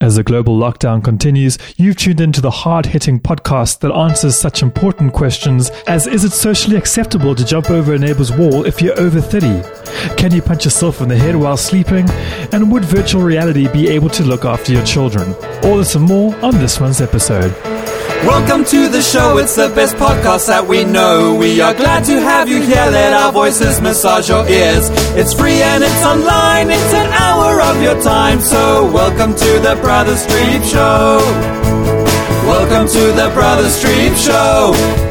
As 0.00 0.14
the 0.14 0.22
global 0.22 0.56
lockdown 0.56 1.02
continues, 1.02 1.58
you've 1.76 1.96
tuned 1.96 2.20
into 2.20 2.40
the 2.40 2.52
hard 2.52 2.86
hitting 2.86 3.18
podcast 3.18 3.80
that 3.80 3.92
answers 3.92 4.38
such 4.38 4.62
important 4.62 5.12
questions 5.12 5.70
as 5.88 6.06
Is 6.06 6.22
it 6.22 6.30
socially 6.30 6.76
acceptable 6.76 7.34
to 7.34 7.44
jump 7.44 7.68
over 7.68 7.92
a 7.92 7.98
neighbor's 7.98 8.30
wall 8.30 8.64
if 8.64 8.80
you're 8.80 8.96
over 8.96 9.20
30? 9.20 9.60
Can 10.16 10.32
you 10.32 10.40
punch 10.40 10.64
yourself 10.64 11.00
in 11.00 11.08
the 11.08 11.18
head 11.18 11.34
while 11.34 11.56
sleeping? 11.56 12.08
And 12.52 12.70
would 12.70 12.84
virtual 12.84 13.22
reality 13.22 13.66
be 13.72 13.88
able 13.88 14.10
to 14.10 14.22
look 14.22 14.44
after 14.44 14.72
your 14.72 14.84
children? 14.84 15.34
All 15.64 15.78
this 15.78 15.96
and 15.96 16.04
more 16.04 16.32
on 16.44 16.54
this 16.58 16.78
month's 16.78 17.00
episode. 17.00 17.52
Welcome 18.26 18.64
to 18.66 18.88
the 18.88 19.00
show, 19.00 19.38
it's 19.38 19.54
the 19.54 19.68
best 19.68 19.96
podcast 19.96 20.48
that 20.48 20.66
we 20.66 20.84
know. 20.84 21.36
We 21.36 21.60
are 21.60 21.72
glad 21.72 22.04
to 22.04 22.20
have 22.20 22.48
you 22.48 22.60
here, 22.60 22.86
let 22.90 23.12
our 23.12 23.32
voices 23.32 23.80
massage 23.80 24.28
your 24.28 24.46
ears. 24.48 24.90
It's 25.14 25.32
free 25.32 25.62
and 25.62 25.84
it's 25.84 26.04
online, 26.04 26.70
it's 26.70 26.94
an 26.94 27.06
hour 27.12 27.62
of 27.62 27.80
your 27.80 28.00
time. 28.02 28.40
So, 28.40 28.90
welcome 28.92 29.34
to 29.34 29.50
the 29.60 29.78
Brother 29.80 30.14
Streep 30.14 30.64
Show. 30.64 31.18
Welcome 32.46 32.88
to 32.88 33.12
the 33.12 33.30
Brother 33.34 33.68
Streep 33.68 34.16
Show. 34.16 35.07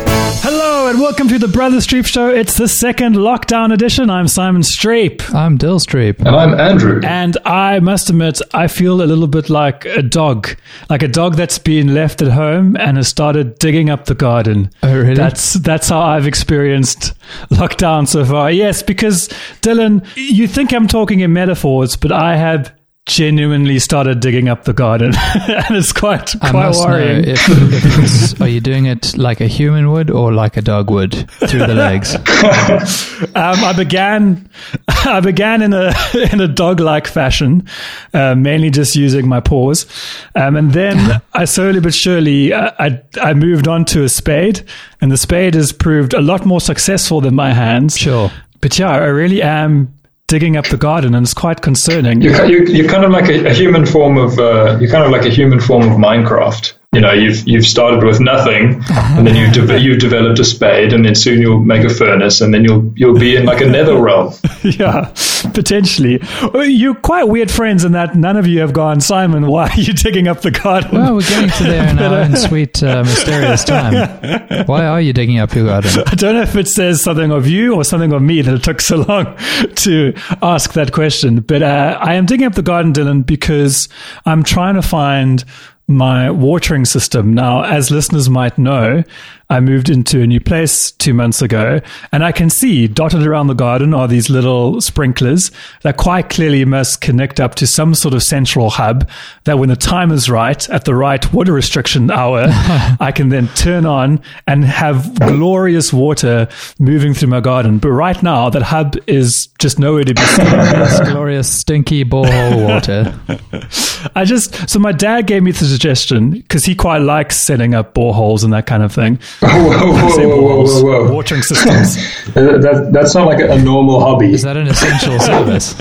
Hello 1.07 1.15
and 1.15 1.19
welcome 1.29 1.39
to 1.39 1.47
the 1.47 1.53
Brother 1.53 1.77
Streep 1.77 2.05
Show. 2.05 2.27
It's 2.27 2.57
the 2.57 2.67
second 2.67 3.15
lockdown 3.15 3.73
edition. 3.73 4.09
I'm 4.09 4.27
Simon 4.27 4.61
Streep. 4.61 5.33
I'm 5.33 5.55
Dill 5.55 5.79
Streep. 5.79 6.19
And 6.19 6.35
I'm 6.35 6.53
Andrew. 6.59 6.99
And 7.01 7.37
I 7.45 7.79
must 7.79 8.09
admit, 8.09 8.41
I 8.53 8.67
feel 8.67 9.01
a 9.01 9.05
little 9.05 9.27
bit 9.27 9.49
like 9.49 9.85
a 9.85 10.01
dog, 10.01 10.49
like 10.89 11.03
a 11.03 11.07
dog 11.07 11.35
that's 11.35 11.59
been 11.59 11.93
left 11.93 12.21
at 12.21 12.27
home 12.33 12.75
and 12.75 12.97
has 12.97 13.07
started 13.07 13.57
digging 13.57 13.89
up 13.89 14.03
the 14.03 14.15
garden. 14.15 14.69
Oh, 14.83 14.93
really? 14.93 15.13
That's 15.13 15.53
that's 15.53 15.87
how 15.87 16.01
I've 16.01 16.27
experienced 16.27 17.13
lockdown 17.51 18.05
so 18.05 18.25
far. 18.25 18.51
Yes, 18.51 18.83
because 18.83 19.29
Dylan, 19.61 20.05
you 20.17 20.45
think 20.45 20.73
I'm 20.73 20.89
talking 20.89 21.21
in 21.21 21.31
metaphors, 21.31 21.95
but 21.95 22.11
I 22.11 22.35
have 22.35 22.76
genuinely 23.07 23.79
started 23.79 24.19
digging 24.19 24.49
up 24.49 24.65
the 24.65 24.73
garden, 24.73 25.13
and 25.47 25.75
it's 25.75 25.93
quite 25.93 26.35
I 26.43 26.51
quite 26.51 26.67
must 26.67 26.85
worrying. 26.85 27.21
know 27.23 27.31
if, 27.31 28.33
if 28.33 28.41
are 28.41 28.47
you 28.47 28.59
doing 28.59 28.85
it 28.85 29.17
like 29.17 29.41
a 29.41 29.47
human 29.47 29.89
would 29.91 30.11
or 30.11 30.33
like 30.33 30.57
a 30.57 30.61
dog 30.61 30.91
would 30.91 31.13
through 31.31 31.65
the 31.65 31.73
legs? 31.73 32.15
Um, 33.33 33.63
I 33.63 33.73
began, 33.73 34.47
I 34.87 35.21
began 35.21 35.63
in 35.63 35.73
a 35.73 35.91
in 36.31 36.39
a 36.39 36.47
dog 36.47 36.79
like 36.79 37.07
fashion, 37.07 37.67
uh, 38.13 38.35
mainly 38.35 38.69
just 38.69 38.95
using 38.95 39.27
my 39.27 39.39
paws, 39.39 39.87
um, 40.35 40.55
and 40.55 40.71
then 40.71 41.19
I 41.33 41.45
slowly 41.45 41.79
but 41.79 41.95
surely 41.95 42.53
uh, 42.53 42.71
I 42.77 43.01
I 43.19 43.33
moved 43.33 43.67
on 43.67 43.85
to 43.85 44.03
a 44.03 44.09
spade, 44.09 44.63
and 45.01 45.11
the 45.11 45.17
spade 45.17 45.55
has 45.55 45.71
proved 45.71 46.13
a 46.13 46.21
lot 46.21 46.45
more 46.45 46.61
successful 46.61 47.21
than 47.21 47.33
my 47.33 47.53
hands. 47.53 47.97
Sure. 47.97 48.31
But 48.61 48.77
yeah, 48.77 48.89
I 48.91 49.05
really 49.07 49.41
am 49.41 49.93
digging 50.27 50.57
up 50.57 50.67
the 50.67 50.77
garden, 50.77 51.15
and 51.15 51.25
it's 51.25 51.33
quite 51.33 51.61
concerning. 51.61 52.21
You're, 52.21 52.67
you're, 52.67 52.89
kind 52.89 53.05
of 53.05 53.11
like 53.11 53.29
a, 53.29 53.47
a 53.47 53.53
human 53.53 53.85
form 53.85 54.17
of 54.17 54.37
uh, 54.37 54.77
you're 54.79 54.91
kind 54.91 55.05
of 55.05 55.11
like 55.11 55.25
a 55.25 55.29
human 55.29 55.59
form 55.59 55.83
of 55.83 55.97
Minecraft. 55.97 56.73
You 56.93 57.01
know, 57.01 57.11
you've 57.11 57.45
you've 57.45 57.65
started 57.65 58.01
with 58.01 58.21
nothing, 58.21 58.81
and 58.89 59.27
then 59.27 59.35
you've 59.35 59.51
de- 59.53 59.77
you've 59.77 59.99
developed 59.99 60.39
a 60.39 60.45
spade, 60.45 60.93
and 60.93 61.03
then 61.03 61.15
soon 61.15 61.41
you'll 61.41 61.59
make 61.59 61.83
a 61.83 61.89
furnace, 61.89 62.39
and 62.39 62.53
then 62.53 62.63
you'll 62.63 62.93
you'll 62.95 63.19
be 63.19 63.35
in 63.35 63.45
like 63.45 63.59
a 63.59 63.65
nether 63.67 64.01
realm. 64.01 64.33
yeah, 64.63 65.13
potentially. 65.53 66.21
You're 66.53 66.95
quite 66.95 67.25
weird 67.25 67.51
friends 67.51 67.83
in 67.83 67.91
that 67.91 68.15
none 68.15 68.37
of 68.37 68.47
you 68.47 68.61
have 68.61 68.71
gone, 68.71 69.01
Simon. 69.01 69.47
Why 69.47 69.67
are 69.67 69.79
you 69.79 69.91
digging 69.91 70.29
up 70.29 70.39
the 70.41 70.49
garden? 70.49 70.91
Well, 70.93 71.15
we're 71.15 71.21
getting 71.23 71.49
to 71.49 71.63
there 71.65 71.89
in 71.89 71.99
our 71.99 72.21
own 72.21 72.37
sweet, 72.37 72.81
uh, 72.81 73.03
mysterious 73.03 73.65
time. 73.65 74.65
Why 74.65 74.85
are 74.85 75.01
you 75.01 75.11
digging 75.11 75.39
up 75.39 75.53
your 75.53 75.65
garden? 75.65 75.91
I 76.07 76.15
don't 76.15 76.35
know 76.35 76.41
if 76.41 76.55
it 76.55 76.69
says 76.69 77.01
something 77.01 77.31
of 77.31 77.49
you 77.49 77.75
or 77.75 77.83
something 77.83 78.13
of 78.13 78.21
me 78.21 78.41
that 78.41 78.53
it 78.55 78.63
took 78.63 78.79
so 78.79 78.95
long 79.01 79.37
to 79.75 80.13
ask 80.41 80.71
that 80.73 80.93
question. 80.93 81.41
But 81.41 81.63
uh, 81.63 81.99
I 82.01 82.13
am 82.13 82.25
digging 82.25 82.47
up 82.47 82.55
the 82.55 82.61
garden, 82.61 82.93
Dylan, 82.93 83.25
because 83.25 83.89
I'm 84.25 84.41
trying 84.41 84.75
to 84.75 84.81
find 84.81 85.43
my 85.87 86.29
watering 86.29 86.85
system. 86.85 87.33
Now, 87.33 87.63
as 87.63 87.89
listeners 87.91 88.29
might 88.29 88.57
know, 88.57 89.03
I 89.49 89.61
moved 89.61 89.89
into 89.89 90.21
a 90.21 90.27
new 90.27 90.41
place 90.41 90.91
two 90.91 91.13
months 91.13 91.41
ago, 91.41 91.79
and 92.11 92.23
I 92.25 92.33
can 92.33 92.49
see 92.49 92.87
dotted 92.87 93.25
around 93.25 93.47
the 93.47 93.53
garden 93.53 93.93
are 93.93 94.07
these 94.07 94.29
little 94.29 94.81
sprinklers 94.81 95.51
that 95.83 95.95
quite 95.95 96.29
clearly 96.29 96.65
must 96.65 96.99
connect 96.99 97.39
up 97.39 97.55
to 97.55 97.67
some 97.67 97.95
sort 97.95 98.13
of 98.13 98.23
central 98.23 98.69
hub 98.69 99.09
that 99.45 99.57
when 99.57 99.69
the 99.69 99.77
time 99.77 100.11
is 100.11 100.29
right, 100.29 100.69
at 100.69 100.83
the 100.83 100.93
right 100.93 101.31
water 101.31 101.53
restriction 101.53 102.11
hour, 102.11 102.47
I 102.99 103.13
can 103.15 103.29
then 103.29 103.47
turn 103.49 103.85
on 103.85 104.21
and 104.47 104.65
have 104.65 105.17
glorious 105.19 105.93
water 105.93 106.49
moving 106.77 107.13
through 107.13 107.29
my 107.29 107.39
garden. 107.39 107.77
But 107.77 107.91
right 107.91 108.21
now, 108.21 108.49
that 108.49 108.63
hub 108.63 108.97
is 109.07 109.47
just 109.59 109.79
nowhere 109.79 110.03
to 110.03 110.13
be 110.13 110.21
seen. 110.21 111.13
Glorious 111.13 111.49
stinky 111.49 112.03
borehole 112.03 112.67
water. 112.67 113.17
I 114.15 114.25
just, 114.25 114.69
so 114.69 114.77
my 114.79 114.91
dad 114.91 115.25
gave 115.25 115.43
me 115.43 115.51
the 115.51 115.65
suggestion 115.65 116.31
because 116.31 116.65
he 116.65 116.75
quite 116.75 116.99
likes 116.99 117.37
setting 117.37 117.73
up 117.73 117.93
boreholes 117.93 118.43
and 118.43 118.51
that 118.51 118.65
kind 118.65 118.83
of 118.83 118.91
thing. 118.93 119.19
whoa, 119.41 119.49
whoa, 119.49 119.91
whoa, 119.91 120.27
whoa, 120.27 120.41
whoa, 120.41 120.63
whoa, 120.63 120.83
whoa. 121.07 121.13
Watering 121.13 121.41
systems. 121.41 121.97
That, 122.37 122.91
that's 122.93 123.15
not 123.15 123.25
like 123.25 123.39
a, 123.39 123.51
a 123.53 123.59
normal 123.61 123.99
hobby. 123.99 124.31
Is 124.33 124.43
that 124.43 124.57
an 124.57 124.67
essential 124.67 125.19
service? 125.19 125.73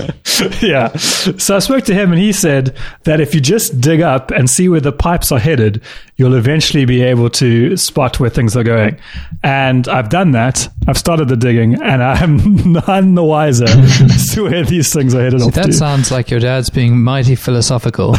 yeah. 0.63 0.87
So 0.95 1.55
I 1.55 1.59
spoke 1.59 1.83
to 1.85 1.93
him 1.93 2.11
and 2.11 2.19
he 2.19 2.31
said 2.33 2.75
that 3.03 3.19
if 3.21 3.35
you 3.35 3.41
just 3.41 3.79
dig 3.79 4.01
up 4.01 4.31
and 4.31 4.49
see 4.49 4.67
where 4.67 4.79
the 4.79 4.91
pipes 4.91 5.31
are 5.31 5.37
headed, 5.37 5.83
you'll 6.15 6.33
eventually 6.33 6.85
be 6.85 7.03
able 7.03 7.29
to 7.31 7.77
spot 7.77 8.19
where 8.19 8.31
things 8.31 8.57
are 8.57 8.63
going. 8.63 8.97
And 9.43 9.87
I've 9.87 10.09
done 10.09 10.31
that. 10.31 10.67
I've 10.87 10.97
started 10.97 11.27
the 11.27 11.37
digging 11.37 11.79
and 11.79 12.01
I'm 12.01 12.71
none 12.73 13.13
the 13.13 13.23
wiser 13.23 13.65
as 13.67 14.33
to 14.33 14.43
where 14.45 14.63
these 14.63 14.91
things 14.91 15.13
are 15.13 15.21
headed 15.21 15.41
off 15.43 15.53
That 15.53 15.67
to. 15.67 15.73
sounds 15.73 16.09
like 16.11 16.31
your 16.31 16.39
dad's 16.39 16.71
being 16.71 16.99
mighty 17.03 17.35
philosophical. 17.35 18.15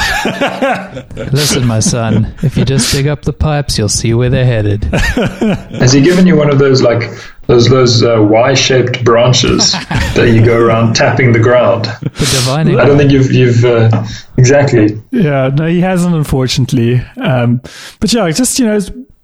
Listen, 1.17 1.67
my 1.67 1.81
son, 1.81 2.33
if 2.43 2.57
you 2.57 2.65
just 2.65 2.93
dig 2.93 3.09
up 3.09 3.23
the 3.23 3.33
pipes, 3.33 3.77
you'll 3.79 3.89
see 3.89 4.15
where 4.15 4.31
they're 4.31 4.45
headed. 4.47 4.83
Has 5.79 5.93
he 5.93 6.01
given 6.01 6.27
you 6.27 6.37
one 6.37 6.51
of 6.51 6.59
those 6.59 6.83
like 6.83 7.11
those 7.47 7.69
those 7.69 8.03
uh, 8.03 8.23
Y-shaped 8.23 9.05
branches 9.05 9.73
that 10.15 10.31
you 10.35 10.45
go 10.45 10.59
around 10.59 10.95
tapping 10.95 11.33
the 11.33 11.39
ground? 11.39 11.85
The 11.85 12.39
divining 12.41 12.79
I 12.79 12.85
don't 12.85 12.99
think 12.99 13.11
you've 13.11 13.33
you've 13.33 13.65
uh, 13.65 14.05
exactly. 14.37 15.01
Yeah, 15.11 15.49
no, 15.49 15.67
he 15.67 15.81
hasn't, 15.81 16.15
unfortunately. 16.15 17.01
Um, 17.17 17.61
but 18.01 18.13
yeah, 18.13 18.31
just, 18.31 18.59
you 18.59 18.67
know, 18.67 18.79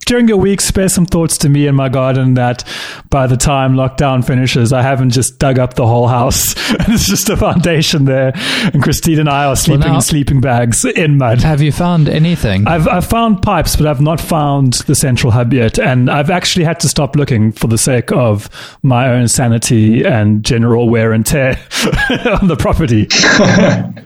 during 0.05 0.31
a 0.31 0.37
week, 0.37 0.61
spare 0.61 0.89
some 0.89 1.07
thoughts 1.07 1.39
to 1.39 1.49
me 1.49 1.67
and 1.67 1.77
my 1.77 1.89
garden 1.89 2.35
that 2.35 2.65
by 3.11 3.27
the 3.27 3.37
time 3.37 3.75
lockdown 3.75 4.25
finishes, 4.25 4.73
I 4.73 4.83
haven't 4.83 5.11
just 5.11 5.39
dug 5.39 5.59
up 5.59 5.75
the 5.75 5.87
whole 5.87 6.09
house. 6.09 6.55
it's 6.89 7.07
just 7.09 7.29
a 7.29 7.37
foundation 7.37 8.05
there. 8.05 8.33
And 8.73 8.83
Christine 8.83 9.19
and 9.21 9.29
I 9.29 9.45
are 9.47 9.57
sleeping 9.57 9.89
now- 9.89 9.97
in 9.97 10.01
sleeping 10.01 10.41
bags 10.41 10.85
in 10.85 11.19
mud. 11.19 11.41
Have 11.43 11.61
you 11.63 11.73
found 11.73 12.09
anything? 12.09 12.67
I've, 12.67 12.87
I've 12.89 13.07
found 13.07 13.43
pipes, 13.43 13.77
but 13.77 13.87
I've 13.87 14.01
not 14.01 14.21
found 14.21 14.75
the 14.87 14.95
central 14.95 15.33
hub 15.33 15.53
yet. 15.53 15.79
And 15.79 16.11
I've 16.11 16.31
actually 16.31 16.65
had 16.65 16.81
to 16.81 16.89
stop 16.89 17.17
looking 17.17 17.53
for 17.53 17.67
the 17.69 17.79
sake 17.79 18.13
of 18.13 18.49
my 18.83 19.09
own 19.09 19.29
sanity 19.29 20.05
and 20.05 20.45
general 20.45 20.89
wear 20.89 21.13
and 21.13 21.25
tear 21.25 21.53
on 22.41 22.49
the 22.49 22.57
property. 22.59 23.09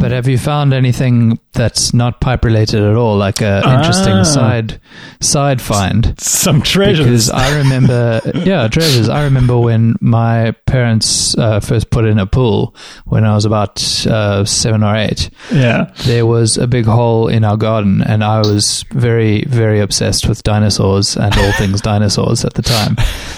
But 0.00 0.10
have 0.10 0.26
you 0.26 0.38
found 0.38 0.72
anything 0.74 1.38
that's 1.52 1.94
not 1.94 2.20
pipe 2.20 2.44
related 2.44 2.82
at 2.82 2.96
all, 2.96 3.16
like 3.16 3.40
a 3.40 3.58
interesting 3.58 4.14
Ah. 4.14 4.22
side 4.24 4.80
side 5.20 5.60
find? 5.60 6.14
Some 6.20 6.62
treasures. 6.62 7.04
Because 7.06 7.30
I 7.30 7.58
remember, 7.58 8.20
yeah, 8.34 8.68
treasures. 8.68 9.08
I 9.08 9.24
remember 9.24 9.58
when 9.58 9.96
my 10.00 10.52
parents 10.66 11.36
uh, 11.36 11.60
first 11.60 11.90
put 11.90 12.04
in 12.04 12.18
a 12.18 12.26
pool 12.26 12.74
when 13.06 13.24
I 13.24 13.34
was 13.34 13.44
about 13.44 13.82
uh, 14.06 14.44
seven 14.44 14.82
or 14.82 14.94
eight. 14.96 15.30
yeah. 15.52 15.92
There 16.04 16.26
was 16.26 16.56
a 16.58 16.66
big 16.66 16.84
hole 16.86 17.28
in 17.28 17.44
our 17.44 17.56
garden, 17.56 18.02
and 18.02 18.22
I 18.22 18.38
was 18.40 18.84
very, 18.92 19.44
very 19.44 19.80
obsessed 19.80 20.28
with 20.28 20.42
dinosaurs 20.42 21.16
and 21.16 21.36
all 21.36 21.52
things 21.58 21.80
dinosaurs 21.80 22.44
at 22.44 22.54
the 22.54 22.62
time. 22.62 22.96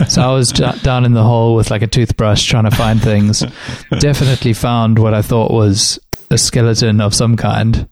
So 0.08 0.22
I 0.22 0.32
was 0.34 0.52
d- 0.52 0.64
down 0.82 1.04
in 1.04 1.12
the 1.14 1.22
hole 1.24 1.54
with 1.54 1.70
like 1.70 1.82
a 1.82 1.86
toothbrush 1.86 2.44
trying 2.46 2.64
to 2.64 2.70
find 2.70 3.00
things. 3.02 3.40
Definitely 4.00 4.52
found 4.52 4.98
what 4.98 5.14
I 5.14 5.22
thought 5.22 5.50
was 5.50 5.98
a 6.30 6.38
skeleton 6.38 7.00
of 7.00 7.14
some 7.14 7.36
kind, 7.36 7.88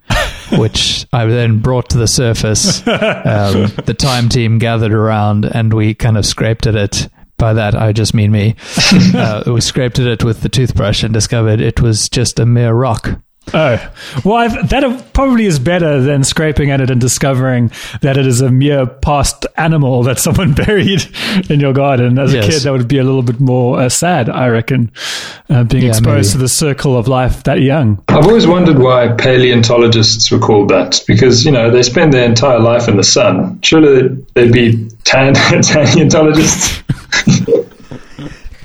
which 0.59 1.07
I 1.13 1.27
then 1.27 1.61
brought 1.61 1.91
to 1.91 1.99
the 1.99 2.09
surface. 2.09 2.83
Um, 3.29 3.67
the 3.85 3.95
time 3.99 4.29
team 4.29 4.59
gathered 4.59 4.93
around, 4.93 5.45
and 5.45 5.73
we 5.73 5.95
kind 5.95 6.17
of 6.17 6.25
scraped 6.27 6.67
at 6.67 6.75
it. 6.75 7.09
By 7.37 7.53
that, 7.55 7.75
I 7.75 7.93
just 7.93 8.15
mean 8.15 8.33
me. 8.33 8.57
Uh, 9.15 9.43
we 9.47 9.61
scraped 9.61 9.99
at 9.99 10.07
it 10.07 10.25
with 10.25 10.41
the 10.41 10.49
toothbrush 10.49 11.03
and 11.03 11.13
discovered 11.13 11.61
it 11.61 11.81
was 11.81 12.09
just 12.09 12.39
a 12.39 12.47
mere 12.47 12.73
rock. 12.73 13.21
Oh, 13.55 13.93
well, 14.25 14.37
I've, 14.37 14.69
that 14.71 15.13
probably 15.15 15.47
is 15.47 15.59
better 15.59 16.01
than 16.01 16.25
scraping 16.25 16.71
at 16.71 16.81
it 16.81 16.91
and 16.91 17.01
discovering 17.01 17.71
that 18.03 18.17
it 18.17 18.27
is 18.27 18.41
a 18.41 18.51
mere 18.51 18.87
past 18.87 19.47
animal 19.57 20.03
that 20.05 20.19
someone 20.19 20.55
buried 20.55 21.03
in 21.51 21.61
your 21.61 21.73
garden. 21.73 22.19
As 22.19 22.35
a 22.35 22.43
kid, 22.43 22.63
that 22.63 22.73
would 22.73 22.89
be 22.89 22.99
a 22.99 23.05
little 23.05 23.23
bit 23.23 23.41
more 23.41 23.81
uh, 23.81 23.89
sad, 23.89 24.29
I 24.29 24.49
reckon, 24.49 24.91
uh, 25.49 25.65
being 25.65 25.85
Yeah, 25.85 25.91
exposed 25.91 26.31
maybe. 26.31 26.33
to 26.33 26.39
the 26.39 26.49
circle 26.49 26.97
of 26.97 27.09
life 27.09 27.45
that 27.45 27.61
young. 27.63 28.03
I've 28.09 28.27
always 28.27 28.47
wondered 28.47 28.79
why 28.79 29.09
paleontologists 29.17 30.31
were 30.31 30.39
called 30.39 30.69
that 30.71 31.03
because 31.07 31.45
you 31.45 31.53
know 31.53 31.71
they 31.71 31.83
spend 31.83 32.13
their 32.13 32.25
entire 32.25 32.59
life 32.61 32.89
in 32.89 32.97
the 32.97 33.05
sun. 33.05 33.61
Surely 33.63 34.09
they'd 34.35 34.53
be 34.53 34.89
tan 35.05 35.35
paleontologists. 35.63 36.83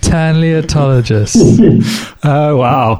Tanleotologist. 0.01 2.09
Oh, 2.25 2.55
wow. 2.55 2.99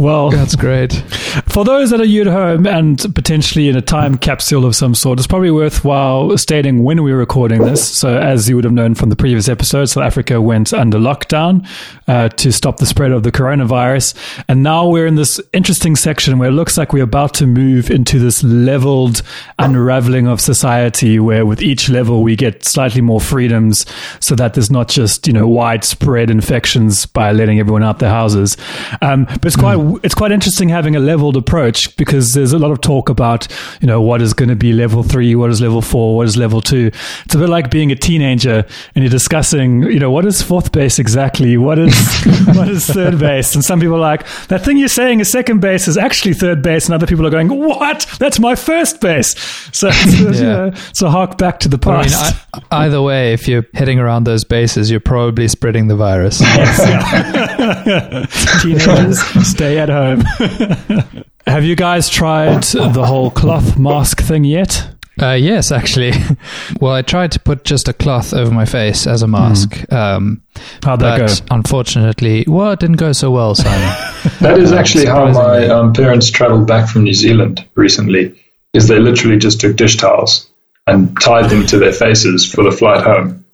Well, 0.00 0.30
That's 0.30 0.56
great. 0.56 0.94
For 1.50 1.62
those 1.62 1.90
that 1.90 2.00
are 2.00 2.06
you 2.06 2.22
at 2.22 2.26
home 2.26 2.66
and 2.66 2.98
potentially 3.14 3.68
in 3.68 3.76
a 3.76 3.82
time 3.82 4.16
capsule 4.16 4.64
of 4.64 4.74
some 4.74 4.94
sort, 4.94 5.18
it's 5.18 5.26
probably 5.26 5.50
worthwhile 5.50 6.38
stating 6.38 6.84
when 6.84 7.02
we 7.02 7.12
were 7.12 7.18
recording 7.18 7.60
this. 7.62 7.86
So, 7.98 8.16
as 8.16 8.48
you 8.48 8.56
would 8.56 8.64
have 8.64 8.72
known 8.72 8.94
from 8.94 9.10
the 9.10 9.16
previous 9.16 9.46
episode, 9.46 9.84
South 9.86 10.02
Africa 10.02 10.40
went 10.40 10.72
under 10.72 10.96
lockdown 10.96 11.68
uh, 12.08 12.30
to 12.30 12.50
stop 12.50 12.78
the 12.78 12.86
spread 12.86 13.12
of 13.12 13.24
the 13.24 13.30
coronavirus. 13.30 14.14
And 14.48 14.62
now 14.62 14.88
we're 14.88 15.06
in 15.06 15.16
this 15.16 15.38
interesting 15.52 15.96
section 15.96 16.38
where 16.38 16.48
it 16.48 16.52
looks 16.52 16.78
like 16.78 16.94
we're 16.94 17.04
about 17.04 17.34
to 17.34 17.46
move 17.46 17.90
into 17.90 18.18
this 18.18 18.42
leveled 18.42 19.20
unraveling 19.58 20.26
of 20.26 20.40
society 20.40 21.18
where 21.18 21.44
with 21.44 21.60
each 21.60 21.90
level 21.90 22.22
we 22.22 22.36
get 22.36 22.64
slightly 22.64 23.02
more 23.02 23.20
freedoms 23.20 23.84
so 24.20 24.34
that 24.34 24.54
there's 24.54 24.70
not 24.70 24.88
just, 24.88 25.26
you 25.26 25.32
know, 25.34 25.46
widespread 25.46 26.30
infections 26.30 27.04
by 27.06 27.32
letting 27.32 27.60
everyone 27.60 27.82
out 27.82 27.98
their 27.98 28.10
houses. 28.10 28.56
Um, 29.02 29.26
but 29.26 29.44
it's 29.44 29.56
quite, 29.56 29.89
it's 30.02 30.14
quite 30.14 30.32
interesting 30.32 30.68
having 30.68 30.96
a 30.96 31.00
leveled 31.00 31.36
approach 31.36 31.96
because 31.96 32.32
there's 32.32 32.52
a 32.52 32.58
lot 32.58 32.70
of 32.70 32.80
talk 32.80 33.08
about, 33.08 33.46
you 33.80 33.86
know, 33.86 34.00
what 34.00 34.22
is 34.22 34.34
going 34.34 34.48
to 34.48 34.56
be 34.56 34.72
level 34.72 35.02
three, 35.02 35.34
what 35.34 35.50
is 35.50 35.60
level 35.60 35.82
four, 35.82 36.16
what 36.16 36.26
is 36.26 36.36
level 36.36 36.60
two. 36.60 36.90
It's 37.24 37.34
a 37.34 37.38
bit 37.38 37.48
like 37.48 37.70
being 37.70 37.90
a 37.90 37.96
teenager 37.96 38.64
and 38.94 39.04
you're 39.04 39.10
discussing, 39.10 39.82
you 39.84 39.98
know, 39.98 40.10
what 40.10 40.26
is 40.26 40.42
fourth 40.42 40.72
base 40.72 40.98
exactly? 40.98 41.56
What 41.56 41.78
is, 41.78 42.24
what 42.54 42.68
is 42.68 42.86
third 42.86 43.18
base? 43.18 43.54
And 43.54 43.64
some 43.64 43.80
people 43.80 43.96
are 43.96 44.00
like, 44.00 44.26
that 44.48 44.64
thing 44.64 44.76
you're 44.76 44.88
saying 44.88 45.20
is 45.20 45.30
second 45.30 45.60
base 45.60 45.88
is 45.88 45.98
actually 45.98 46.34
third 46.34 46.62
base. 46.62 46.86
And 46.86 46.94
other 46.94 47.06
people 47.06 47.26
are 47.26 47.30
going, 47.30 47.48
what? 47.48 48.06
That's 48.18 48.38
my 48.38 48.54
first 48.54 49.00
base. 49.00 49.38
So, 49.72 49.88
it's, 49.90 50.40
you 50.40 50.46
know, 50.46 50.72
so 50.92 51.08
hark 51.08 51.38
back 51.38 51.60
to 51.60 51.68
the 51.68 51.78
I 51.88 52.02
mean, 52.02 52.10
past. 52.10 52.46
I, 52.70 52.86
either 52.86 53.02
way, 53.02 53.32
if 53.32 53.48
you're 53.48 53.64
heading 53.74 53.98
around 53.98 54.24
those 54.24 54.44
bases, 54.44 54.90
you're 54.90 55.00
probably 55.00 55.48
spreading 55.48 55.88
the 55.88 55.96
virus. 55.96 56.38
Teenagers, 58.62 59.20
stay 59.46 59.78
at 59.80 59.88
home. 59.88 60.20
Have 61.46 61.64
you 61.64 61.74
guys 61.74 62.08
tried 62.08 62.62
the 62.62 63.04
whole 63.04 63.30
cloth 63.30 63.78
mask 63.78 64.20
thing 64.20 64.44
yet? 64.44 64.88
Uh, 65.20 65.32
yes, 65.32 65.70
actually. 65.70 66.12
well, 66.80 66.92
I 66.92 67.02
tried 67.02 67.32
to 67.32 67.40
put 67.40 67.64
just 67.64 67.88
a 67.88 67.92
cloth 67.92 68.32
over 68.32 68.50
my 68.50 68.64
face 68.64 69.06
as 69.06 69.22
a 69.22 69.26
mask. 69.26 69.90
Um, 69.92 70.42
How'd 70.82 71.00
that 71.00 71.18
but 71.20 71.26
go? 71.48 71.54
unfortunately, 71.54 72.44
well, 72.46 72.72
it 72.72 72.80
didn't 72.80 72.96
go 72.96 73.12
so 73.12 73.30
well, 73.30 73.54
Simon. 73.54 73.96
That 74.40 74.58
is 74.58 74.72
actually 74.72 75.06
how 75.06 75.30
my 75.32 75.66
um, 75.66 75.92
parents 75.92 76.30
traveled 76.30 76.66
back 76.66 76.88
from 76.88 77.04
New 77.04 77.14
Zealand 77.14 77.66
recently. 77.74 78.38
Is 78.72 78.86
they 78.86 79.00
literally 79.00 79.38
just 79.38 79.60
took 79.60 79.76
dish 79.76 79.96
towels 79.96 80.48
and 80.86 81.18
tied 81.20 81.50
them 81.50 81.66
to 81.66 81.78
their 81.78 81.92
faces 81.92 82.50
for 82.50 82.62
the 82.62 82.70
flight 82.70 83.02
home, 83.02 83.44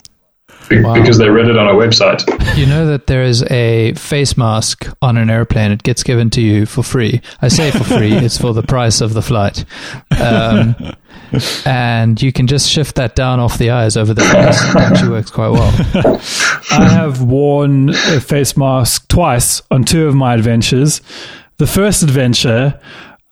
Be- 0.68 0.82
Wow. 0.82 0.94
because 0.94 1.18
they 1.18 1.28
read 1.28 1.48
it 1.48 1.56
on 1.56 1.68
a 1.68 1.74
website. 1.74 2.24
you 2.56 2.66
know 2.66 2.86
that 2.86 3.06
there 3.06 3.22
is 3.22 3.42
a 3.50 3.94
face 3.94 4.36
mask 4.36 4.86
on 5.00 5.16
an 5.16 5.30
airplane. 5.30 5.70
It 5.72 5.82
gets 5.82 6.02
given 6.02 6.28
to 6.30 6.40
you 6.40 6.66
for 6.66 6.82
free. 6.82 7.20
I 7.40 7.48
say 7.48 7.70
for 7.70 7.84
free, 7.84 8.12
it's 8.16 8.36
for 8.38 8.52
the 8.52 8.62
price 8.62 9.00
of 9.00 9.14
the 9.14 9.22
flight. 9.22 9.64
Um, 10.18 10.74
and 11.64 12.20
you 12.20 12.32
can 12.32 12.46
just 12.46 12.68
shift 12.70 12.96
that 12.96 13.14
down 13.16 13.40
off 13.40 13.58
the 13.58 13.70
eyes 13.70 13.96
over 13.96 14.14
the 14.14 14.22
face. 14.22 14.62
It 14.62 14.76
actually 14.76 15.10
works 15.10 15.30
quite 15.30 15.50
well. 15.50 15.72
I 16.70 16.88
have 16.88 17.22
worn 17.22 17.90
a 17.90 18.20
face 18.20 18.56
mask 18.56 19.08
twice 19.08 19.62
on 19.70 19.84
two 19.84 20.06
of 20.06 20.14
my 20.14 20.34
adventures. 20.34 21.00
The 21.58 21.66
first 21.66 22.02
adventure, 22.02 22.78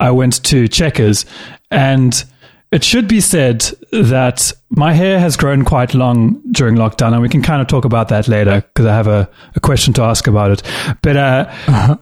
I 0.00 0.10
went 0.10 0.42
to 0.44 0.66
Checkers, 0.66 1.24
and 1.70 2.24
it 2.72 2.82
should 2.82 3.06
be 3.06 3.20
said 3.20 3.60
that 3.92 4.52
my 4.70 4.92
hair 4.92 5.20
has 5.20 5.36
grown 5.36 5.64
quite 5.64 5.94
long 5.94 6.40
during 6.50 6.74
lockdown, 6.74 7.12
and 7.12 7.22
we 7.22 7.28
can 7.28 7.42
kind 7.42 7.60
of 7.60 7.68
talk 7.68 7.84
about 7.84 8.08
that 8.08 8.28
later 8.28 8.62
because 8.62 8.86
I 8.86 8.94
have 8.94 9.06
a, 9.06 9.28
a 9.54 9.60
question 9.60 9.92
to 9.94 10.02
ask 10.02 10.26
about 10.26 10.50
it. 10.50 10.62
But 11.02 11.16
uh, 11.16 11.96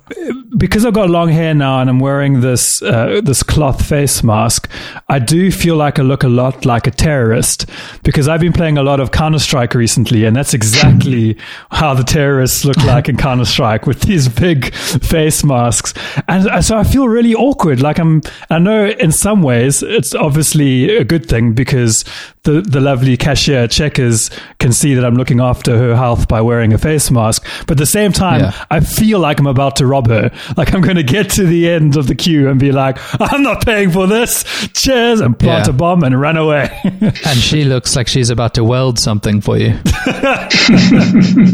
because 0.56 0.86
I've 0.86 0.94
got 0.94 1.10
long 1.10 1.28
hair 1.28 1.54
now 1.54 1.80
and 1.80 1.90
I'm 1.90 1.98
wearing 1.98 2.40
this 2.40 2.80
uh, 2.82 3.20
this 3.22 3.42
cloth 3.42 3.84
face 3.84 4.22
mask, 4.22 4.70
I 5.08 5.18
do 5.18 5.50
feel 5.50 5.76
like 5.76 5.98
I 5.98 6.02
look 6.02 6.22
a 6.22 6.28
lot 6.28 6.64
like 6.64 6.86
a 6.86 6.90
terrorist 6.90 7.66
because 8.04 8.28
I've 8.28 8.40
been 8.40 8.52
playing 8.52 8.78
a 8.78 8.82
lot 8.82 9.00
of 9.00 9.10
Counter 9.10 9.38
Strike 9.38 9.74
recently, 9.74 10.24
and 10.24 10.34
that's 10.34 10.54
exactly 10.54 11.36
how 11.70 11.94
the 11.94 12.04
terrorists 12.04 12.64
look 12.64 12.78
like 12.84 13.08
in 13.08 13.16
Counter 13.16 13.44
Strike 13.44 13.86
with 13.86 14.02
these 14.02 14.28
big 14.28 14.72
face 14.74 15.44
masks. 15.44 15.94
And 16.28 16.48
uh, 16.48 16.62
so 16.62 16.78
I 16.78 16.84
feel 16.84 17.08
really 17.08 17.34
awkward. 17.34 17.82
Like 17.82 17.98
I'm, 17.98 18.22
I 18.48 18.58
know 18.58 18.86
in 18.86 19.12
some 19.12 19.42
ways 19.42 19.82
it's 19.82 20.14
obviously 20.14 20.96
a 20.96 21.04
good 21.04 21.26
thing 21.26 21.52
because 21.52 22.04
the 22.44 22.61
the 22.62 22.80
lovely 22.80 23.16
cashier 23.16 23.60
at 23.64 23.70
Checkers 23.70 24.30
can 24.58 24.72
see 24.72 24.94
that 24.94 25.04
I'm 25.04 25.14
looking 25.16 25.40
after 25.40 25.76
her 25.76 25.94
health 25.96 26.28
by 26.28 26.40
wearing 26.40 26.72
a 26.72 26.78
face 26.78 27.10
mask. 27.10 27.44
But 27.66 27.72
at 27.72 27.78
the 27.78 27.86
same 27.86 28.12
time, 28.12 28.40
Yeah. 28.40 28.64
I 28.70 28.80
feel 28.80 29.18
like 29.18 29.38
I'm 29.40 29.46
about 29.46 29.76
to 29.76 29.86
rob 29.86 30.08
her. 30.08 30.30
Like 30.56 30.72
I'm 30.74 30.80
going 30.80 30.96
to 30.96 31.02
get 31.02 31.30
to 31.32 31.44
the 31.44 31.68
end 31.68 31.96
of 31.96 32.06
the 32.06 32.14
queue 32.14 32.48
and 32.48 32.58
be 32.60 32.72
like, 32.72 32.98
I'm 33.20 33.42
not 33.42 33.64
paying 33.64 33.90
for 33.90 34.06
this. 34.06 34.44
Cheers, 34.74 35.20
and 35.20 35.38
plant 35.38 35.66
Yeah. 35.66 35.70
a 35.74 35.76
bomb 35.76 36.02
and 36.04 36.20
run 36.20 36.36
away. 36.36 36.70
And 37.24 37.38
she 37.38 37.64
looks 37.64 37.94
like 37.96 38.08
she's 38.08 38.30
about 38.30 38.54
to 38.54 38.64
weld 38.64 38.98
something 38.98 39.40
for 39.40 39.56
you. 39.58 39.78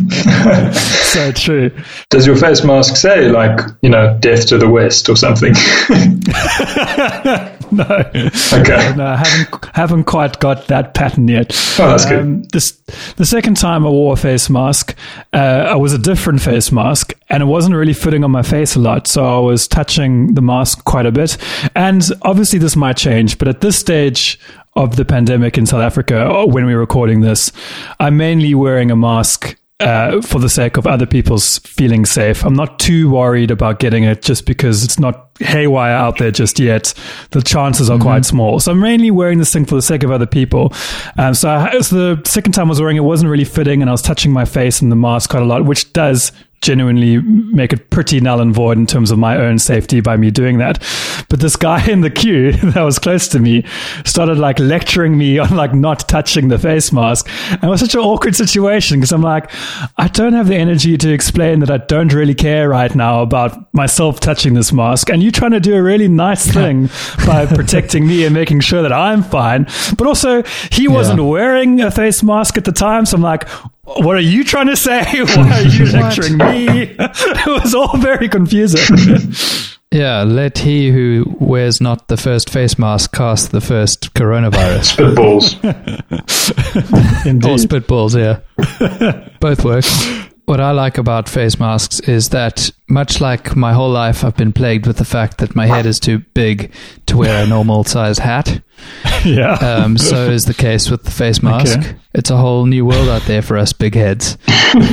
so 0.03 1.33
true. 1.33 1.71
Does 2.11 2.27
your 2.27 2.37
face 2.37 2.65
mask 2.65 2.97
say 2.97 3.29
like 3.31 3.59
you 3.83 3.91
know 3.91 4.17
death 4.21 4.47
to 4.49 4.59
the 4.59 4.69
west 4.69 5.09
or 5.09 5.17
something? 5.17 5.55
No. 7.71 7.85
okay. 7.85 8.95
No, 8.97 9.05
I 9.05 9.17
haven't 9.23 9.67
haven't 9.75 10.05
quite 10.05 10.39
got 10.41 10.69
that 10.69 10.88
pattern 10.95 11.29
yet. 11.29 11.53
Oh, 11.79 11.89
that's 11.89 12.07
good. 12.07 12.51
This 12.51 12.73
the 13.17 13.27
second 13.27 13.57
time 13.57 13.87
I 13.87 13.91
wore 13.91 14.15
a 14.15 14.17
face 14.17 14.49
mask, 14.49 14.97
uh, 15.33 15.37
I 15.69 15.77
was 15.77 15.93
a 15.93 15.99
different 15.99 16.41
face 16.41 16.73
mask, 16.73 17.13
and 17.29 17.43
it 17.43 17.47
wasn't 17.47 17.75
really 17.75 17.93
fitting 17.93 18.25
on 18.25 18.31
my 18.31 18.43
face 18.43 18.77
a 18.77 18.81
lot. 18.81 19.07
So 19.07 19.25
I 19.25 19.41
was 19.41 19.69
touching 19.69 20.35
the 20.35 20.43
mask 20.43 20.85
quite 20.85 21.07
a 21.07 21.13
bit, 21.13 21.37
and 21.75 22.03
obviously 22.23 22.59
this 22.59 22.77
might 22.77 22.97
change. 22.97 23.39
But 23.39 23.49
at 23.49 23.61
this 23.61 23.79
stage 23.79 24.41
of 24.75 24.97
the 24.97 25.05
pandemic 25.05 25.59
in 25.59 25.67
South 25.67 25.83
Africa, 25.83 26.27
or 26.27 26.49
when 26.49 26.67
we're 26.67 26.79
recording 26.79 27.21
this, 27.21 27.53
I'm 27.99 28.17
mainly 28.17 28.55
wearing 28.55 28.91
a 28.91 28.97
mask. 28.97 29.57
Uh, 29.81 30.21
for 30.23 30.41
the 30.41 30.49
sake 30.49 30.77
of 30.77 30.89
other 30.89 31.07
people's 31.07 31.59
feeling 31.59 32.05
safe, 32.05 32.45
I'm 32.45 32.55
not 32.55 32.81
too 32.81 33.11
worried 33.11 33.53
about 33.53 33.79
getting 33.79 34.03
it 34.03 34.23
just 34.23 34.45
because 34.45 34.83
it's 34.83 34.99
not 34.99 35.28
haywire 35.41 35.95
out 35.95 36.19
there 36.19 36.31
just 36.31 36.59
yet. 36.59 36.95
The 37.31 37.43
chances 37.43 37.91
are 37.91 37.99
quite 37.99 38.25
small. 38.25 38.61
So 38.61 38.73
I'm 38.73 38.81
mainly 38.81 39.11
wearing 39.11 39.39
this 39.39 39.53
thing 39.53 39.65
for 39.65 39.75
the 39.75 39.83
sake 39.83 40.03
of 40.03 40.11
other 40.11 40.27
people. 40.27 40.73
Um, 41.17 41.35
so, 41.35 41.51
I, 41.51 41.81
so 41.81 42.15
the 42.17 42.29
second 42.29 42.53
time 42.53 42.67
I 42.67 42.71
was 42.71 42.81
wearing 42.81 42.97
it 42.97 43.01
wasn't 43.01 43.31
really 43.31 43.45
fitting, 43.45 43.81
and 43.81 43.91
I 43.91 43.93
was 43.93 44.03
touching 44.03 44.33
my 44.33 44.45
face 44.45 44.81
and 44.81 44.91
the 44.91 44.97
mask 44.97 45.31
quite 45.31 45.43
a 45.43 45.47
lot, 45.47 45.65
which 45.65 45.93
does 45.93 46.33
genuinely 46.61 47.19
make 47.21 47.73
it 47.73 47.91
pretty 47.91 48.21
null 48.21 48.41
and 48.41 48.53
void 48.53 48.79
in 48.79 48.87
terms 48.87 49.11
of 49.11 49.19
my 49.19 49.37
own 49.37 49.59
safety 49.59 50.01
by 50.01 50.17
me 50.17 50.31
doing 50.31 50.59
that. 50.59 50.83
But 51.29 51.41
this 51.41 51.57
guy 51.57 51.87
in 51.91 52.01
the 52.01 52.11
queue 52.11 52.53
that 52.73 52.83
was 52.83 52.99
close 52.99 53.29
to 53.29 53.39
me 53.39 53.65
started 54.05 54.39
like 54.39 54.59
lecturing 54.59 55.17
me 55.17 55.39
on 55.39 55.55
like 55.55 55.75
not 55.75 56.09
touching 56.09 56.49
the 56.49 56.59
face 56.59 56.93
mask. 56.93 57.29
And 57.51 57.65
it 57.65 57.69
was 57.69 57.81
such 57.81 57.95
an 57.95 58.01
awkward 58.01 58.35
situation 58.35 58.99
because 58.99 59.13
I'm 59.13 59.23
like, 59.23 59.51
I 59.97 60.09
don't 60.09 60.33
have 60.33 60.49
the 60.49 60.57
energy 60.57 60.97
to 60.99 61.13
explain 61.13 61.61
that 61.61 61.71
I 61.71 61.79
don't 61.79 62.13
really 62.13 62.35
care 62.35 62.69
right 62.69 62.95
now 62.95 63.23
about 63.23 63.73
myself 63.73 64.21
touching 64.21 64.55
this 64.55 64.73
mask. 64.73 65.11
And 65.11 65.23
you 65.23 65.28
trying 65.31 65.53
to 65.53 65.61
do 65.61 65.75
a 65.75 65.83
really 65.83 66.09
nice 66.09 66.47
thing 66.51 66.89
by 67.27 67.47
protecting 67.55 68.07
me 68.07 68.25
and 68.25 68.35
making 68.35 68.61
sure 68.61 68.83
that 68.83 68.93
I'm 68.93 69.23
fine. 69.23 69.67
But 69.97 70.07
also, 70.07 70.43
he 70.71 70.89
wasn't 70.89 71.23
wearing 71.25 71.81
a 71.81 71.91
face 71.91 72.23
mask 72.23 72.57
at 72.57 72.65
the 72.65 72.73
time. 72.73 73.07
So 73.07 73.17
I'm 73.17 73.23
like, 73.23 73.49
what 73.85 74.17
are 74.17 74.21
you 74.21 74.45
trying 74.45 74.67
to 74.69 74.77
say? 74.77 75.03
Why 75.25 75.61
are 75.61 75.63
you 75.63 75.87
lecturing 75.93 76.37
me? 76.37 76.95
it 76.99 77.63
was 77.63 77.75
all 77.75 77.97
very 77.99 78.29
confusing. 78.29 79.33
Yeah, 79.91 80.23
let 80.23 80.59
he 80.59 80.91
who 80.91 81.25
wears 81.41 81.81
not 81.81 82.09
the 82.09 82.19
first 82.19 82.51
face 82.51 82.79
mask 82.79 83.13
cast 83.15 83.53
the 83.53 83.63
first 83.63 84.13
coronavirus. 84.13 84.97
Spitballs. 84.97 85.57
Indeed. 87.27 87.51
or 87.51 87.57
spitballs, 87.57 88.15
yeah. 88.15 89.29
Both 89.41 89.65
work. 89.65 89.85
What 90.49 90.63
I 90.63 90.71
like 90.71 90.97
about 90.97 91.29
face 91.29 91.61
masks 91.61 92.01
is 92.01 92.31
that, 92.31 92.71
much 92.89 93.21
like 93.21 93.55
my 93.55 93.75
whole 93.75 93.91
life, 93.91 94.25
I've 94.25 94.35
been 94.35 94.55
plagued 94.55 94.87
with 94.87 94.97
the 94.97 95.05
fact 95.05 95.37
that 95.39 95.55
my 95.55 95.67
head 95.67 95.85
is 95.85 96.01
too 96.01 96.21
big 96.33 96.73
to 97.05 97.19
wear 97.19 97.45
a 97.45 97.47
normal 97.47 97.85
size 97.85 98.17
hat. 98.17 98.63
yeah. 99.27 99.57
Um, 99.57 99.99
so 99.99 100.31
is 100.31 100.45
the 100.47 100.55
case 100.55 100.91
with 100.91 101.03
the 101.05 101.11
face 101.11 101.43
mask. 101.43 101.81
Okay. 101.81 101.95
It's 102.15 102.31
a 102.31 102.39
whole 102.39 102.65
new 102.65 102.87
world 102.87 103.11
out 103.11 103.25
there 103.25 103.43
for 103.43 103.59
us 103.59 103.75
big 103.75 103.95
heads. 103.95 104.39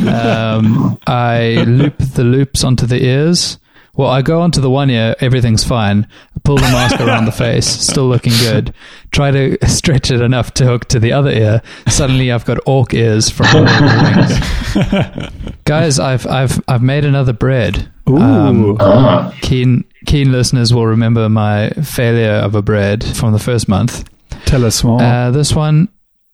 Um, 0.06 0.98
I 1.08 1.64
loop 1.66 1.98
the 2.00 2.24
loops 2.26 2.66
onto 2.66 2.86
the 2.86 3.02
ears. 3.02 3.58
Well, 3.98 4.10
I 4.10 4.22
go 4.22 4.42
onto 4.42 4.62
the 4.62 4.70
one 4.70 4.90
ear, 4.90 5.16
everything's 5.20 5.64
fine. 5.64 6.08
Pull 6.44 6.58
the 6.58 6.62
mask 6.64 7.00
around 7.00 7.26
the 7.26 7.32
face, 7.32 7.66
still 7.66 8.08
looking 8.08 8.34
good. 8.42 8.74
Try 9.12 9.32
to 9.32 9.58
stretch 9.68 10.12
it 10.12 10.22
enough 10.22 10.54
to 10.56 10.66
hook 10.66 10.86
to 10.90 11.00
the 11.00 11.12
other 11.14 11.32
ear. 11.32 11.62
Suddenly, 11.88 12.32
I've 12.32 12.46
got 12.46 12.58
orc 12.66 12.94
ears 12.94 13.30
from 13.30 13.48
of 13.48 13.54
the 13.66 15.32
Rings. 15.46 15.56
Guys, 15.66 16.00
I've 16.00 16.28
I've 16.28 16.62
I've 16.68 16.84
made 16.84 17.06
another 17.06 17.34
bread. 17.34 17.90
Ooh. 18.10 18.18
Um, 18.18 18.78
Ah, 18.80 19.34
keen 19.42 19.84
keen 20.06 20.32
listeners 20.32 20.74
will 20.74 20.86
remember 20.86 21.28
my 21.30 21.70
failure 21.84 22.34
of 22.44 22.54
a 22.54 22.62
bread 22.62 23.04
from 23.04 23.34
the 23.34 23.40
first 23.40 23.68
month. 23.68 24.08
Tell 24.46 24.66
us 24.66 24.84
more. 24.84 25.02
Uh, 25.02 25.32
this 25.32 25.54
one 25.54 25.88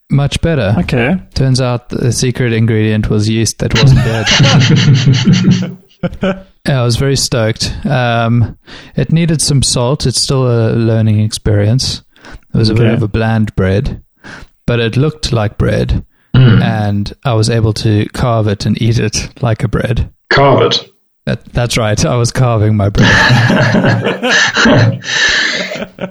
much 0.09 0.41
better. 0.41 0.75
okay. 0.79 1.15
Turns 1.35 1.61
out 1.61 1.87
the 1.89 2.11
secret 2.11 2.51
ingredient 2.51 3.09
was 3.09 3.29
yeast 3.29 3.59
that 3.59 3.73
wasn't 3.75 4.01
dead. 6.11 6.37
Yeah, 6.67 6.81
I 6.81 6.83
was 6.83 6.95
very 6.97 7.15
stoked. 7.15 7.73
Um, 7.85 8.57
it 8.95 9.11
needed 9.11 9.41
some 9.41 9.63
salt. 9.63 10.05
It's 10.05 10.21
still 10.21 10.45
a 10.47 10.75
learning 10.75 11.19
experience. 11.19 12.03
It 12.53 12.57
was 12.57 12.69
a 12.69 12.75
bit 12.75 12.93
of 12.93 13.01
a 13.01 13.07
bland 13.07 13.55
bread, 13.55 14.03
but 14.67 14.79
it 14.79 14.95
looked 14.95 15.33
like 15.33 15.57
bread, 15.57 16.05
and 16.61 17.11
I 17.25 17.33
was 17.33 17.49
able 17.49 17.73
to 17.73 18.05
carve 18.13 18.47
it 18.47 18.65
and 18.65 18.79
eat 18.81 18.99
it 18.99 19.41
like 19.41 19.63
a 19.63 19.67
bread. 19.67 20.13
Carve 20.29 20.71
it. 20.71 20.87
That, 21.25 21.45
that's 21.45 21.77
right. 21.77 22.03
I 22.05 22.15
was 22.15 22.31
carving 22.31 22.75
my 22.75 22.89
bread. 22.89 23.09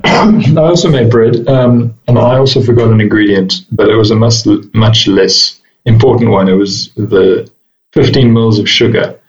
I 0.04 0.56
also 0.56 0.90
made 0.90 1.10
bread, 1.10 1.48
um, 1.48 1.94
and 2.08 2.18
I 2.18 2.38
also 2.38 2.62
forgot 2.62 2.90
an 2.90 3.00
ingredient, 3.00 3.64
but 3.72 3.88
it 3.88 3.96
was 3.96 4.10
a 4.10 4.16
much, 4.16 4.46
much 4.72 5.06
less 5.06 5.60
important 5.84 6.30
one. 6.30 6.48
It 6.48 6.54
was 6.54 6.92
the 6.94 7.50
15 7.92 8.32
mils 8.32 8.58
of 8.58 8.68
sugar. 8.68 9.19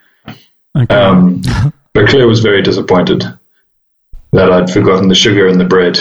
Okay. 0.78 0.96
Um, 0.96 1.42
but 1.94 2.08
Claire 2.08 2.28
was 2.28 2.40
very 2.40 2.62
disappointed 2.62 3.24
that 4.32 4.52
I'd 4.52 4.70
forgotten 4.70 5.10
the 5.10 5.16
sugar 5.16 5.48
in 5.48 5.58
the 5.58 5.66
bread. 5.66 6.00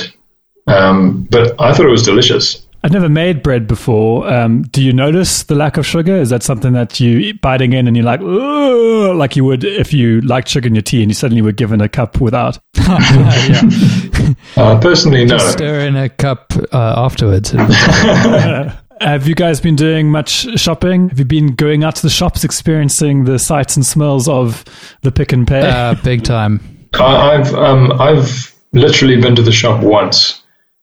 Um, 0.67 1.27
but 1.31 1.61
I 1.61 1.73
thought 1.73 1.87
it 1.87 1.91
was 1.91 2.05
delicious. 2.05 2.67
I've 2.83 2.93
never 2.93 3.11
made 3.11 3.43
bread 3.43 3.67
before. 3.67 4.27
Um, 4.33 4.62
do 4.62 4.83
you 4.83 4.93
notice 4.93 5.43
the 5.43 5.55
lack 5.55 5.77
of 5.77 5.85
sugar? 5.87 6.17
Is 6.17 6.31
that 6.31 6.43
something 6.43 6.73
that 6.73 6.99
you 6.99 7.19
eat 7.19 7.43
biting 7.43 7.75
in 7.75 7.87
and 7.87 7.95
you're 7.95 8.07
like, 8.07 8.21
like 8.23 9.37
you 9.37 9.45
would 9.45 9.65
if 9.65 9.93
you 9.93 10.23
liked 10.23 10.49
sugar 10.49 10.67
in 10.67 10.75
your 10.75 10.83
tea 10.83 11.03
and 11.03 11.11
you 11.11 11.15
suddenly 11.15 11.43
were 11.43 11.53
given 11.53 11.81
a 11.81 11.89
cup 11.89 12.21
without? 12.21 12.59
Uh, 14.57 14.81
personally, 14.81 15.25
no. 15.25 15.39
Stir 15.39 15.81
in 15.81 15.97
a 15.97 16.09
cup 16.09 16.53
uh, 16.73 16.95
afterwards. 16.97 17.55
Have 19.00 19.26
you 19.26 19.35
guys 19.35 19.62
been 19.62 19.76
doing 19.76 20.11
much 20.11 20.61
shopping? 20.61 21.09
Have 21.09 21.19
you 21.19 21.25
been 21.25 21.54
going 21.54 21.85
out 21.85 21.97
to 21.97 22.02
the 22.02 22.11
shops, 22.11 22.45
experiencing 22.45 23.25
the 23.25 23.38
sights 23.38 23.76
and 23.76 23.87
smells 23.87 24.28
of 24.28 24.62
the 25.00 25.11
Pick 25.11 25.33
n 25.33 25.47
Pay? 25.47 25.62
Uh, 25.62 25.95
big 26.04 26.23
time. 26.23 26.88
I, 26.95 27.33
I've 27.33 27.54
um, 27.54 27.92
I've 27.99 28.54
literally 28.73 29.19
been 29.19 29.37
to 29.37 29.42
the 29.42 29.52
shop 29.52 29.83
once, 29.83 30.42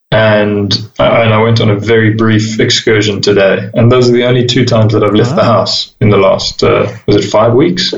and 0.09 0.73
I, 0.97 1.25
and 1.25 1.33
I 1.33 1.43
went 1.43 1.61
on 1.61 1.69
a 1.69 1.79
very 1.79 2.15
brief 2.15 2.59
excursion 2.59 3.21
today. 3.21 3.69
And 3.75 3.91
those 3.91 4.09
are 4.09 4.13
the 4.13 4.25
only 4.25 4.47
two 4.47 4.65
times 4.65 4.93
that 4.93 5.03
I've 5.03 5.13
left 5.13 5.35
the 5.35 5.43
house 5.43 5.95
in 6.01 6.09
the 6.09 6.17
last 6.17 6.63
uh, 6.63 6.91
was 7.05 7.17
it 7.17 7.29
five 7.29 7.53
weeks. 7.53 7.93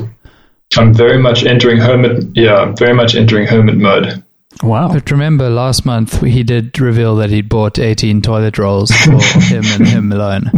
I'm 0.77 0.93
very 0.93 1.17
much 1.17 1.45
entering 1.45 1.77
hermit. 1.77 2.25
Yeah, 2.35 2.57
I'm 2.57 2.75
very 2.75 2.93
much 2.93 3.15
entering 3.15 3.47
hermit 3.47 3.77
mode. 3.77 4.21
Wow. 4.63 4.91
But 4.91 5.09
remember, 5.11 5.49
last 5.49 5.85
month 5.85 6.21
he 6.21 6.43
did 6.43 6.79
reveal 6.79 7.15
that 7.17 7.29
he'd 7.29 7.49
bought 7.49 7.79
18 7.79 8.21
toilet 8.21 8.57
rolls 8.57 8.91
for 8.91 9.11
him 9.41 9.63
and 9.65 9.87
him 9.87 10.11
alone. 10.11 10.51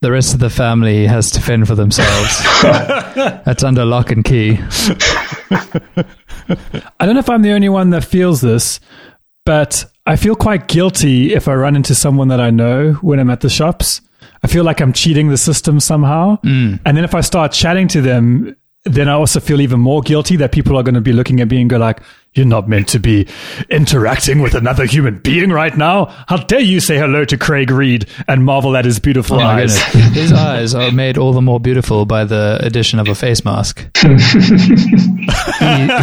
The 0.00 0.12
rest 0.12 0.34
of 0.34 0.40
the 0.40 0.50
family 0.50 1.06
has 1.06 1.30
to 1.30 1.40
fend 1.40 1.66
for 1.66 1.74
themselves. 1.74 2.38
That's 2.62 3.64
under 3.64 3.84
lock 3.84 4.10
and 4.10 4.22
key. 4.22 4.58
I 7.00 7.06
don't 7.06 7.14
know 7.14 7.20
if 7.20 7.30
I'm 7.30 7.42
the 7.42 7.52
only 7.52 7.70
one 7.70 7.90
that 7.90 8.04
feels 8.04 8.42
this, 8.42 8.80
but 9.46 9.84
I 10.06 10.16
feel 10.16 10.36
quite 10.36 10.68
guilty 10.68 11.32
if 11.32 11.48
I 11.48 11.54
run 11.54 11.76
into 11.76 11.94
someone 11.94 12.28
that 12.28 12.40
I 12.40 12.50
know 12.50 12.92
when 12.94 13.18
I'm 13.18 13.30
at 13.30 13.40
the 13.40 13.48
shops. 13.48 14.02
I 14.42 14.46
feel 14.46 14.62
like 14.62 14.82
I'm 14.82 14.92
cheating 14.92 15.30
the 15.30 15.38
system 15.38 15.80
somehow. 15.80 16.36
Mm. 16.42 16.80
And 16.84 16.96
then 16.96 17.04
if 17.04 17.14
I 17.14 17.22
start 17.22 17.52
chatting 17.52 17.88
to 17.88 18.02
them, 18.02 18.54
then 18.84 19.08
I 19.08 19.12
also 19.12 19.40
feel 19.40 19.62
even 19.62 19.80
more 19.80 20.02
guilty 20.02 20.36
that 20.36 20.52
people 20.52 20.76
are 20.76 20.82
going 20.82 20.96
to 20.96 21.00
be 21.00 21.14
looking 21.14 21.40
at 21.40 21.48
me 21.48 21.62
and 21.62 21.70
go 21.70 21.78
like, 21.78 22.02
you're 22.34 22.46
not 22.46 22.68
meant 22.68 22.88
to 22.88 22.98
be 22.98 23.28
interacting 23.70 24.40
with 24.40 24.54
another 24.54 24.84
human 24.84 25.18
being 25.18 25.50
right 25.50 25.76
now. 25.76 26.06
How 26.26 26.38
dare 26.38 26.60
you 26.60 26.80
say 26.80 26.98
hello 26.98 27.24
to 27.24 27.38
Craig 27.38 27.70
Reed 27.70 28.06
and 28.26 28.44
marvel 28.44 28.76
at 28.76 28.84
his 28.84 28.98
beautiful 28.98 29.38
Oh 29.38 29.44
eyes. 29.44 29.80
His 29.82 30.32
eyes 30.32 30.74
are 30.74 30.90
made 30.90 31.16
all 31.16 31.32
the 31.32 31.42
more 31.42 31.60
beautiful 31.60 32.06
by 32.06 32.24
the 32.24 32.58
addition 32.60 32.98
of 32.98 33.06
a 33.08 33.14
face 33.14 33.44
mask. 33.44 33.88
he, 34.02 34.08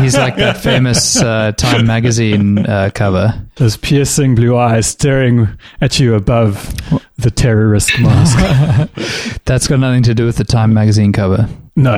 he's 0.02 0.16
like 0.18 0.38
that 0.38 0.60
famous 0.62 1.22
uh, 1.22 1.52
Time 1.58 1.86
magazine 1.86 2.60
uh, 2.60 2.90
cover. 2.94 3.34
Those 3.56 3.76
piercing 3.76 4.36
blue 4.36 4.58
eyes 4.58 4.88
staring 4.88 5.50
at 5.82 6.00
you 6.00 6.16
above 6.16 6.74
the 7.22 7.32
terrorist 7.32 7.92
mask. 8.00 8.38
That's 9.46 9.68
got 9.68 9.80
nothing 9.80 10.04
to 10.04 10.14
do 10.14 10.26
with 10.26 10.38
the 10.38 10.44
Time 10.44 10.74
magazine 10.74 11.12
cover. 11.14 11.48
no, 11.76 11.98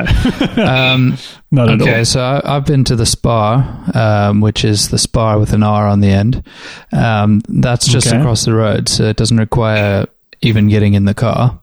Um, 0.58 1.18
not 1.51 1.70
at 1.70 1.82
all. 1.82 1.88
Okay, 1.88 2.03
so 2.03 2.22
I, 2.22 2.56
I've 2.56 2.65
been 2.65 2.84
to 2.86 2.96
the 2.96 3.06
Spar, 3.06 3.84
um, 3.96 4.42
which 4.42 4.63
is 4.63 4.89
the 4.89 4.98
spa 5.00 5.38
with 5.38 5.53
an 5.53 5.63
R 5.63 5.88
on 5.88 6.00
the 6.00 6.10
end. 6.10 6.44
Um, 6.92 7.42
that's 7.50 7.88
just 7.88 8.08
Okay. 8.08 8.20
across 8.20 8.46
the 8.46 8.53
road, 8.53 8.88
so 8.89 9.03
it 9.06 9.18
doesn't 9.18 9.38
require 9.38 10.06
even 10.42 10.68
getting 10.68 10.94
in 10.94 11.06
the 11.06 11.13
car, 11.13 11.60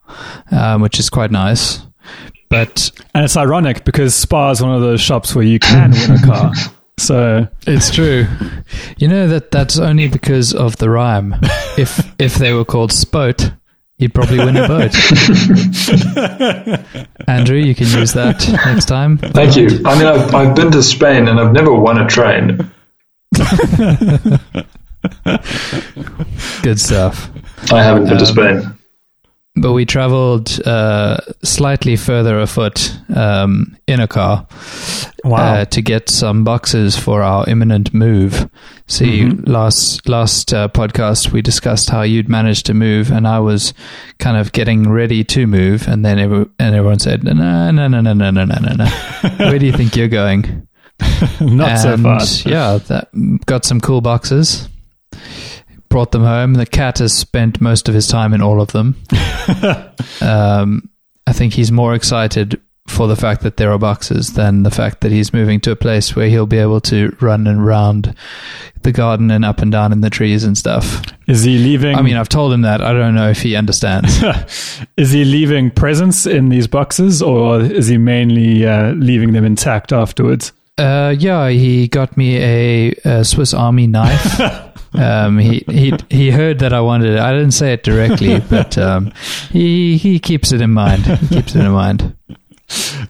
um, 0.50 0.80
which 0.80 0.98
is 0.98 1.08
quite 1.10 1.30
nice. 1.30 1.80
But 2.48 2.90
And 3.14 3.24
it's 3.24 3.36
ironic 3.36 3.84
because 3.84 4.14
Spar 4.14 4.50
is 4.52 4.60
one 4.62 4.74
of 4.74 4.80
those 4.80 5.00
shops 5.00 5.34
where 5.36 5.44
you 5.44 5.58
can 5.60 5.92
win 5.92 6.10
a 6.12 6.22
car. 6.26 6.52
So 7.00 7.48
it's 7.66 7.90
true, 7.90 8.26
you 8.98 9.08
know 9.08 9.26
that 9.28 9.50
that's 9.50 9.78
only 9.78 10.08
because 10.08 10.52
of 10.54 10.76
the 10.76 10.90
rhyme. 10.90 11.34
If 11.78 12.12
if 12.20 12.34
they 12.34 12.52
were 12.52 12.66
called 12.66 12.92
Spoat, 12.92 13.52
you'd 13.96 14.12
probably 14.12 14.36
win 14.38 14.54
a 14.56 14.68
boat. 14.68 14.94
Andrew, 17.26 17.56
you 17.56 17.74
can 17.74 17.86
use 17.86 18.12
that 18.12 18.46
next 18.66 18.84
time. 18.84 19.16
Thank 19.16 19.56
you. 19.56 19.68
I 19.86 19.98
mean, 19.98 20.06
I've, 20.06 20.34
I've 20.34 20.54
been 20.54 20.70
to 20.72 20.82
Spain 20.82 21.26
and 21.28 21.40
I've 21.40 21.52
never 21.52 21.72
won 21.74 21.98
a 21.98 22.06
train. 22.06 22.70
Good 26.62 26.80
stuff. 26.80 27.30
I 27.72 27.82
haven't 27.82 28.04
been 28.08 28.18
to 28.18 28.24
Um, 28.24 28.26
Spain. 28.26 28.76
But 29.56 29.72
we 29.72 29.84
traveled 29.84 30.60
uh, 30.64 31.18
slightly 31.42 31.96
further 31.96 32.38
afoot 32.40 32.96
um, 33.14 33.76
in 33.86 33.98
a 34.00 34.06
car 34.06 34.46
wow, 35.24 35.36
uh, 35.54 35.64
to 35.66 35.82
get 35.82 36.08
some 36.08 36.44
boxes 36.44 36.96
for 36.96 37.22
our 37.22 37.48
imminent 37.48 37.92
move. 37.92 38.48
See, 38.86 39.22
Mm-hmm. 39.22 39.50
last 39.50 40.08
last 40.08 40.54
uh, 40.54 40.68
podcast 40.68 41.32
we 41.32 41.42
discussed 41.42 41.90
how 41.90 42.02
you'd 42.02 42.28
managed 42.28 42.66
to 42.66 42.74
move, 42.74 43.10
and 43.10 43.26
I 43.26 43.40
was 43.40 43.74
kind 44.18 44.36
of 44.36 44.52
getting 44.52 44.88
ready 44.88 45.24
to 45.24 45.46
move, 45.46 45.86
and 45.88 46.04
then 46.04 46.18
every, 46.18 46.46
and 46.58 46.74
everyone 46.74 46.98
said, 47.00 47.24
"No, 47.24 47.32
no, 47.32 47.70
no, 47.70 47.86
no, 47.88 48.00
no, 48.00 48.12
no, 48.12 48.30
no, 48.30 48.44
no, 48.44 48.74
no. 48.74 48.86
Where 49.38 49.58
do 49.58 49.66
you 49.66 49.72
think 49.72 49.96
you're 49.96 50.08
going?" 50.08 50.66
not 51.40 51.78
so 51.78 51.94
and, 51.94 52.02
fast. 52.02 52.46
Yeah, 52.46 52.78
that 52.88 53.08
got 53.46 53.64
some 53.64 53.80
cool 53.80 54.00
boxes. 54.00 54.68
Brought 55.90 56.12
them 56.12 56.22
home. 56.22 56.54
The 56.54 56.66
cat 56.66 56.98
has 56.98 57.12
spent 57.12 57.60
most 57.60 57.88
of 57.88 57.94
his 57.94 58.08
time 58.08 58.32
in 58.32 58.40
all 58.40 58.60
of 58.60 58.72
them. 58.72 58.96
um, 60.22 60.88
I 61.26 61.32
think 61.32 61.52
he's 61.52 61.70
more 61.70 61.94
excited 61.94 62.60
for 62.90 63.06
the 63.06 63.16
fact 63.16 63.42
that 63.42 63.56
there 63.56 63.70
are 63.70 63.78
boxes 63.78 64.32
than 64.32 64.64
the 64.64 64.70
fact 64.70 65.00
that 65.00 65.12
he's 65.12 65.32
moving 65.32 65.60
to 65.60 65.70
a 65.70 65.76
place 65.76 66.16
where 66.16 66.28
he'll 66.28 66.46
be 66.46 66.58
able 66.58 66.80
to 66.80 67.16
run 67.20 67.46
and 67.46 67.64
round 67.64 68.14
the 68.82 68.92
garden 68.92 69.30
and 69.30 69.44
up 69.44 69.60
and 69.60 69.70
down 69.70 69.92
in 69.92 70.00
the 70.00 70.10
trees 70.10 70.42
and 70.42 70.58
stuff. 70.58 71.02
Is 71.28 71.44
he 71.44 71.58
leaving? 71.58 71.94
I 71.94 72.02
mean, 72.02 72.16
I've 72.16 72.28
told 72.28 72.52
him 72.52 72.62
that. 72.62 72.80
I 72.80 72.92
don't 72.92 73.14
know 73.14 73.30
if 73.30 73.42
he 73.42 73.54
understands. 73.54 74.22
is 74.96 75.12
he 75.12 75.24
leaving 75.24 75.70
presents 75.70 76.26
in 76.26 76.48
these 76.48 76.66
boxes, 76.66 77.22
or 77.22 77.60
is 77.60 77.86
he 77.86 77.98
mainly 77.98 78.66
uh, 78.66 78.92
leaving 78.92 79.32
them 79.32 79.44
intact 79.44 79.92
afterwards? 79.92 80.52
Uh, 80.80 81.10
yeah, 81.10 81.48
he 81.50 81.88
got 81.88 82.16
me 82.16 82.38
a, 82.38 82.94
a 83.04 83.24
Swiss 83.24 83.52
Army 83.52 83.86
knife. 83.86 84.40
um, 84.94 85.38
he 85.38 85.62
he 85.68 85.92
he 86.08 86.30
heard 86.30 86.60
that 86.60 86.72
I 86.72 86.80
wanted 86.80 87.14
it. 87.14 87.18
I 87.18 87.32
didn't 87.32 87.52
say 87.52 87.74
it 87.74 87.82
directly, 87.82 88.40
but 88.50 88.78
um, 88.78 89.12
he 89.50 89.98
he 89.98 90.18
keeps 90.18 90.52
it 90.52 90.60
in 90.60 90.70
mind. 90.70 91.04
He 91.04 91.28
keeps 91.28 91.54
it 91.54 91.64
in 91.64 91.70
mind. 91.70 92.16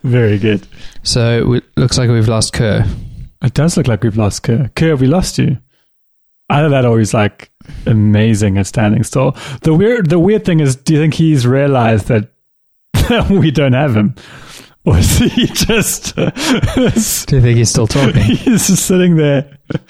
Very 0.02 0.38
good. 0.38 0.66
So 1.02 1.54
it 1.54 1.64
looks 1.76 1.96
like 1.96 2.10
we've 2.10 2.28
lost 2.28 2.52
Kerr. 2.52 2.84
It 3.42 3.54
does 3.54 3.76
look 3.76 3.86
like 3.86 4.02
we've 4.02 4.16
lost 4.16 4.42
Kerr. 4.42 4.70
Kerr, 4.74 4.96
we 4.96 5.06
lost 5.06 5.38
you. 5.38 5.58
Either 6.48 6.68
that 6.70 6.84
or 6.84 6.98
he's 6.98 7.14
like 7.14 7.50
amazing 7.86 8.58
at 8.58 8.66
standing 8.66 9.04
still. 9.04 9.36
The 9.62 9.72
weird, 9.72 10.10
the 10.10 10.18
weird 10.18 10.44
thing 10.44 10.60
is, 10.60 10.74
do 10.74 10.94
you 10.94 11.00
think 11.00 11.14
he's 11.14 11.46
realized 11.46 12.08
that 12.08 12.32
we 13.30 13.50
don't 13.50 13.74
have 13.74 13.96
him, 13.96 14.14
or 14.86 14.96
is 14.98 15.18
he 15.18 15.46
just 15.46 16.16
uh, 16.18 16.30
Do 16.30 17.36
you 17.36 17.42
think 17.42 17.58
he's 17.58 17.68
still 17.68 17.86
talking? 17.86 18.22
he's 18.22 18.66
just 18.68 18.86
sitting 18.86 19.16
there 19.16 19.58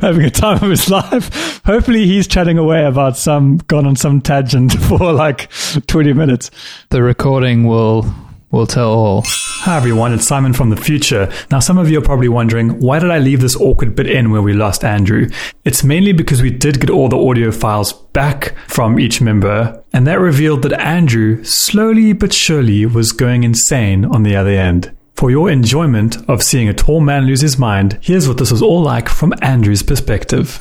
having 0.00 0.24
a 0.24 0.30
time 0.30 0.62
of 0.62 0.70
his 0.70 0.90
life? 0.90 1.62
Hopefully, 1.64 2.04
he's 2.06 2.26
chatting 2.26 2.58
away 2.58 2.84
about 2.84 3.16
some 3.16 3.58
gone 3.68 3.86
on 3.86 3.94
some 3.94 4.20
tangent 4.20 4.72
for 4.72 5.12
like 5.12 5.48
twenty 5.86 6.12
minutes. 6.12 6.50
the 6.90 7.02
recording 7.02 7.64
will 7.64 8.12
will 8.50 8.66
tell 8.66 8.90
all. 8.90 9.22
Hi 9.26 9.76
everyone, 9.76 10.12
it's 10.12 10.26
Simon 10.26 10.52
from 10.52 10.70
the 10.70 10.76
future. 10.76 11.30
Now, 11.50 11.58
some 11.58 11.78
of 11.78 11.90
you 11.90 11.98
are 11.98 12.02
probably 12.02 12.28
wondering, 12.28 12.78
why 12.80 12.98
did 13.00 13.10
I 13.10 13.18
leave 13.18 13.40
this 13.40 13.56
awkward 13.56 13.96
bit 13.96 14.08
in 14.08 14.30
where 14.30 14.42
we 14.42 14.52
lost 14.52 14.84
Andrew? 14.84 15.28
It's 15.64 15.82
mainly 15.82 16.12
because 16.12 16.40
we 16.40 16.50
did 16.50 16.80
get 16.80 16.90
all 16.90 17.08
the 17.08 17.18
audio 17.18 17.50
files 17.50 17.92
back 17.92 18.54
from 18.68 19.00
each 19.00 19.20
member, 19.20 19.82
and 19.92 20.06
that 20.06 20.20
revealed 20.20 20.62
that 20.62 20.80
Andrew, 20.80 21.42
slowly 21.42 22.12
but 22.12 22.32
surely, 22.32 22.86
was 22.86 23.12
going 23.12 23.42
insane 23.42 24.04
on 24.04 24.22
the 24.22 24.36
other 24.36 24.50
end. 24.50 24.96
For 25.14 25.30
your 25.30 25.50
enjoyment 25.50 26.18
of 26.28 26.42
seeing 26.42 26.68
a 26.68 26.74
tall 26.74 27.00
man 27.00 27.24
lose 27.24 27.40
his 27.40 27.58
mind, 27.58 27.98
here's 28.02 28.28
what 28.28 28.38
this 28.38 28.52
was 28.52 28.62
all 28.62 28.82
like 28.82 29.08
from 29.08 29.34
Andrew's 29.42 29.82
perspective. 29.82 30.60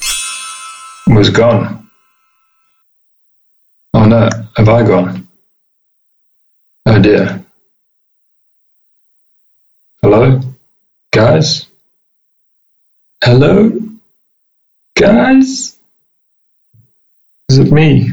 Was 1.08 1.30
gone. 1.30 1.88
Oh 3.94 4.06
no, 4.06 4.30
have 4.56 4.70
I 4.70 4.84
gone? 4.84 5.28
Oh 6.88 7.00
dear. 7.00 7.45
Hello? 10.06 10.40
Guys? 11.12 11.66
Hello? 13.24 13.72
Guys? 14.96 15.80
Is 17.50 17.58
it 17.58 17.72
me? 17.72 18.12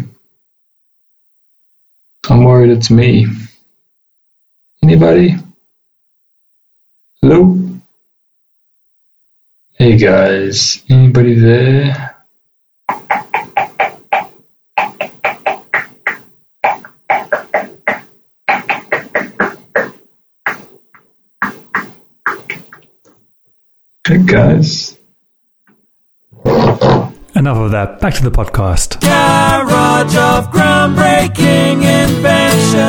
I'm 2.30 2.44
worried 2.44 2.70
it's 2.70 2.90
me. 2.90 3.26
Anybody? 4.82 5.36
Hello? 7.20 7.58
Hey 9.74 9.98
guys, 9.98 10.82
anybody 10.88 11.34
there? 11.34 12.11
Hey 24.12 24.22
guys. 24.26 24.98
Enough 26.44 27.56
of 27.56 27.70
that. 27.70 27.98
Back 27.98 28.12
to 28.16 28.22
the 28.22 28.30
podcast. 28.30 29.00
Garage 29.00 30.14
of 30.14 30.52
groundbreaking 30.52 31.76
inventions. 31.76 32.82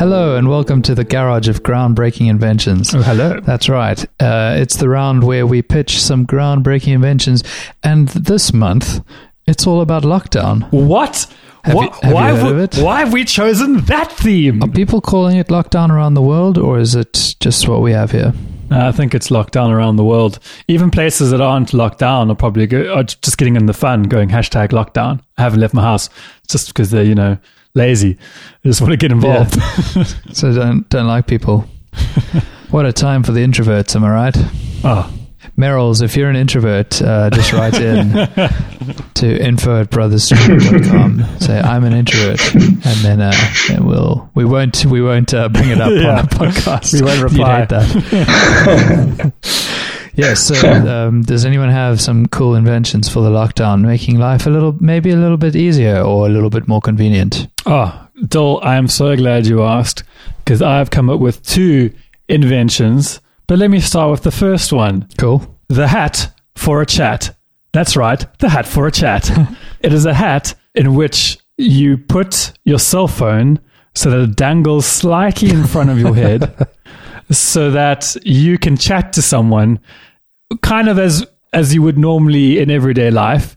Hello 0.00 0.36
and 0.38 0.48
welcome 0.48 0.80
to 0.80 0.94
the 0.94 1.04
Garage 1.04 1.46
of 1.46 1.62
Groundbreaking 1.62 2.30
Inventions. 2.30 2.94
Oh, 2.94 3.02
hello. 3.02 3.38
That's 3.40 3.68
right. 3.68 4.02
Uh, 4.18 4.56
it's 4.56 4.78
the 4.78 4.88
round 4.88 5.24
where 5.24 5.46
we 5.46 5.60
pitch 5.60 6.00
some 6.00 6.26
groundbreaking 6.26 6.94
inventions, 6.94 7.44
and 7.82 8.08
this 8.08 8.54
month 8.54 9.04
it's 9.50 9.66
all 9.66 9.80
about 9.80 10.02
lockdown. 10.04 10.70
What? 10.72 11.26
Have 11.64 11.74
Wha- 11.74 11.82
you- 11.82 11.90
have 12.02 12.04
you 12.10 12.14
why, 12.14 12.28
heard 12.30 12.36
have 12.38 12.46
of 12.52 12.56
we- 12.56 12.62
it? 12.62 12.78
why 12.78 12.98
have 13.00 13.12
we 13.12 13.24
chosen 13.24 13.80
that 13.84 14.10
theme? 14.12 14.62
Are 14.62 14.68
people 14.68 15.00
calling 15.02 15.36
it 15.36 15.48
lockdown 15.48 15.90
around 15.90 16.14
the 16.14 16.22
world, 16.22 16.56
or 16.56 16.78
is 16.78 16.94
it 16.94 17.34
just 17.40 17.68
what 17.68 17.82
we 17.82 17.92
have 17.92 18.10
here? 18.12 18.32
I 18.72 18.92
think 18.92 19.14
it's 19.16 19.32
locked 19.32 19.52
down 19.52 19.72
around 19.72 19.96
the 19.96 20.04
world. 20.04 20.38
Even 20.68 20.90
places 20.92 21.32
that 21.32 21.40
aren't 21.40 21.74
locked 21.74 21.98
down 21.98 22.30
are 22.30 22.36
probably 22.36 22.66
go- 22.68 22.94
are 22.94 23.02
just 23.02 23.36
getting 23.36 23.56
in 23.56 23.66
the 23.66 23.72
fun, 23.74 24.04
going 24.04 24.28
hashtag 24.30 24.68
lockdown. 24.70 25.20
I 25.36 25.42
haven't 25.42 25.58
left 25.60 25.74
my 25.74 25.82
house 25.82 26.08
just 26.48 26.68
because 26.68 26.90
they're 26.92 27.02
you 27.04 27.16
know 27.16 27.36
lazy. 27.74 28.14
They 28.62 28.70
just 28.70 28.80
want 28.80 28.92
to 28.92 28.96
get 28.96 29.10
involved. 29.12 29.56
So 30.32 30.54
don't 30.54 30.88
don't 30.88 31.08
like 31.08 31.26
people. 31.26 31.66
what 32.70 32.86
a 32.86 32.92
time 32.92 33.22
for 33.24 33.32
the 33.32 33.44
introverts, 33.44 33.96
am 33.96 34.04
I 34.04 34.10
right? 34.10 34.36
oh, 34.84 35.12
Merrills, 35.60 36.00
if 36.02 36.16
you're 36.16 36.30
an 36.30 36.36
introvert, 36.36 37.00
uh, 37.02 37.28
just 37.30 37.52
write 37.52 37.74
in 37.78 38.10
to 39.14 39.44
info 39.44 39.82
at 39.82 39.90
brothersstreep.com. 39.90 41.38
Say 41.38 41.60
I'm 41.60 41.84
an 41.84 41.92
introvert, 41.92 42.40
and 42.54 42.82
then 43.04 43.20
uh, 43.20 43.32
and 43.70 43.86
we'll 43.86 44.30
we 44.34 44.44
won't 44.44 44.84
we 44.86 45.02
won't 45.02 45.34
uh, 45.34 45.48
bring 45.50 45.68
it 45.70 45.80
up 45.80 45.90
Yeah. 45.92 45.98
on 46.12 46.18
our 46.18 46.24
podcast. 46.24 46.94
We 46.94 47.02
won't 47.06 47.22
reply. 47.22 47.66
that. 47.66 49.32
yes. 50.14 50.40
So, 50.46 50.70
um, 50.72 51.22
does 51.22 51.44
anyone 51.44 51.68
have 51.68 52.00
some 52.00 52.26
cool 52.26 52.54
inventions 52.54 53.08
for 53.08 53.20
the 53.22 53.30
lockdown, 53.30 53.82
making 53.82 54.18
life 54.18 54.46
a 54.46 54.50
little 54.50 54.74
maybe 54.80 55.10
a 55.10 55.16
little 55.16 55.36
bit 55.36 55.54
easier 55.56 56.00
or 56.00 56.26
a 56.26 56.30
little 56.30 56.50
bit 56.50 56.66
more 56.68 56.80
convenient? 56.80 57.48
oh, 57.66 58.08
Dol, 58.28 58.60
I 58.62 58.76
am 58.76 58.88
so 58.88 59.14
glad 59.16 59.46
you 59.46 59.62
asked 59.62 60.04
because 60.44 60.62
I've 60.62 60.90
come 60.90 61.10
up 61.10 61.20
with 61.20 61.42
two 61.42 61.92
inventions. 62.28 63.20
But 63.50 63.58
let 63.58 63.68
me 63.68 63.80
start 63.80 64.12
with 64.12 64.22
the 64.22 64.30
first 64.30 64.72
one. 64.72 65.08
Cool. 65.18 65.58
The 65.66 65.88
hat 65.88 66.32
for 66.54 66.82
a 66.82 66.86
chat. 66.86 67.36
That's 67.72 67.96
right, 67.96 68.24
the 68.38 68.48
hat 68.48 68.64
for 68.64 68.86
a 68.86 68.92
chat. 68.92 69.28
it 69.80 69.92
is 69.92 70.06
a 70.06 70.14
hat 70.14 70.54
in 70.76 70.94
which 70.94 71.36
you 71.58 71.98
put 71.98 72.52
your 72.62 72.78
cell 72.78 73.08
phone 73.08 73.58
so 73.92 74.08
that 74.08 74.20
it 74.20 74.36
dangles 74.36 74.86
slightly 74.86 75.50
in 75.50 75.66
front 75.66 75.90
of 75.90 75.98
your 75.98 76.14
head 76.14 76.68
so 77.32 77.72
that 77.72 78.16
you 78.24 78.56
can 78.56 78.76
chat 78.76 79.12
to 79.14 79.20
someone 79.20 79.80
kind 80.62 80.88
of 80.88 81.00
as 81.00 81.26
as 81.52 81.74
you 81.74 81.82
would 81.82 81.98
normally 81.98 82.60
in 82.60 82.70
everyday 82.70 83.10
life. 83.10 83.56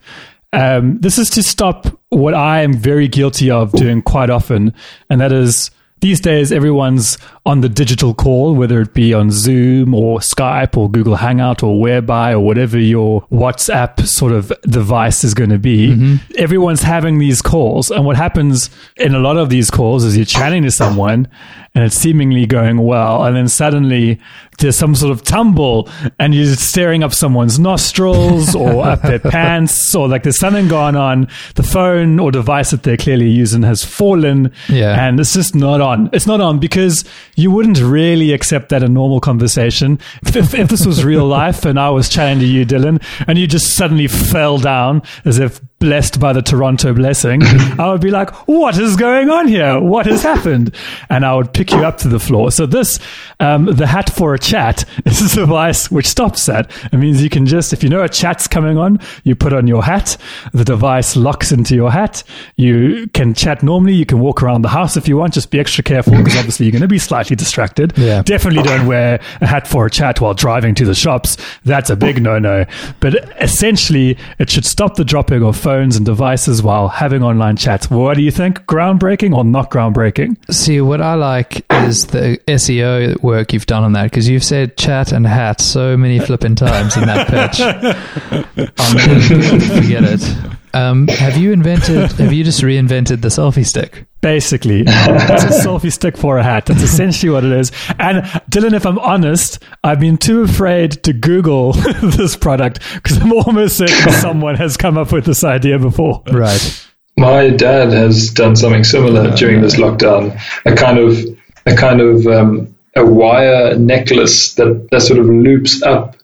Um, 0.53 0.99
this 1.01 1.19
is 1.19 1.29
to 1.29 1.43
stop 1.43 1.85
what 2.09 2.33
I 2.33 2.63
am 2.63 2.73
very 2.73 3.07
guilty 3.07 3.51
of 3.51 3.71
doing 3.73 4.01
quite 4.01 4.31
often, 4.31 4.73
and 5.11 5.21
that 5.21 5.31
is 5.31 5.69
these 6.03 6.19
days 6.19 6.51
everyone's 6.51 7.17
on 7.45 7.61
the 7.61 7.69
digital 7.69 8.13
call, 8.13 8.55
whether 8.55 8.81
it 8.81 8.93
be 8.93 9.13
on 9.13 9.31
Zoom 9.31 9.93
or 9.93 10.19
Skype 10.19 10.75
or 10.75 10.91
Google 10.91 11.15
Hangout 11.15 11.63
or 11.63 11.79
Whereby 11.79 12.33
or 12.33 12.41
whatever 12.41 12.77
your 12.77 13.25
WhatsApp 13.31 14.05
sort 14.05 14.33
of 14.33 14.51
device 14.63 15.23
is 15.23 15.33
going 15.33 15.49
to 15.49 15.57
be. 15.57 15.95
Mm-hmm. 15.95 16.15
Everyone's 16.37 16.81
having 16.81 17.19
these 17.19 17.41
calls, 17.41 17.89
and 17.89 18.05
what 18.05 18.17
happens 18.17 18.69
in 18.97 19.15
a 19.15 19.19
lot 19.19 19.37
of 19.37 19.49
these 19.49 19.71
calls 19.71 20.03
is 20.03 20.17
you're 20.17 20.25
chatting 20.25 20.63
to 20.63 20.71
someone 20.71 21.29
and 21.75 21.83
it's 21.83 21.95
seemingly 21.95 22.45
going 22.45 22.77
well, 22.77 23.23
and 23.23 23.35
then 23.35 23.47
suddenly 23.47 24.19
there's 24.59 24.75
some 24.75 24.93
sort 24.93 25.11
of 25.11 25.23
tumble, 25.23 25.89
and 26.19 26.35
you're 26.35 26.45
staring 26.55 27.03
up 27.03 27.13
someone's 27.13 27.57
nostrils 27.57 28.53
or 28.63 28.85
up 28.85 29.01
their 29.01 29.17
pants, 29.19 29.95
or 29.95 30.07
like 30.07 30.21
there's 30.23 30.37
something 30.39 30.67
going 30.67 30.95
on. 30.95 31.27
The 31.55 31.63
phone 31.63 32.19
or 32.19 32.31
device 32.31 32.69
that 32.71 32.83
they're 32.83 32.97
clearly 32.97 33.27
using 33.29 33.63
has 33.63 33.83
fallen, 33.83 34.51
Yeah. 34.69 35.03
and 35.07 35.19
it's 35.19 35.33
just 35.33 35.55
not 35.55 35.81
on. 35.81 36.09
It's 36.13 36.27
not 36.27 36.41
on 36.41 36.59
because 36.59 37.03
you 37.35 37.49
wouldn't 37.49 37.79
really 37.79 38.33
accept 38.33 38.69
that 38.69 38.83
in 38.83 38.93
normal 38.93 39.19
conversation. 39.19 39.97
If, 40.27 40.35
if, 40.35 40.53
if 40.53 40.69
this 40.69 40.85
was 40.85 41.03
real 41.03 41.25
life 41.41 41.65
and 41.65 41.79
I 41.79 41.89
was 41.89 42.07
chatting 42.07 42.39
to 42.39 42.45
you, 42.45 42.65
Dylan, 42.65 43.03
and 43.27 43.39
you 43.39 43.47
just 43.47 43.75
suddenly 43.75 44.07
fell 44.07 44.59
down 44.59 45.01
as 45.25 45.39
if 45.39 45.59
blessed 45.83 46.17
by 46.17 46.31
the 46.31 46.41
Toronto 46.41 46.93
blessing, 46.93 47.43
I 47.77 47.91
would 47.91 47.99
be 47.99 48.09
like, 48.09 48.29
what 48.47 48.77
is 48.77 48.95
going 48.95 49.29
on 49.29 49.49
here? 49.49 49.81
What 49.81 50.05
has 50.05 50.23
happened? 50.23 50.73
And 51.09 51.25
I 51.25 51.35
would 51.35 51.53
pick 51.53 51.71
you 51.71 51.79
up 51.79 51.97
to 51.99 52.07
the 52.07 52.19
floor. 52.19 52.51
So 52.51 52.65
this, 52.65 52.99
um, 53.41 53.65
the 53.65 53.85
hat 53.85 54.09
for 54.09 54.33
a 54.33 54.39
chat 54.39 54.85
is 55.05 55.33
a 55.33 55.41
device 55.41 55.91
which 55.91 56.07
stops 56.07 56.45
that. 56.45 56.71
It 56.93 56.95
means 56.95 57.21
you 57.21 57.29
can 57.29 57.45
just, 57.45 57.73
if 57.73 57.83
you 57.83 57.89
know 57.89 58.01
a 58.01 58.07
chat's 58.07 58.47
coming 58.47 58.77
on, 58.77 59.01
you 59.25 59.35
put 59.35 59.51
on 59.51 59.67
your 59.67 59.83
hat, 59.83 60.15
the 60.53 60.63
device 60.63 61.17
locks 61.17 61.51
into 61.51 61.75
your 61.75 61.91
hat. 61.91 62.23
You 62.55 63.09
can 63.13 63.33
chat 63.33 63.61
normally. 63.61 63.95
You 63.95 64.05
can 64.05 64.21
walk 64.21 64.41
around 64.41 64.61
the 64.61 64.69
house 64.69 64.95
if 64.95 65.09
you 65.09 65.17
want. 65.17 65.33
Just 65.33 65.51
be 65.51 65.59
extra 65.59 65.83
careful 65.83 66.13
because 66.15 66.37
obviously 66.37 66.65
you're 66.65 66.71
going 66.71 66.81
to 66.81 66.87
be 66.87 66.97
slightly 66.97 67.35
distracted. 67.35 67.91
Yeah. 67.97 68.21
Definitely 68.21 68.63
don't 68.63 68.87
wear 68.87 69.19
a 69.41 69.47
hat 69.47 69.67
for 69.67 69.85
a 69.85 69.91
chat 69.91 70.21
while 70.21 70.33
driving 70.33 70.75
to 70.75 70.85
the 70.85 70.95
shops. 70.95 71.35
That's 71.65 71.89
a 71.89 71.97
big 71.97 72.21
no 72.21 72.39
no. 72.39 72.65
But 73.01 73.15
essentially, 73.41 74.17
it 74.39 74.49
should 74.49 74.65
stop 74.65 74.95
the 74.95 75.03
dropping 75.03 75.43
of 75.43 75.57
phones 75.57 75.72
and 75.81 76.05
devices 76.05 76.61
while 76.61 76.87
having 76.87 77.23
online 77.23 77.55
chats. 77.55 77.89
What 77.89 78.15
do 78.15 78.23
you 78.23 78.31
think? 78.31 78.59
Groundbreaking 78.65 79.35
or 79.35 79.43
not 79.43 79.69
groundbreaking? 79.69 80.37
See, 80.53 80.81
what 80.81 81.01
I 81.01 81.15
like 81.15 81.65
is 81.71 82.07
the 82.07 82.39
SEO 82.47 83.21
work 83.21 83.53
you've 83.53 83.65
done 83.65 83.83
on 83.83 83.93
that 83.93 84.05
because 84.05 84.27
you've 84.29 84.43
said 84.43 84.77
chat 84.77 85.11
and 85.11 85.25
hat 85.25 85.61
so 85.61 85.97
many 85.97 86.19
flipping 86.19 86.55
times 86.55 86.95
in 86.97 87.05
that 87.05 87.27
pitch. 87.27 87.59
I'll 88.77 88.95
never 88.95 89.59
forget 89.81 90.03
it. 90.03 90.57
Um, 90.73 91.07
have 91.07 91.37
you 91.37 91.51
invented? 91.51 92.11
Have 92.13 92.33
you 92.33 92.43
just 92.43 92.61
reinvented 92.61 93.21
the 93.21 93.27
selfie 93.27 93.65
stick? 93.65 94.05
Basically, 94.21 94.81
it's 94.87 95.43
a 95.43 95.67
selfie 95.67 95.91
stick 95.91 96.17
for 96.17 96.37
a 96.37 96.43
hat. 96.43 96.65
That's 96.65 96.81
essentially 96.81 97.31
what 97.31 97.43
it 97.43 97.51
is. 97.51 97.71
And 97.99 98.23
Dylan, 98.49 98.73
if 98.73 98.85
I'm 98.85 98.97
honest, 98.99 99.61
I've 99.83 99.99
been 99.99 100.17
too 100.17 100.41
afraid 100.41 101.03
to 101.03 101.13
Google 101.13 101.73
this 102.01 102.35
product 102.35 102.79
because 102.95 103.19
I'm 103.19 103.33
almost 103.33 103.77
certain 103.77 104.11
someone 104.13 104.55
has 104.55 104.77
come 104.77 104.97
up 104.97 105.11
with 105.11 105.25
this 105.25 105.43
idea 105.43 105.77
before. 105.77 106.23
Right. 106.31 106.87
My 107.17 107.49
dad 107.49 107.91
has 107.91 108.29
done 108.31 108.55
something 108.55 108.83
similar 108.83 109.35
during 109.35 109.61
this 109.61 109.75
lockdown. 109.75 110.39
A 110.65 110.75
kind 110.75 110.97
of 110.97 111.17
a 111.65 111.75
kind 111.75 112.01
of 112.01 112.25
um, 112.25 112.75
a 112.95 113.05
wire 113.05 113.77
necklace 113.77 114.55
that, 114.55 114.87
that 114.91 115.01
sort 115.01 115.19
of 115.19 115.27
loops 115.27 115.83
up 115.83 116.15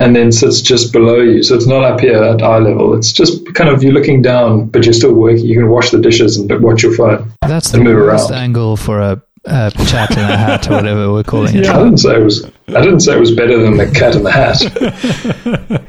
and 0.00 0.14
then 0.14 0.30
sits 0.32 0.60
just 0.60 0.92
below 0.92 1.16
you. 1.20 1.42
So 1.42 1.54
it's 1.56 1.66
not 1.66 1.82
up 1.84 2.00
here 2.00 2.22
at 2.22 2.42
eye 2.42 2.58
level. 2.58 2.94
It's 2.96 3.12
just 3.12 3.52
kind 3.54 3.68
of 3.70 3.82
you're 3.82 3.92
looking 3.92 4.22
down, 4.22 4.66
but 4.68 4.84
you're 4.84 4.92
still 4.94 5.14
working. 5.14 5.44
You 5.46 5.56
can 5.58 5.68
wash 5.70 5.90
the 5.90 5.98
dishes 6.00 6.36
and 6.36 6.50
watch 6.62 6.82
your 6.82 6.94
phone. 6.94 7.32
That's 7.42 7.70
the 7.70 7.78
And 7.78 7.84
move 7.84 7.96
worst 7.96 8.30
around. 8.30 8.40
angle 8.42 8.76
for 8.76 9.00
a, 9.00 9.22
a 9.46 9.70
chat 9.86 10.12
in 10.12 10.18
a 10.20 10.36
hat 10.36 10.68
or 10.70 10.74
whatever 10.74 11.12
we're 11.12 11.22
calling 11.24 11.56
it. 11.56 11.64
Yeah. 11.64 11.78
I 11.78 11.82
didn't 11.84 11.98
say 11.98 12.16
it 12.16 12.22
was. 12.24 12.44
I 12.68 12.80
didn't 12.80 13.00
say 13.00 13.16
it 13.16 13.20
was 13.20 13.32
better 13.34 13.58
than 13.62 13.76
the 13.76 13.90
cat 13.90 14.14
in 14.14 14.22
the 14.22 14.30
hat. 14.30 15.84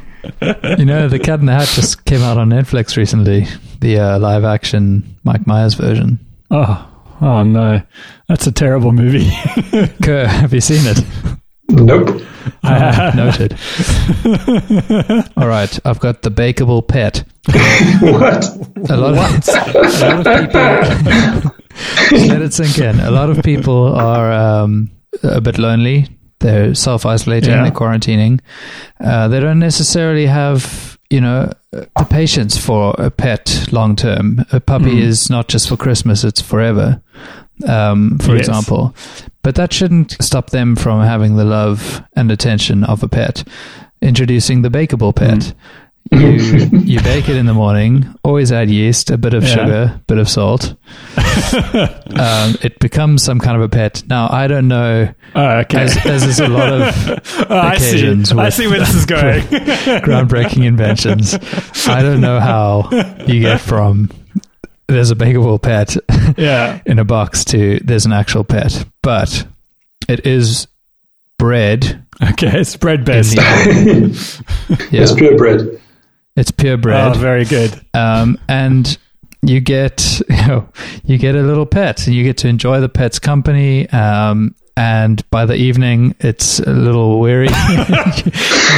You 0.78 0.86
know, 0.86 1.08
the 1.10 1.19
Cat 1.19 1.39
in 1.39 1.45
the 1.48 1.54
Hat 1.54 1.67
just 1.69 2.06
came 2.06 2.22
out 2.22 2.38
on 2.38 2.50
Netflix 2.50 2.95
recently. 2.98 3.45
The 3.82 3.98
uh, 4.00 4.19
live 4.19 4.43
action 4.43 5.17
Mike 5.24 5.45
Myers 5.48 5.74
version. 5.74 6.19
Oh, 6.52 6.88
oh 7.22 7.43
no, 7.43 7.82
that's 8.28 8.45
a 8.48 8.52
terrible 8.52 8.91
movie. 8.91 9.30
Kerr, 10.04 10.28
have 10.28 10.54
you 10.54 10.62
seen 10.62 10.82
it? 10.86 11.00
Nope. 11.69 12.21
Noted. 12.63 13.53
All 15.38 15.47
right, 15.47 15.79
I've 15.86 15.99
got 15.99 16.21
the 16.23 16.32
bakeable 16.32 16.86
pet. 16.88 17.23
What? 18.01 18.89
A 18.89 18.97
lot 18.97 19.13
of 19.13 19.47
a 20.01 20.23
lot 20.23 20.27
of 20.27 20.49
people. 21.41 22.27
let 22.27 22.41
it 22.41 22.53
sink 22.53 22.77
in. 22.79 22.99
A 22.99 23.12
lot 23.12 23.29
of 23.29 23.43
people 23.43 23.93
are 23.95 24.32
um, 24.32 24.89
a 25.23 25.41
bit 25.41 25.58
lonely. 25.58 26.08
They're 26.39 26.73
self 26.73 27.05
isolating. 27.05 27.51
Yeah. 27.51 27.63
They're 27.63 27.71
quarantining. 27.71 28.39
Uh, 28.99 29.27
they 29.27 29.39
don't 29.39 29.60
necessarily 29.60 30.25
have 30.25 30.97
you 31.10 31.21
know 31.21 31.51
the 31.71 31.88
patience 32.10 32.58
for 32.58 32.95
a 32.97 33.10
pet 33.12 33.67
long 33.71 33.95
term. 33.95 34.43
A 34.51 34.60
puppy 34.60 34.95
Mm. 34.95 35.01
is 35.01 35.29
not 35.29 35.47
just 35.49 35.67
for 35.69 35.77
Christmas; 35.77 36.23
it's 36.23 36.41
forever. 36.41 37.01
Um, 37.67 38.17
for 38.19 38.36
Yes. 38.38 38.47
example, 38.47 38.95
But 39.41 39.56
that 39.56 39.71
shouldn't 39.73 40.21
stop 40.21 40.49
them 40.49 40.75
from 40.75 41.02
having 41.04 41.36
the 41.38 41.45
love 41.45 42.04
and 42.15 42.32
attention 42.32 42.84
of 42.84 43.04
a 43.04 43.08
pet. 43.08 43.43
Introducing 44.02 44.62
the 44.62 44.69
bakeable 44.69 45.15
pet. 45.15 45.54
You 46.12 46.19
you 46.84 47.02
bake 47.02 47.30
it 47.30 47.36
in 47.36 47.45
the 47.45 47.54
morning. 47.54 48.13
Always 48.23 48.52
add 48.52 48.69
yeast, 48.69 49.12
a 49.12 49.17
bit 49.17 49.34
of 49.34 49.43
Yeah. 49.43 49.49
sugar, 49.56 50.02
bit 50.08 50.17
of 50.17 50.28
salt. 50.30 50.75
um, 51.17 52.56
it 52.62 52.80
becomes 52.80 53.23
some 53.23 53.39
kind 53.39 53.56
of 53.58 53.62
a 53.63 53.69
pet. 53.69 54.04
Now 54.08 54.28
I 54.32 54.47
don't 54.47 54.67
know. 54.67 55.13
Oh, 55.36 55.45
okay. 55.60 55.82
As, 55.84 55.97
as 56.06 56.23
there's 56.23 56.39
a 56.39 56.47
lot 56.47 56.73
of 56.73 56.82
Oh, 57.49 57.58
I 57.58 57.78
see. 57.78 57.89
occasions 57.89 58.32
I 58.32 58.49
see 58.49 58.67
where 58.67 58.80
this 58.80 58.95
is 58.95 59.06
going. 59.06 59.41
groundbreaking 59.43 60.65
inventions. 60.65 61.36
I 61.88 62.02
don't 62.02 62.21
know 62.21 62.39
how 62.39 62.89
you 63.28 63.41
get 63.41 63.62
from 63.62 64.10
there's 64.89 65.12
a 65.12 65.15
bakeable 65.15 65.62
pet 65.62 65.95
yeah. 66.38 66.82
in 66.86 66.99
a 66.99 67.06
box 67.06 67.45
to 67.45 67.80
there's 67.84 68.06
an 68.06 68.12
actual 68.13 68.43
pet, 68.43 68.86
but 69.02 69.47
it 70.08 70.25
is 70.25 70.67
bread. 71.38 72.06
Okay. 72.21 72.60
It's 72.60 72.75
bread 72.75 72.99
In 72.99 73.06
based. 73.06 73.36
the, 73.36 74.88
yeah, 74.91 75.02
It's 75.04 75.13
pure 75.13 75.38
bread. 75.38 75.82
it's 76.36 76.52
pure 76.52 76.78
bread. 76.78 76.99
Oh, 77.08 77.10
bread, 77.12 77.21
very 77.21 77.45
good. 77.45 77.80
um, 77.93 78.38
and 78.49 78.97
you 79.41 79.62
get 79.62 80.21
you 80.30 80.47
know 80.47 80.67
you 81.06 81.17
get 81.17 81.36
a 81.36 81.41
little 81.41 81.65
pet, 81.65 82.06
and 82.08 82.15
you 82.15 82.23
get 82.23 82.38
to 82.39 82.47
enjoy 82.49 82.82
the 82.82 82.89
pet's 82.89 83.19
company. 83.19 83.89
Um, 83.91 84.54
and 84.77 85.27
by 85.29 85.45
the 85.45 85.55
evening, 85.55 86.15
it's 86.19 86.60
a 86.60 86.71
little 86.71 87.19
weary. 87.19 87.47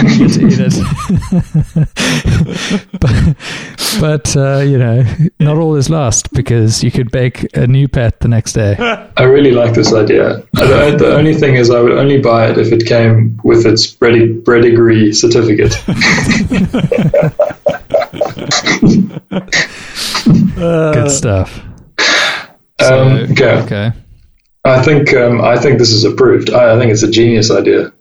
you 0.03 0.27
to 0.27 0.47
eat 0.47 0.59
it. 0.59 0.73
but 2.99 3.35
but 3.99 4.35
uh, 4.35 4.59
you 4.59 4.77
know, 4.77 5.03
not 5.39 5.57
all 5.57 5.75
is 5.75 5.89
lost 5.89 6.31
because 6.33 6.83
you 6.83 6.91
could 6.91 7.11
bake 7.11 7.55
a 7.55 7.67
new 7.67 7.87
pet 7.87 8.19
the 8.19 8.27
next 8.27 8.53
day. 8.53 8.75
I 9.17 9.23
really 9.23 9.51
like 9.51 9.73
this 9.73 9.93
idea. 9.93 10.43
The, 10.53 10.95
the 10.97 11.15
only 11.15 11.35
thing 11.35 11.55
is, 11.55 11.69
I 11.69 11.79
would 11.79 11.91
only 11.91 12.19
buy 12.19 12.49
it 12.49 12.57
if 12.57 12.71
it 12.71 12.85
came 12.85 13.39
with 13.43 13.65
its 13.65 13.93
breadi- 13.93 14.41
breadigree 14.43 15.13
certificate. 15.13 15.75
Good 20.93 21.11
stuff. 21.11 21.59
Um, 22.79 23.31
okay. 23.31 23.61
Okay. 23.61 23.91
I 24.63 24.81
think 24.83 25.13
um, 25.13 25.41
I 25.41 25.57
think 25.57 25.79
this 25.79 25.91
is 25.91 26.03
approved. 26.03 26.51
I, 26.51 26.75
I 26.75 26.79
think 26.79 26.91
it's 26.91 27.03
a 27.03 27.09
genius 27.09 27.49
idea. 27.51 27.91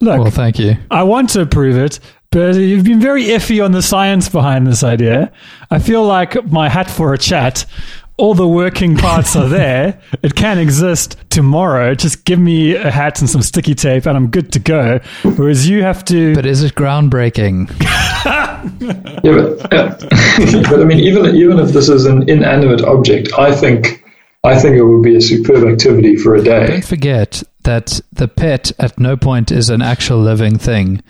Look, 0.00 0.20
Well, 0.20 0.30
thank 0.30 0.58
you. 0.58 0.76
I 0.90 1.02
want 1.04 1.30
to 1.30 1.42
approve 1.42 1.76
it, 1.76 2.00
but 2.30 2.54
you've 2.56 2.84
been 2.84 3.00
very 3.00 3.24
iffy 3.24 3.64
on 3.64 3.72
the 3.72 3.82
science 3.82 4.28
behind 4.28 4.66
this 4.66 4.82
idea. 4.82 5.30
I 5.70 5.78
feel 5.78 6.04
like 6.04 6.44
my 6.50 6.68
hat 6.68 6.90
for 6.90 7.12
a 7.12 7.18
chat. 7.18 7.66
All 8.16 8.34
the 8.34 8.46
working 8.46 8.96
parts 8.96 9.34
are 9.34 9.48
there. 9.48 9.98
It 10.22 10.34
can 10.34 10.58
exist 10.58 11.16
tomorrow. 11.30 11.94
Just 11.94 12.26
give 12.26 12.38
me 12.38 12.74
a 12.74 12.90
hat 12.90 13.20
and 13.20 13.30
some 13.30 13.40
sticky 13.40 13.74
tape, 13.74 14.04
and 14.04 14.14
I'm 14.14 14.28
good 14.28 14.52
to 14.52 14.58
go. 14.58 15.00
Whereas 15.22 15.66
you 15.66 15.82
have 15.82 16.04
to. 16.06 16.34
But 16.34 16.44
is 16.44 16.62
it 16.62 16.74
groundbreaking? 16.74 17.70
Yeah, 19.22 19.32
but, 19.32 19.72
yeah. 19.72 19.96
but 20.68 20.80
I 20.80 20.84
mean, 20.84 20.98
even 20.98 21.34
even 21.34 21.58
if 21.58 21.70
this 21.70 21.88
is 21.88 22.04
an 22.04 22.28
inanimate 22.28 22.82
object, 22.82 23.30
I 23.38 23.54
think 23.54 23.99
I 24.42 24.58
think 24.58 24.76
it 24.76 24.82
would 24.82 25.02
be 25.02 25.16
a 25.16 25.20
superb 25.20 25.68
activity 25.68 26.16
for 26.16 26.34
a 26.34 26.42
day. 26.42 26.66
Don't 26.66 26.84
forget 26.84 27.42
that 27.64 28.00
the 28.12 28.26
pet 28.26 28.72
at 28.78 28.98
no 28.98 29.16
point 29.16 29.52
is 29.52 29.68
an 29.68 29.82
actual 29.82 30.18
living 30.18 30.56
thing 30.58 31.02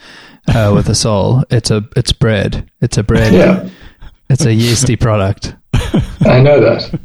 uh, 0.49 0.73
with 0.75 0.89
a 0.89 0.95
soul. 0.95 1.45
It's 1.51 1.71
a 1.71 1.85
it's 1.97 2.13
bread. 2.13 2.69
It's 2.81 2.99
a 2.99 3.03
bread. 3.05 3.33
Yeah, 3.33 3.69
It's 4.29 4.45
a 4.45 4.53
yeasty 4.53 4.97
product. 4.97 5.55
I 5.75 6.41
know 6.41 6.61
that. 6.61 7.01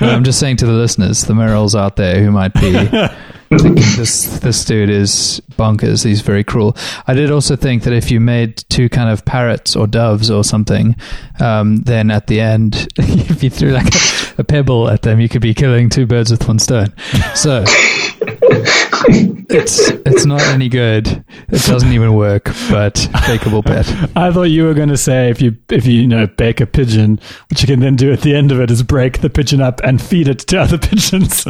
No, 0.00 0.08
I'm 0.08 0.24
just 0.24 0.40
saying 0.40 0.56
to 0.56 0.66
the 0.66 0.72
listeners, 0.72 1.22
the 1.22 1.34
Merrills 1.34 1.78
out 1.78 1.94
there 1.94 2.20
who 2.20 2.32
might 2.32 2.52
be 2.54 2.72
this 3.96 4.38
this 4.40 4.64
dude 4.64 4.88
is 4.88 5.42
bonkers. 5.52 6.04
He's 6.04 6.22
very 6.22 6.42
cruel. 6.42 6.76
I 7.06 7.12
did 7.12 7.30
also 7.30 7.54
think 7.54 7.82
that 7.82 7.92
if 7.92 8.10
you 8.10 8.18
made 8.18 8.64
two 8.70 8.88
kind 8.88 9.10
of 9.10 9.24
parrots 9.24 9.76
or 9.76 9.86
doves 9.86 10.30
or 10.30 10.42
something, 10.42 10.96
um, 11.38 11.76
then 11.82 12.10
at 12.10 12.28
the 12.28 12.40
end, 12.40 12.88
if 12.96 13.42
you 13.42 13.50
threw 13.50 13.72
like 13.72 13.94
a, 13.94 13.98
a 14.38 14.44
pebble 14.44 14.88
at 14.88 15.02
them, 15.02 15.20
you 15.20 15.28
could 15.28 15.42
be 15.42 15.52
killing 15.52 15.90
two 15.90 16.06
birds 16.06 16.30
with 16.30 16.48
one 16.48 16.58
stone. 16.58 16.94
So 17.34 17.64
it's 19.50 19.88
it's 19.88 20.24
not 20.26 20.40
any 20.42 20.68
good. 20.68 21.24
It 21.48 21.62
doesn't 21.66 21.92
even 21.92 22.14
work. 22.14 22.44
But 22.70 22.94
bakeable 23.26 23.64
pet. 23.64 23.86
I 24.16 24.32
thought 24.32 24.44
you 24.44 24.64
were 24.64 24.74
going 24.74 24.88
to 24.88 24.96
say 24.96 25.30
if 25.30 25.40
you 25.40 25.56
if 25.68 25.86
you 25.86 26.02
you 26.02 26.06
know 26.08 26.26
bake 26.26 26.60
a 26.60 26.66
pigeon, 26.66 27.20
what 27.50 27.60
you 27.60 27.66
can 27.66 27.80
then 27.80 27.96
do 27.96 28.12
at 28.12 28.20
the 28.22 28.34
end 28.34 28.52
of 28.52 28.60
it 28.60 28.70
is 28.70 28.82
break 28.82 29.20
the 29.20 29.30
pigeon 29.30 29.60
up 29.60 29.80
and 29.84 30.00
feed 30.00 30.28
it 30.28 30.40
to 30.40 30.60
other 30.60 30.78
pigeons. 30.78 31.44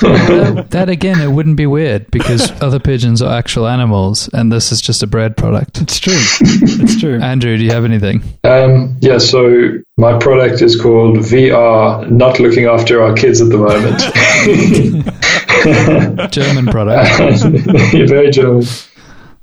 that, 0.00 0.66
that 0.70 0.88
again, 0.88 1.20
it 1.20 1.30
wouldn't 1.30 1.56
be 1.56 1.66
weird 1.66 2.10
because 2.10 2.50
other 2.62 2.78
pigeons 2.78 3.22
are 3.22 3.36
actual 3.36 3.66
animals, 3.66 4.28
and 4.32 4.52
this 4.52 4.72
is 4.72 4.80
just 4.80 5.02
a 5.02 5.06
bread 5.06 5.36
product. 5.36 5.80
it's 5.80 5.98
true. 5.98 6.14
It's 6.16 7.00
true. 7.00 7.20
Andrew, 7.20 7.56
do 7.56 7.64
you 7.64 7.70
have 7.70 7.84
anything? 7.84 8.22
Um, 8.44 8.96
yeah, 9.00 9.18
so 9.18 9.78
my 9.98 10.18
product 10.18 10.60
is 10.62 10.80
called 10.80 11.16
VR. 11.18 12.10
Not 12.10 12.38
looking 12.38 12.66
after 12.66 13.02
our 13.02 13.14
kids 13.14 13.40
at 13.40 13.48
the 13.48 13.56
moment. 13.58 14.00
German 16.32 16.66
product. 16.66 17.12
You're 17.94 18.06
very 18.08 18.30
German. 18.30 18.64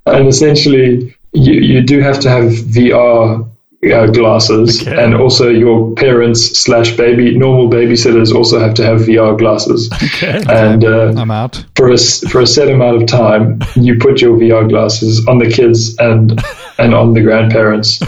And 0.06 0.28
essentially, 0.28 1.16
you, 1.32 1.54
you 1.54 1.82
do 1.82 2.02
have 2.02 2.20
to 2.22 2.30
have 2.30 2.52
VR 2.52 3.50
uh, 3.92 4.08
glasses, 4.08 4.82
Okay. 4.82 5.04
and 5.04 5.13
also 5.16 5.50
your 5.50 5.94
parents 5.96 6.58
slash 6.60 6.96
baby 6.96 7.36
normal 7.38 7.70
babysitters 7.70 8.34
also 8.34 8.60
have 8.60 8.76
to 8.76 8.84
have 8.86 9.02
VR 9.02 9.38
glasses. 9.38 9.89
Okay. 9.92 10.42
And 10.50 10.86
uh, 10.86 11.13
I'm 11.18 11.32
out. 11.32 11.66
for 11.76 11.89
a 11.92 11.98
for 11.98 12.42
a 12.42 12.48
set 12.48 12.70
amount 12.70 13.02
of 13.02 13.08
time, 13.08 13.60
you 13.76 13.98
put 13.98 14.22
your 14.22 14.38
VR 14.38 14.70
glasses 14.70 15.26
on 15.28 15.39
the 15.39 15.50
kids 15.50 15.98
and 15.98 16.39
and 16.78 16.94
on 16.94 17.13
the 17.13 17.22
grandparents, 17.22 18.02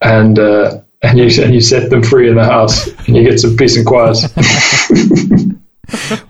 and 0.00 0.38
uh, 0.38 0.79
and 1.02 1.18
you 1.18 1.42
and 1.42 1.54
you 1.54 1.60
set 1.60 1.90
them 1.90 2.02
free 2.02 2.28
in 2.28 2.34
the 2.36 2.44
house, 2.44 2.86
and 3.06 3.16
you 3.16 3.22
get 3.24 3.40
some 3.40 3.56
peace 3.56 3.76
and 3.76 3.86
quiet. 3.86 4.18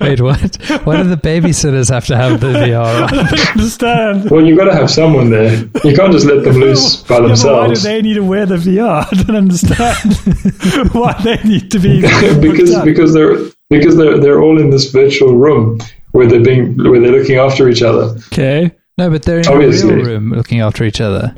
Wait, 0.00 0.20
what? 0.22 0.56
Why 0.84 0.96
do 1.02 1.04
the 1.08 1.18
babysitters 1.22 1.90
have 1.90 2.06
to 2.06 2.16
have 2.16 2.40
the 2.40 2.46
VR 2.46 3.02
on? 3.02 3.14
I 3.18 3.22
don't 3.30 3.50
understand. 3.56 4.30
Well, 4.30 4.44
you've 4.46 4.56
got 4.56 4.64
to 4.64 4.74
have 4.74 4.90
someone 4.90 5.28
there. 5.28 5.52
You 5.84 5.94
can't 5.94 6.12
just 6.12 6.24
let 6.24 6.44
them 6.44 6.56
loose 6.56 6.96
by 7.02 7.16
Yeah, 7.18 7.28
but 7.28 7.44
why 7.44 7.68
do 7.68 7.74
they 7.76 8.00
need 8.00 8.14
to 8.14 8.24
wear 8.24 8.46
the 8.46 8.56
VR? 8.56 9.06
I 9.12 9.22
don't 9.22 9.36
understand 9.36 10.94
why 10.94 11.12
they 11.22 11.36
need 11.46 11.70
to 11.72 11.78
be 11.78 12.00
because 12.00 12.72
up. 12.74 12.84
because 12.86 13.12
they're 13.12 13.36
because 13.68 13.96
they're 13.98 14.18
they're 14.18 14.40
all 14.40 14.58
in 14.58 14.70
this 14.70 14.90
virtual 14.92 15.34
room 15.36 15.78
where 16.12 16.26
they're 16.26 16.42
being 16.42 16.76
where 16.78 16.98
they're 17.00 17.12
looking 17.12 17.36
after 17.36 17.68
each 17.68 17.82
other. 17.82 18.16
okay. 18.32 18.70
No, 18.96 19.10
but 19.10 19.22
they're 19.24 19.40
in 19.40 19.46
Obviously. 19.48 19.92
a 19.92 19.96
real 19.96 20.06
room 20.06 20.30
looking 20.32 20.60
after 20.60 20.84
each 20.84 21.00
other. 21.02 21.34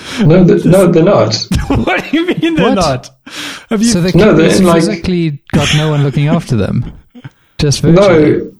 No, 0.26 0.46
th- 0.46 0.64
no, 0.64 0.90
they're 0.90 1.02
not. 1.04 1.34
what 1.68 2.02
do 2.04 2.16
you 2.16 2.26
mean 2.26 2.54
they're 2.54 2.70
What? 2.70 2.74
not? 2.74 3.10
Have 3.70 3.80
you? 3.82 3.88
So 3.88 4.00
the 4.00 4.12
No, 4.16 4.34
they're 4.34 4.48
has 4.50 4.60
in, 4.60 4.66
like- 4.66 4.82
physically 4.82 5.42
got 5.52 5.68
no 5.76 5.90
one 5.90 6.02
looking 6.02 6.28
after 6.28 6.56
them. 6.56 6.92
Just 7.58 7.82
virtually. 7.82 8.34
No, 8.34 8.52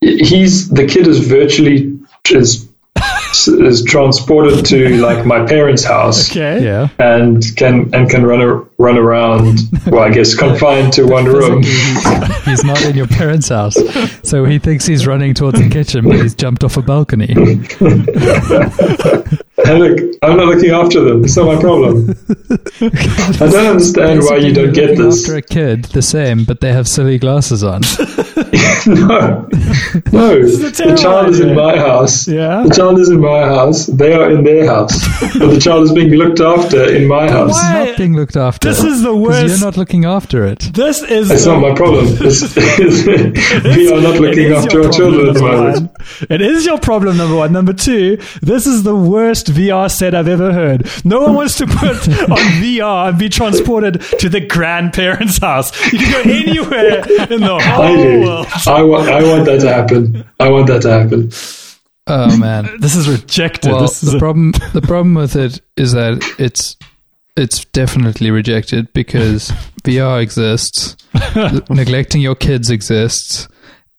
he's 0.00 0.68
the 0.68 0.86
kid 0.86 1.06
is 1.06 1.26
virtually 1.26 1.98
is 2.30 2.68
is 3.48 3.82
transported 3.84 4.64
to 4.66 4.96
like 4.98 5.26
my 5.26 5.44
parents' 5.44 5.82
house 5.82 6.30
okay. 6.30 6.62
Yeah. 6.64 6.88
and 6.98 7.42
can 7.56 7.92
and 7.94 8.08
can 8.08 8.24
run 8.24 8.40
a, 8.40 8.54
run 8.78 8.96
around. 8.96 9.58
Well, 9.86 10.02
I 10.04 10.10
guess 10.10 10.34
confined 10.34 10.92
to 10.94 11.04
one 11.04 11.24
room. 11.24 11.62
He's, 11.62 12.44
he's 12.44 12.64
not 12.64 12.80
in 12.84 12.96
your 12.96 13.08
parents' 13.08 13.48
house. 13.48 13.76
So 14.22 14.44
he 14.44 14.58
thinks 14.60 14.86
he's 14.86 15.06
running 15.06 15.34
towards 15.34 15.60
the 15.60 15.68
kitchen, 15.68 16.04
but 16.06 16.20
he's 16.20 16.34
jumped 16.34 16.62
off 16.62 16.76
a 16.76 16.82
balcony. 16.82 17.34
I'm 19.64 20.36
not 20.36 20.46
looking 20.46 20.70
after 20.70 21.00
them. 21.00 21.24
It's 21.24 21.36
not 21.36 21.46
my 21.46 21.60
problem. 21.60 22.10
I 22.80 23.48
don't 23.50 23.66
understand 23.66 24.20
why 24.22 24.36
you 24.36 24.52
don't 24.52 24.72
get 24.72 24.96
looking 24.96 24.98
this. 24.98 25.24
After 25.24 25.38
a 25.38 25.42
kid, 25.42 25.84
the 25.86 26.02
same, 26.02 26.44
but 26.44 26.60
they 26.60 26.72
have 26.72 26.86
silly 26.88 27.18
glasses 27.18 27.64
on. 27.64 27.82
No, 28.86 29.48
no. 30.12 30.42
The 30.64 30.70
terrible 30.74 30.96
child 30.96 31.28
is 31.30 31.40
in 31.40 31.54
my 31.54 31.76
house. 31.76 32.26
Yeah. 32.28 32.62
The 32.66 32.74
child 32.74 32.98
is 32.98 33.08
in 33.10 33.20
my 33.20 33.40
house. 33.44 33.86
They 33.86 34.12
are 34.12 34.30
in 34.30 34.44
their 34.44 34.66
house. 34.66 34.94
But 35.38 35.50
the 35.54 35.60
child 35.60 35.84
is 35.84 35.92
being 35.92 36.10
looked 36.14 36.40
after 36.40 36.82
in 36.94 37.06
my 37.06 37.30
house. 37.30 37.52
Why? 37.52 37.84
not 37.86 37.96
being 37.98 38.14
looked 38.16 38.36
after. 38.36 38.68
This 38.68 38.82
is 38.82 39.02
the 39.02 39.14
worst. 39.14 39.48
You're 39.48 39.64
not 39.68 39.76
looking 39.76 40.04
after 40.04 40.44
it. 40.46 40.60
This 40.74 41.02
is 41.02 41.30
It's 41.30 41.44
the- 41.44 41.52
not 41.52 41.60
my 41.60 41.74
problem. 41.74 42.06
It's, 42.20 43.76
we 43.76 43.92
are 43.92 44.00
not 44.00 44.20
looking 44.20 44.52
after 44.52 44.82
our 44.84 44.90
children 44.92 45.28
at 45.28 45.34
the 45.34 45.40
moment. 45.42 45.74
number 45.76 45.80
one. 45.80 45.90
It 46.30 46.40
is 46.40 46.66
your 46.66 46.78
problem, 46.78 47.16
number 47.16 47.36
one. 47.36 47.52
Number 47.52 47.72
two, 47.72 48.18
this 48.42 48.66
is 48.66 48.82
the 48.82 48.94
worst 48.96 49.48
VR 49.52 49.90
set 49.90 50.14
I've 50.14 50.28
ever 50.28 50.52
heard. 50.52 50.86
No 51.04 51.20
one 51.20 51.34
wants 51.34 51.56
to 51.58 51.66
put 51.66 52.08
on 52.08 52.38
VR 52.62 53.08
and 53.10 53.18
be 53.18 53.28
transported 53.28 54.00
to 54.20 54.28
the 54.28 54.40
grandparents' 54.40 55.38
house. 55.38 55.70
You 55.92 55.98
can 55.98 56.12
go 56.12 56.30
anywhere 56.30 56.98
in 57.32 57.40
the 57.40 57.54
I 57.54 57.62
whole 57.62 57.96
do. 57.96 58.20
world. 58.22 58.46
I 58.66 58.82
want. 58.82 59.08
I 59.08 59.22
want 59.22 59.44
that 59.46 59.63
to 59.64 59.72
happen. 59.74 60.24
I 60.40 60.48
want 60.50 60.66
that 60.68 60.82
to 60.82 60.90
happen. 60.90 61.30
Oh 62.06 62.36
man. 62.38 62.68
This 62.80 62.94
is 62.96 63.08
rejected. 63.08 63.72
Well, 63.72 63.80
this 63.82 64.02
is 64.02 64.10
the 64.12 64.16
a- 64.16 64.20
problem 64.20 64.52
the 64.72 64.82
problem 64.82 65.14
with 65.14 65.36
it 65.36 65.60
is 65.76 65.92
that 65.92 66.22
it's 66.38 66.76
it's 67.36 67.64
definitely 67.66 68.30
rejected 68.30 68.92
because 68.92 69.50
VR 69.82 70.22
exists, 70.22 70.96
neglecting 71.70 72.20
your 72.20 72.36
kids 72.36 72.70
exists, 72.70 73.48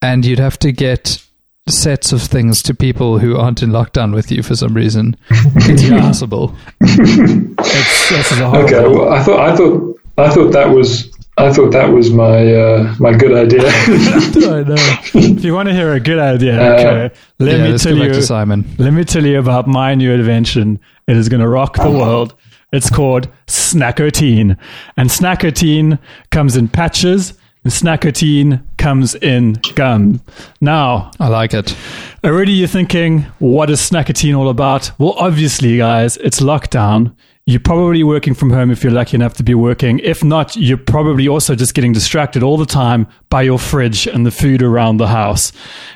and 0.00 0.24
you'd 0.24 0.38
have 0.38 0.58
to 0.60 0.72
get 0.72 1.22
sets 1.68 2.12
of 2.12 2.22
things 2.22 2.62
to 2.62 2.72
people 2.74 3.18
who 3.18 3.36
aren't 3.36 3.62
in 3.62 3.70
lockdown 3.70 4.14
with 4.14 4.30
you 4.30 4.42
for 4.42 4.54
some 4.54 4.72
reason. 4.72 5.16
It's 5.30 5.82
impossible. 5.82 6.54
It's, 6.80 8.08
this 8.08 8.32
is 8.32 8.40
a 8.40 8.48
horrible. 8.48 8.74
Okay, 8.74 8.88
well, 8.88 9.12
I 9.12 9.22
thought 9.22 9.40
I 9.40 9.56
thought 9.56 10.00
I 10.18 10.30
thought 10.30 10.52
that 10.52 10.70
was 10.70 11.10
I 11.38 11.52
thought 11.52 11.70
that 11.72 11.90
was 11.92 12.10
my 12.10 12.54
uh, 12.54 12.94
my 12.98 13.12
good 13.12 13.32
idea. 13.34 13.60
I 13.68 14.62
know. 14.62 14.74
If 15.14 15.44
you 15.44 15.52
want 15.52 15.68
to 15.68 15.74
hear 15.74 15.92
a 15.92 16.00
good 16.00 16.18
idea, 16.18 16.58
Uh, 16.58 16.74
okay, 16.74 17.14
let 17.38 17.56
yeah, 17.58 17.64
me 17.64 17.70
let's 17.72 17.82
tell 17.84 17.92
go 17.94 18.00
back 18.00 18.08
you. 18.08 18.14
to 18.14 18.22
Simon. 18.22 18.64
Let 18.78 18.92
me 18.92 19.04
tell 19.04 19.24
you 19.24 19.38
about 19.38 19.66
my 19.66 19.94
new 19.94 20.12
invention. 20.12 20.80
It 21.06 21.16
is 21.16 21.28
going 21.28 21.40
to 21.42 21.48
rock 21.48 21.76
the 21.76 21.90
world. 21.90 22.34
It's 22.72 22.88
called 22.90 23.28
Snackotine. 23.46 24.56
And 24.96 25.10
Snackotine 25.10 25.98
comes 26.30 26.56
in 26.56 26.68
patches, 26.68 27.34
and 27.64 27.72
Snackotine 27.72 28.62
comes 28.78 29.14
in 29.16 29.60
gum. 29.74 30.20
Now, 30.60 31.10
I 31.20 31.28
like 31.28 31.52
it. 31.54 31.76
already 32.24 32.52
you're 32.52 32.66
thinking, 32.68 33.22
what 33.38 33.68
is 33.70 33.80
Snackotine 33.80 34.36
all 34.36 34.48
about? 34.48 34.90
Well, 34.98 35.12
obviously, 35.18 35.76
guys, 35.76 36.16
it's 36.16 36.40
lockdown. 36.40 37.14
You're 37.48 37.60
probably 37.60 38.02
working 38.02 38.34
from 38.34 38.50
home 38.50 38.72
if 38.72 38.82
you're 38.82 38.92
lucky 38.92 39.14
enough 39.14 39.34
to 39.34 39.44
be 39.44 39.54
working. 39.54 40.00
If 40.00 40.24
not, 40.24 40.56
you're 40.56 40.76
probably 40.76 41.28
also 41.28 41.54
just 41.54 41.74
getting 41.74 41.92
distracted 41.92 42.42
all 42.42 42.56
the 42.56 42.66
time 42.66 43.06
by 43.30 43.42
your 43.42 43.56
fridge 43.56 44.08
and 44.08 44.26
the 44.26 44.32
food 44.32 44.64
around 44.64 44.96
the 44.96 45.06
house. 45.06 45.52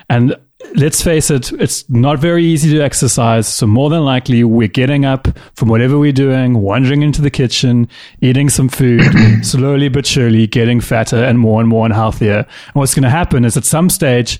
And 0.09 0.37
let's 0.77 1.03
face 1.03 1.29
it, 1.29 1.51
it's 1.55 1.91
not 1.91 2.21
very 2.21 2.45
easy 2.45 2.71
to 2.71 2.81
exercise. 2.81 3.49
So 3.49 3.67
more 3.67 3.91
than 3.91 4.05
likely, 4.05 4.45
we're 4.45 4.69
getting 4.69 5.05
up 5.05 5.27
from 5.57 5.69
whatever 5.69 5.99
we're 5.99 6.13
doing, 6.13 6.55
wandering 6.55 7.03
into 7.03 7.21
the 7.21 7.31
kitchen, 7.31 7.89
eating 8.21 8.49
some 8.49 8.69
food, 8.69 9.03
slowly 9.43 9.89
but 9.89 10.07
surely 10.07 10.47
getting 10.47 10.81
fatter 10.81 11.25
and 11.25 11.41
more 11.41 11.61
and 11.61 11.69
more 11.69 11.85
unhealthier. 11.85 12.47
And 12.47 12.75
what's 12.75 12.95
going 12.95 13.03
to 13.03 13.11
happen 13.11 13.45
is 13.45 13.57
at 13.57 13.65
some 13.65 13.91
stage, 13.91 14.39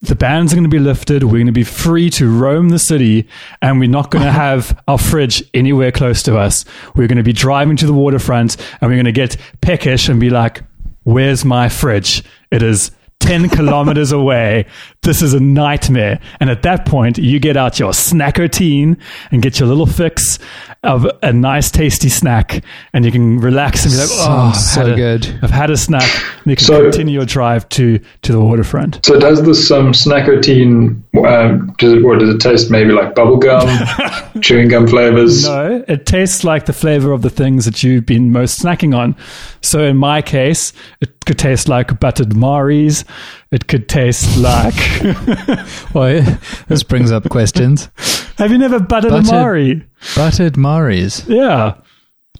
the 0.00 0.14
bans 0.14 0.52
are 0.52 0.56
going 0.56 0.64
to 0.64 0.68
be 0.68 0.78
lifted. 0.78 1.24
We're 1.24 1.32
going 1.32 1.46
to 1.46 1.52
be 1.52 1.64
free 1.64 2.08
to 2.10 2.30
roam 2.30 2.68
the 2.68 2.78
city, 2.78 3.28
and 3.60 3.80
we're 3.80 3.88
not 3.88 4.10
going 4.10 4.24
to 4.24 4.32
have 4.32 4.80
our 4.86 4.98
fridge 4.98 5.42
anywhere 5.54 5.92
close 5.92 6.22
to 6.24 6.38
us. 6.38 6.64
We're 6.94 7.08
going 7.08 7.18
to 7.18 7.24
be 7.24 7.32
driving 7.32 7.76
to 7.78 7.86
the 7.86 7.92
waterfront, 7.92 8.56
and 8.80 8.90
we're 8.90 8.96
going 8.96 9.06
to 9.06 9.12
get 9.12 9.36
peckish 9.60 10.08
and 10.08 10.20
be 10.20 10.30
like, 10.30 10.62
"Where's 11.04 11.44
my 11.44 11.68
fridge? 11.68 12.22
It 12.50 12.62
is." 12.62 12.90
10 13.20 13.48
kilometers 13.48 14.12
away. 14.12 14.64
This 15.02 15.22
is 15.22 15.32
a 15.32 15.40
nightmare. 15.40 16.20
And 16.40 16.50
at 16.50 16.62
that 16.62 16.84
point, 16.84 17.18
you 17.18 17.38
get 17.38 17.56
out 17.56 17.78
your 17.78 17.92
snackotine 17.92 19.00
and 19.30 19.40
get 19.40 19.58
your 19.58 19.68
little 19.68 19.86
fix 19.86 20.38
of 20.82 21.06
a 21.22 21.32
nice, 21.32 21.70
tasty 21.70 22.08
snack. 22.08 22.62
And 22.92 23.04
you 23.04 23.12
can 23.12 23.38
relax 23.38 23.84
and 23.84 23.92
be 23.92 23.98
like, 23.98 24.08
oh, 24.10 24.50
I've 24.52 24.56
so 24.56 24.80
had 24.82 24.90
a- 24.90 24.96
good. 24.96 25.38
I've 25.42 25.50
had 25.50 25.70
a 25.70 25.76
snack. 25.76 26.02
And 26.42 26.46
you 26.50 26.56
can 26.56 26.64
So- 26.66 26.82
continue 26.82 27.14
your 27.14 27.24
drive 27.26 27.68
to, 27.70 27.98
to 28.22 28.32
the 28.32 28.40
waterfront. 28.40 29.04
so 29.06 29.18
does 29.18 29.42
this 29.44 29.70
um, 29.70 29.92
snackotine? 29.92 31.00
Um, 31.24 31.74
does 31.78 31.94
it, 31.94 32.04
what 32.04 32.18
does 32.18 32.34
it 32.34 32.40
taste? 32.40 32.70
Maybe 32.70 32.92
like 32.92 33.14
bubblegum, 33.14 34.40
chewing 34.42 34.68
gum 34.68 34.86
flavors. 34.86 35.44
No, 35.46 35.84
it 35.88 36.06
tastes 36.06 36.44
like 36.44 36.66
the 36.66 36.72
flavor 36.72 37.12
of 37.12 37.22
the 37.22 37.30
things 37.30 37.64
that 37.64 37.82
you've 37.82 38.06
been 38.06 38.30
most 38.32 38.60
snacking 38.62 38.96
on. 38.96 39.16
So 39.62 39.82
in 39.84 39.96
my 39.96 40.22
case, 40.22 40.72
it 41.00 41.24
could 41.24 41.38
taste 41.38 41.68
like 41.68 41.98
buttered 42.00 42.36
Maries. 42.36 43.04
It 43.50 43.66
could 43.66 43.88
taste 43.88 44.36
like. 44.38 44.74
Well, 45.94 46.38
this 46.68 46.82
brings 46.82 47.10
up 47.10 47.28
questions. 47.30 47.88
Have 48.38 48.52
you 48.52 48.58
never 48.58 48.78
buttered 48.78 49.10
Buttered- 49.10 49.28
a 49.34 49.42
Marie? 49.44 49.84
Buttered 50.14 50.56
Maries. 50.56 51.26
Yeah. 51.26 51.74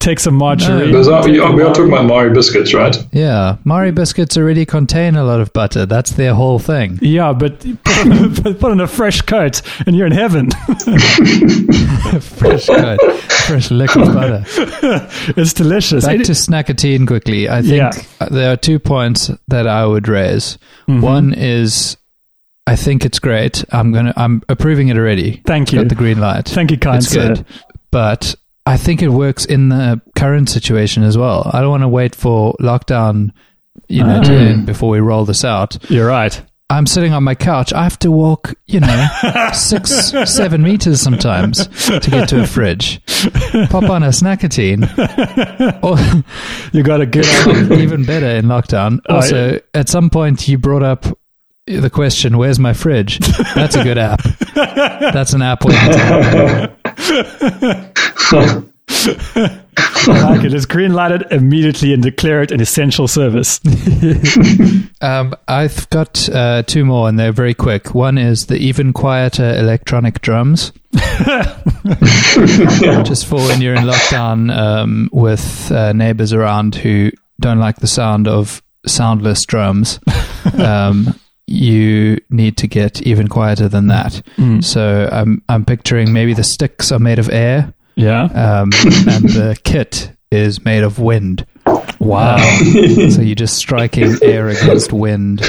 Take 0.01 0.21
some 0.21 0.35
margarine. 0.37 0.93
Those 0.93 1.09
are, 1.09 1.23
take 1.23 1.33
we 1.33 1.39
a 1.39 1.43
are 1.45 1.53
we 1.55 1.63
are 1.63 1.75
talking 1.75 1.93
about 1.93 2.05
Marie 2.07 2.33
biscuits, 2.33 2.73
right? 2.73 2.97
Yeah, 3.13 3.57
Marie 3.65 3.91
biscuits 3.91 4.37
already 4.37 4.65
contain 4.65 5.17
a 5.17 5.25
lot 5.25 5.41
of 5.41 5.53
butter. 5.53 5.87
That's 5.87 6.13
their 6.13 6.35
whole 6.35 6.59
thing. 6.61 6.99
Yeah, 7.03 7.33
but 7.33 7.59
put 7.61 7.99
on, 8.07 8.13
a, 8.13 8.55
put 8.55 8.71
on 8.71 8.81
a 8.81 8.87
fresh 8.87 9.23
coat 9.23 9.61
and 9.87 9.97
you're 9.97 10.07
in 10.07 10.13
heaven. 10.13 10.51
fresh 12.21 12.67
coat, 12.67 13.01
fresh 13.47 13.71
lick 13.71 13.95
of 13.97 14.07
butter. 14.15 14.45
it's 15.37 15.53
delicious. 15.53 16.05
Back 16.05 16.21
It- 16.21 16.25
to 16.27 16.33
snackotine 16.33 17.07
quickly. 17.07 17.49
I 17.49 17.63
think 17.63 17.73
Yeah. 17.77 18.29
there 18.31 18.53
are 18.53 18.57
two 18.57 18.79
points 18.79 19.31
that 19.49 19.67
I 19.67 19.85
would 19.87 20.09
raise. 20.09 20.59
Mm-hmm. 20.89 21.01
One 21.01 21.35
is, 21.35 21.97
I 22.67 22.77
think 22.77 23.05
it's 23.05 23.19
great. 23.19 23.65
I'm 23.73 23.93
gonna, 23.93 24.13
I'm 24.17 24.43
approving 24.49 24.89
it 24.89 24.97
already. 24.97 25.43
Thank 25.45 25.73
you. 25.73 25.81
Got 25.81 25.89
the 25.89 25.95
green 25.95 26.21
light. 26.21 26.47
Thank 26.49 26.71
you, 26.71 26.79
kind 26.79 26.99
it's 26.99 27.09
sir. 27.09 27.35
good, 27.35 27.45
but 27.91 28.35
I 28.69 28.77
think 28.77 29.03
it 29.03 29.09
works 29.09 29.45
in 29.45 29.69
the 29.71 30.01
current 30.17 30.49
situation 30.49 31.03
as 31.03 31.17
well. 31.17 31.51
I 31.53 31.61
don't 31.61 31.71
want 31.71 31.83
to 31.85 31.89
wait 31.89 32.15
for 32.15 32.55
lockdown, 32.61 33.31
you 33.89 34.05
know, 34.05 34.23
to 34.23 34.35
Ah. 34.35 34.39
end 34.51 34.67
before 34.67 34.91
we 34.91 35.01
roll 35.01 35.25
this 35.25 35.45
out. 35.45 35.79
You're 35.91 36.07
right. 36.07 36.41
I'm 36.71 36.87
sitting 36.87 37.15
on 37.15 37.25
my 37.25 37.35
couch. 37.35 37.73
I 37.73 37.83
have 37.85 37.99
to 38.01 38.11
walk, 38.11 38.55
you 38.67 38.81
know, 38.81 39.09
six, 39.55 40.13
seven 40.27 40.63
meters 40.63 41.01
sometimes 41.01 41.67
to 41.87 42.11
get 42.11 42.29
to 42.29 42.43
a 42.43 42.47
fridge. 42.47 43.01
Pop 43.71 43.85
on 43.85 44.03
a 44.03 44.09
snackotine. 44.09 44.85
Or 45.83 45.97
You 46.77 46.83
got 46.83 47.01
a 47.01 47.07
good 47.07 47.25
even 47.73 48.05
better 48.05 48.27
in 48.29 48.47
lockdown. 48.47 49.01
Oh, 49.09 49.15
Also, 49.17 49.61
at 49.73 49.89
some 49.89 50.11
point, 50.11 50.47
you 50.47 50.59
brought 50.59 50.83
up 50.83 51.07
the 51.67 51.89
question, 51.91 52.37
"Where's 52.37 52.59
my 52.59 52.75
fridge?" 52.75 53.19
That's 53.55 53.75
a 53.75 53.83
good 53.83 53.97
app. 53.99 54.23
That's 54.55 55.33
an 55.33 55.41
app 55.43 55.65
waiting 56.99 57.25
to 57.41 57.93
happen. 58.37 58.73
I 60.11 60.23
like 60.23 60.45
it. 60.45 60.55
It's 60.55 60.67
green 60.67 60.93
lighted 60.93 61.25
immediately 61.31 61.93
and 61.93 62.03
declare 62.03 62.43
it 62.43 62.51
an 62.51 62.61
essential 62.61 63.07
service. 63.09 63.61
Um, 65.01 65.37
I've 65.47 65.89
got 65.91 66.29
uh, 66.29 66.65
two 66.65 66.85
more, 66.85 67.09
and 67.09 67.17
they're 67.17 67.31
very 67.31 67.55
quick. 67.55 67.95
One 67.95 68.19
is 68.19 68.47
the 68.47 68.57
even 68.57 68.93
quieter 68.93 69.55
electronic 69.57 70.21
drums. 70.23 70.73
Just 73.05 73.27
for 73.27 73.37
when 73.37 73.61
you're 73.61 73.75
in 73.77 73.85
lockdown 73.85 74.53
um, 74.53 75.09
with 75.13 75.71
uh, 75.71 75.93
neighbors 75.93 76.33
around 76.33 76.75
who 76.75 77.13
don't 77.39 77.61
like 77.61 77.77
the 77.77 77.87
sound 77.87 78.27
of 78.27 78.61
soundless 78.87 79.45
drums. 79.47 80.01
Um, 80.59 81.15
you 81.49 82.19
need 82.31 82.57
to 82.59 82.67
get 82.69 83.01
even 83.03 83.27
quieter 83.29 83.69
than 83.69 83.87
that. 83.89 84.23
Mm. 84.37 84.63
So 84.63 85.09
I'm 85.11 85.43
I'm 85.49 85.65
picturing 85.65 86.13
maybe 86.13 86.35
the 86.35 86.45
sticks 86.45 86.93
are 86.93 86.99
made 86.99 87.19
of 87.19 87.31
air, 87.31 87.73
Yeah. 87.97 88.25
um, 88.25 88.71
and 88.73 89.25
the 89.29 89.59
kit 89.65 90.13
is 90.31 90.65
made 90.65 90.83
of 90.85 90.99
wind. 90.99 91.47
Wow. 91.99 92.37
So 93.11 93.23
you're 93.23 93.35
just 93.35 93.57
striking 93.57 94.15
air 94.23 94.49
against 94.49 94.93
wind, 94.93 95.43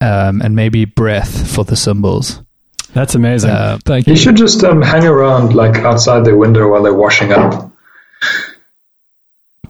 um, 0.00 0.42
and 0.42 0.54
maybe 0.54 0.84
breath 0.84 1.50
for 1.54 1.64
the 1.64 1.76
cymbals. 1.76 2.40
That's 2.92 3.14
amazing. 3.14 3.50
Uh, 3.50 3.78
Thank 3.84 4.06
You 4.06 4.12
you. 4.12 4.18
should 4.18 4.36
just 4.36 4.62
um, 4.62 4.82
hang 4.82 5.04
around 5.04 5.54
like 5.54 5.76
outside 5.78 6.24
the 6.24 6.36
window 6.36 6.68
while 6.70 6.82
they're 6.82 6.94
washing 6.94 7.32
up. 7.32 7.72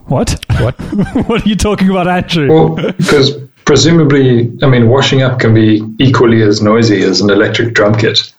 What? 0.07 0.39
What? 0.59 0.75
what 1.27 1.45
are 1.45 1.49
you 1.49 1.55
talking 1.55 1.89
about, 1.89 2.07
Andrew? 2.07 2.47
Well, 2.53 2.75
because 2.75 3.31
presumably, 3.65 4.51
I 4.61 4.67
mean, 4.67 4.89
washing 4.89 5.21
up 5.21 5.39
can 5.39 5.53
be 5.53 5.81
equally 5.99 6.41
as 6.41 6.61
noisy 6.61 7.03
as 7.03 7.21
an 7.21 7.29
electric 7.29 7.73
drum 7.73 7.95
kit. 7.95 8.31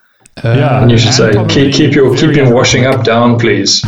Uh, 0.44 0.54
yeah. 0.56 0.82
And 0.82 0.90
you 0.90 0.98
should 0.98 1.20
And 1.20 1.50
say, 1.50 1.54
keep, 1.54 1.74
keep 1.74 1.94
your 1.94 2.14
keep 2.16 2.34
your 2.36 2.52
washing 2.52 2.84
up 2.84 3.04
down, 3.04 3.38
please. 3.38 3.84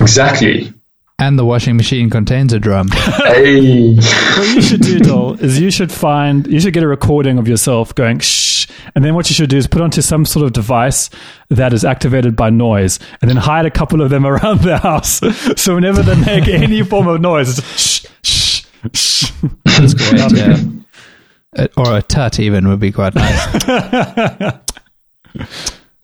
Exactly. 0.00 0.72
And 1.20 1.36
the 1.36 1.44
washing 1.44 1.76
machine 1.76 2.10
contains 2.10 2.52
a 2.52 2.60
drum. 2.60 2.88
Hey. 2.94 3.94
what 3.96 4.54
you 4.54 4.62
should 4.62 4.80
do, 4.82 5.00
Dol, 5.00 5.34
is 5.40 5.58
you 5.60 5.70
should 5.70 5.90
find, 5.90 6.46
you 6.46 6.60
should 6.60 6.72
get 6.72 6.84
a 6.84 6.88
recording 6.88 7.38
of 7.38 7.48
yourself 7.48 7.92
going 7.94 8.20
shh, 8.20 8.68
and 8.94 9.04
then 9.04 9.14
what 9.16 9.28
you 9.28 9.34
should 9.34 9.50
do 9.50 9.56
is 9.56 9.66
put 9.66 9.82
onto 9.82 10.00
some 10.00 10.24
sort 10.24 10.44
of 10.46 10.52
device 10.52 11.10
that 11.50 11.72
is 11.72 11.84
activated 11.84 12.36
by 12.36 12.50
noise, 12.50 13.00
and 13.20 13.28
then 13.28 13.36
hide 13.36 13.66
a 13.66 13.70
couple 13.70 14.00
of 14.00 14.10
them 14.10 14.24
around 14.32 14.60
the 14.60 14.78
house. 14.78 15.20
So 15.60 15.74
whenever 15.74 16.02
they 16.02 16.14
make 16.24 16.46
any 16.48 16.82
form 16.82 17.08
of 17.08 17.20
noise, 17.20 17.58
it's 17.58 17.66
shh, 17.80 18.06
shh, 18.22 18.30
shh. 18.30 18.37
That's 18.82 19.94
great. 19.94 20.32
Yeah. 20.32 21.66
Or 21.76 21.96
a 21.96 22.02
tut 22.02 22.38
even 22.40 22.68
would 22.68 22.80
be 22.80 22.92
quite 22.92 23.14
nice. 23.14 23.56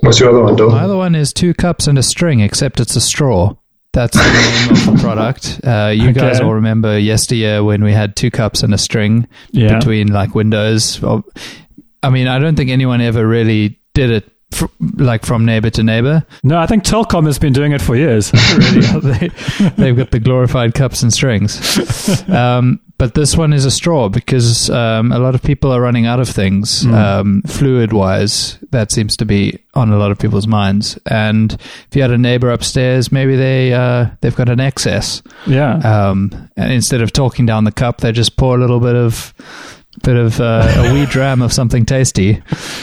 What's 0.01 0.21
your 0.21 0.31
other 0.31 0.43
one, 0.43 0.57
My 0.73 0.83
other 0.83 0.97
one 0.97 1.15
is 1.15 1.33
two 1.33 1.55
cups 1.55 1.87
and 1.87 1.97
a 1.99 2.03
string, 2.03 2.41
except 2.41 2.81
it's 2.81 2.95
a 2.97 3.01
straw. 3.01 3.55
That's 3.93 4.17
the 4.17 4.23
name 4.23 4.71
of 4.73 4.97
the 4.97 5.03
product. 5.03 5.61
Uh, 5.65 5.93
you 5.95 6.13
guys 6.13 6.37
Okay. 6.37 6.45
all 6.45 6.55
remember 6.55 6.99
yesteryear 6.99 7.63
when 7.63 7.83
we 7.85 7.93
had 7.93 8.17
two 8.17 8.31
cups 8.31 8.63
and 8.63 8.75
a 8.75 8.79
string 8.79 9.29
Yeah. 9.53 9.79
between 9.79 10.09
like 10.09 10.35
windows. 10.35 11.01
I 12.03 12.11
mean, 12.11 12.27
I 12.27 12.39
don't 12.39 12.57
think 12.57 12.71
anyone 12.71 13.01
ever 13.01 13.27
really 13.27 13.79
did 13.95 14.11
it 14.11 14.31
fr- 14.55 14.67
like 14.97 15.25
from 15.25 15.45
neighbor 15.45 15.71
to 15.71 15.83
neighbor. 15.83 16.25
No, 16.43 16.59
I 16.59 16.67
think 16.67 16.85
Telkom 16.85 17.27
has 17.27 17.39
been 17.39 17.53
doing 17.53 17.73
it 17.73 17.83
for 17.83 17.97
years. 17.97 18.33
really. 18.59 19.29
they, 19.59 19.69
they've 19.77 19.97
got 19.97 20.11
the 20.11 20.21
glorified 20.21 20.75
cups 20.75 21.03
and 21.03 21.13
strings. 21.13 21.81
Um, 22.35 22.81
but 22.97 23.15
this 23.15 23.37
one 23.37 23.53
is 23.53 23.65
a 23.65 23.71
straw 23.71 24.09
because 24.09 24.71
um, 24.71 25.13
a 25.13 25.19
lot 25.19 25.35
of 25.35 25.43
people 25.43 25.73
are 25.73 25.81
running 25.81 26.07
out 26.07 26.21
of 26.21 26.29
things 26.29 26.87
um, 26.87 27.43
fluid 27.43 27.93
wise. 27.93 28.59
That 28.71 28.93
seems 28.93 29.17
to 29.17 29.25
be 29.25 29.59
on 29.75 29.91
a 29.91 29.99
lot 29.99 30.11
of 30.11 30.19
people's 30.19 30.47
minds. 30.47 30.99
And 31.07 31.53
if 31.53 31.89
you 31.93 32.03
had 32.03 32.13
a 32.13 32.19
neighbor 32.19 32.51
upstairs, 32.51 33.11
maybe 33.11 33.37
they 33.37 33.73
uh, 33.73 34.07
they've 34.21 34.35
got 34.35 34.49
an 34.49 34.61
excess. 34.61 35.23
Yeah. 35.47 35.77
Um, 35.79 36.49
and 36.57 36.73
instead 36.73 37.01
of 37.01 37.13
talking 37.13 37.47
down 37.47 37.65
the 37.65 37.73
cup, 37.73 38.01
they 38.01 38.13
just 38.13 38.37
pour 38.37 38.57
a 38.57 38.61
little 38.61 38.81
bit 38.81 38.95
of 38.95 39.35
bit 40.03 40.17
of 40.17 40.41
uh, 40.41 40.73
a 40.77 40.93
wee 40.95 41.07
dram 41.07 41.43
of 41.43 41.53
something 41.53 41.87
tasty 41.87 42.43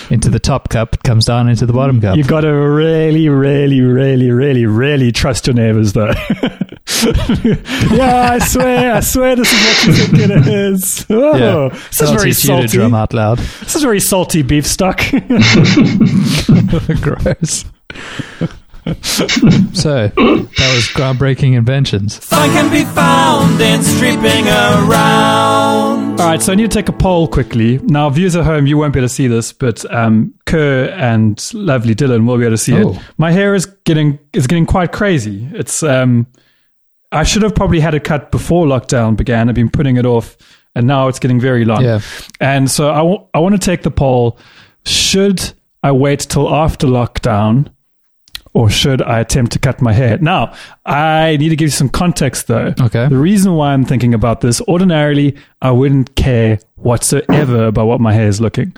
into 0.10 0.30
the 0.30 0.40
top 0.40 0.70
cup. 0.70 0.96
It 0.96 1.04
comes 1.04 1.26
down 1.26 1.50
into 1.50 1.66
the 1.66 1.74
bottom 1.74 2.00
cup. 2.02 2.16
You've 2.18 2.28
got 2.28 2.42
to 2.42 2.52
really, 2.52 3.30
really, 3.30 3.82
really, 3.82 4.32
really, 4.32 4.66
really 4.66 5.12
trust 5.12 5.48
your 5.48 5.56
neighbors, 5.56 5.94
though. 5.94 6.08
yeah, 7.44 8.32
I 8.34 8.40
swear, 8.40 8.96
I 8.96 9.00
swear, 9.02 9.36
this 9.36 9.52
is 9.52 9.88
what 9.88 9.88
you 9.88 9.94
think 10.08 10.32
it 10.32 10.48
is. 10.48 11.06
Oh, 11.22 11.36
yeah. 11.38 11.70
this 11.70 12.02
is 12.02 12.10
I'll 12.10 12.16
very 12.16 12.32
teach 12.32 12.46
you 12.46 12.50
to 12.52 12.62
salty. 12.62 12.68
drum 12.78 12.94
out 12.94 13.14
loud. 13.14 13.38
This 13.38 13.76
is 13.76 13.84
very 13.84 14.00
salty 14.00 14.42
beef 14.44 14.66
stock. 14.66 14.98
Gross. 17.02 17.66
so 19.74 20.08
that 20.08 20.74
was 20.74 20.88
groundbreaking 20.96 21.54
inventions. 21.54 22.18
Fun 22.18 22.50
can 22.50 22.72
be 22.72 22.84
found 22.86 23.62
in 23.62 23.84
stripping 23.84 24.48
around. 24.48 26.01
All 26.20 26.28
right, 26.28 26.42
so 26.42 26.52
I 26.52 26.56
need 26.56 26.70
to 26.70 26.78
take 26.78 26.88
a 26.88 26.94
poll 26.94 27.28
quickly. 27.28 27.80
Now, 27.80 28.08
viewers 28.12 28.36
at 28.36 28.44
home, 28.46 28.68
you 28.68 28.78
won't 28.78 28.94
be 28.94 29.00
able 29.00 29.08
to 29.08 29.14
see 29.14 29.26
this, 29.28 29.52
but 29.54 29.84
um, 29.92 30.34
Kerr 30.46 30.86
and 30.96 31.44
lovely 31.54 31.96
Dylan 31.96 32.28
will 32.28 32.38
be 32.38 32.44
able 32.44 32.54
to 32.54 32.58
see 32.60 32.76
Oh. 32.76 32.92
it. 32.94 33.00
My 33.18 33.32
hair 33.32 33.56
is 33.56 33.66
getting 33.86 34.20
is 34.34 34.46
getting 34.46 34.68
quite 34.68 34.92
crazy. 34.92 35.48
It's 35.54 35.82
um, 35.82 36.28
I 37.12 37.24
should 37.24 37.42
have 37.42 37.56
probably 37.56 37.80
had 37.80 37.96
a 37.96 38.00
cut 38.00 38.30
before 38.30 38.68
lockdown 38.68 39.16
began. 39.18 39.50
I've 39.50 39.56
been 39.56 39.70
putting 39.70 39.98
it 39.98 40.06
off, 40.06 40.38
and 40.76 40.86
now 40.86 41.08
it's 41.08 41.18
getting 41.18 41.40
very 41.40 41.66
long. 41.66 41.84
Yeah. 41.84 42.02
And 42.40 42.70
so 42.70 42.90
I 42.92 43.02
wa- 43.02 43.24
I 43.34 43.40
want 43.40 43.60
to 43.60 43.66
take 43.66 43.82
the 43.82 43.92
poll: 43.92 44.38
Should 44.86 45.54
I 45.82 45.92
wait 45.92 46.20
till 46.20 46.54
after 46.54 46.86
lockdown? 46.86 47.72
Or 48.54 48.70
should 48.70 49.02
I 49.02 49.20
attempt 49.20 49.54
to 49.54 49.60
cut 49.60 49.82
my 49.82 49.94
hair? 49.94 50.18
Now, 50.18 50.54
I 50.86 51.38
need 51.38 51.50
to 51.50 51.56
give 51.56 51.68
you 51.68 51.72
some 51.72 51.90
context 51.90 52.48
though. 52.48 52.74
Okay. 52.82 53.08
The 53.08 53.18
reason 53.18 53.54
why 53.54 53.72
I'm 53.72 53.86
thinking 53.86 54.14
about 54.14 54.42
this, 54.42 54.62
ordinarily, 54.62 55.38
I 55.62 55.72
wouldn't 55.72 56.16
care 56.16 56.60
whatsoever 56.76 57.68
about 57.68 57.88
what 57.88 58.02
my 58.02 58.12
hair 58.12 58.28
is 58.28 58.42
looking. 58.42 58.76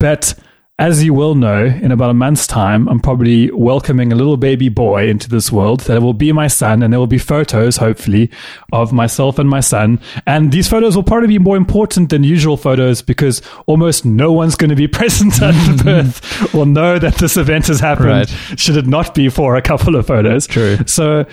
But 0.00 0.34
as 0.78 1.02
you 1.02 1.14
will 1.14 1.34
know, 1.34 1.64
in 1.64 1.90
about 1.90 2.10
a 2.10 2.14
month's 2.14 2.46
time, 2.46 2.86
I'm 2.88 3.00
probably 3.00 3.50
welcoming 3.50 4.12
a 4.12 4.14
little 4.14 4.36
baby 4.36 4.68
boy 4.68 5.08
into 5.08 5.26
this 5.26 5.50
world 5.50 5.80
that 5.80 6.02
will 6.02 6.12
be 6.12 6.32
my 6.32 6.48
son, 6.48 6.82
and 6.82 6.92
there 6.92 7.00
will 7.00 7.06
be 7.06 7.16
photos, 7.16 7.78
hopefully, 7.78 8.30
of 8.74 8.92
myself 8.92 9.38
and 9.38 9.48
my 9.48 9.60
son. 9.60 9.98
And 10.26 10.52
these 10.52 10.68
photos 10.68 10.94
will 10.94 11.02
probably 11.02 11.28
be 11.28 11.38
more 11.38 11.56
important 11.56 12.10
than 12.10 12.24
usual 12.24 12.58
photos 12.58 13.00
because 13.00 13.40
almost 13.64 14.04
no 14.04 14.32
one's 14.32 14.54
going 14.54 14.68
to 14.68 14.76
be 14.76 14.86
present 15.00 15.40
at 15.40 15.52
the 15.52 15.82
birth 15.84 16.54
or 16.54 16.66
know 16.66 16.98
that 16.98 17.14
this 17.14 17.38
event 17.38 17.68
has 17.68 17.80
happened, 17.80 18.06
Right. 18.08 18.28
should 18.58 18.76
it 18.76 18.86
not 18.86 19.14
be 19.14 19.30
for 19.30 19.56
a 19.56 19.62
couple 19.62 19.96
of 19.96 20.06
photos. 20.06 20.46
True. 20.46 20.76
So, 20.86 21.24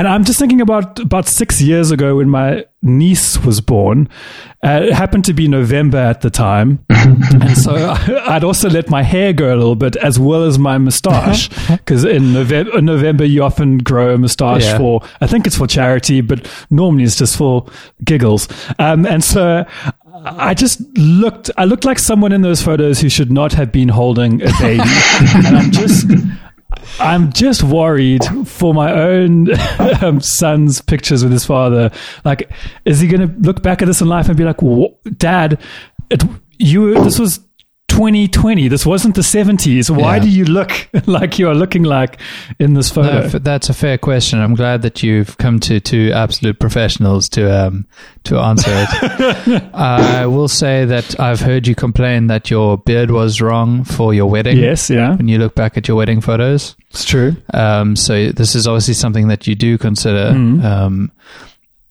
and 0.00 0.08
I'm 0.08 0.24
just 0.24 0.38
thinking 0.38 0.62
about 0.62 0.98
about 0.98 1.28
six 1.28 1.60
years 1.60 1.90
ago 1.90 2.16
when 2.16 2.30
my 2.30 2.64
niece 2.80 3.36
was 3.44 3.60
born. 3.60 4.08
Uh, 4.64 4.80
it 4.84 4.94
happened 4.94 5.26
to 5.26 5.34
be 5.34 5.46
November 5.46 5.98
at 5.98 6.22
the 6.22 6.30
time, 6.30 6.82
and 6.88 7.54
so 7.54 7.74
I'd 8.26 8.42
also 8.42 8.70
let 8.70 8.88
my 8.88 9.02
hair 9.02 9.34
grow 9.34 9.54
a 9.54 9.56
little 9.56 9.74
bit 9.74 9.96
as 9.96 10.18
well 10.18 10.44
as 10.44 10.58
my 10.58 10.78
moustache 10.78 11.50
because 11.68 12.04
in 12.04 12.32
November, 12.32 12.78
in 12.78 12.86
November 12.86 13.26
you 13.26 13.42
often 13.42 13.76
grow 13.76 14.14
a 14.14 14.18
moustache 14.18 14.64
Yeah. 14.64 14.78
for 14.78 15.02
I 15.20 15.26
think 15.26 15.46
it's 15.46 15.56
for 15.58 15.66
charity, 15.66 16.22
but 16.22 16.50
normally 16.70 17.04
it's 17.04 17.16
just 17.16 17.36
for 17.36 17.66
giggles. 18.02 18.48
Um, 18.78 19.04
and 19.04 19.22
so. 19.22 19.66
I 20.22 20.52
just 20.52 20.82
looked. 20.98 21.50
I 21.56 21.64
looked 21.64 21.86
like 21.86 21.98
someone 21.98 22.32
in 22.32 22.42
those 22.42 22.60
photos 22.60 23.00
who 23.00 23.08
should 23.08 23.32
not 23.32 23.54
have 23.54 23.72
been 23.72 23.88
holding 23.88 24.42
a 24.42 24.50
baby, 24.60 24.82
and 25.34 25.56
I'm 25.56 25.70
just. 25.70 26.06
I'm 26.98 27.32
just 27.32 27.62
worried 27.62 28.24
for 28.46 28.74
my 28.74 28.92
own 28.92 29.48
um, 30.02 30.20
son's 30.20 30.80
pictures 30.80 31.22
with 31.22 31.32
his 31.32 31.44
father. 31.44 31.90
Like, 32.24 32.50
is 32.84 33.00
he 33.00 33.08
going 33.08 33.28
to 33.28 33.34
look 33.40 33.62
back 33.62 33.82
at 33.82 33.86
this 33.86 34.00
in 34.00 34.08
life 34.08 34.28
and 34.28 34.36
be 34.36 34.44
like, 34.44 34.58
"Dad, 35.16 35.60
it, 36.10 36.22
you 36.58 36.94
this 37.02 37.18
was 37.18 37.40
2020. 38.00 38.68
This 38.68 38.86
wasn't 38.86 39.14
the 39.14 39.20
70s. 39.20 39.90
Why 39.90 40.16
Yeah. 40.16 40.22
do 40.22 40.30
you 40.30 40.44
look 40.46 40.88
like 41.06 41.38
you 41.38 41.48
are 41.50 41.54
looking 41.54 41.82
like 41.82 42.18
in 42.58 42.72
this 42.72 42.88
photo?" 42.90 43.18
f- 43.26 43.32
that's 43.42 43.68
a 43.68 43.74
fair 43.74 43.98
question. 43.98 44.38
I'm 44.40 44.54
glad 44.54 44.80
that 44.82 45.02
you've 45.02 45.36
come 45.36 45.60
to 45.60 45.80
two 45.80 46.10
absolute 46.14 46.58
professionals 46.58 47.28
to 47.30 47.42
um, 47.66 47.84
to 48.24 48.38
answer 48.38 48.70
it. 48.72 49.62
I 49.74 50.24
will 50.26 50.48
say 50.48 50.86
that 50.86 51.20
I've 51.20 51.40
heard 51.40 51.66
you 51.66 51.74
complain 51.74 52.28
that 52.28 52.50
your 52.50 52.78
beard 52.78 53.10
was 53.10 53.40
wrong 53.42 53.84
for 53.84 54.14
your 54.14 54.30
wedding. 54.30 54.56
yes, 54.56 54.88
yeah, 54.88 55.16
When 55.16 55.28
you 55.28 55.38
look 55.38 55.54
back 55.54 55.76
at 55.76 55.86
your 55.86 55.96
wedding 55.98 56.22
photos, 56.22 56.76
it's 56.90 57.04
true. 57.04 57.36
um, 57.52 57.96
so 57.96 58.32
this 58.32 58.54
is 58.54 58.66
obviously 58.66 58.94
something 58.94 59.28
that 59.28 59.46
you 59.46 59.54
do 59.54 59.76
consider, 59.76 60.32
Mhm. 60.32 60.64
um, 60.64 61.10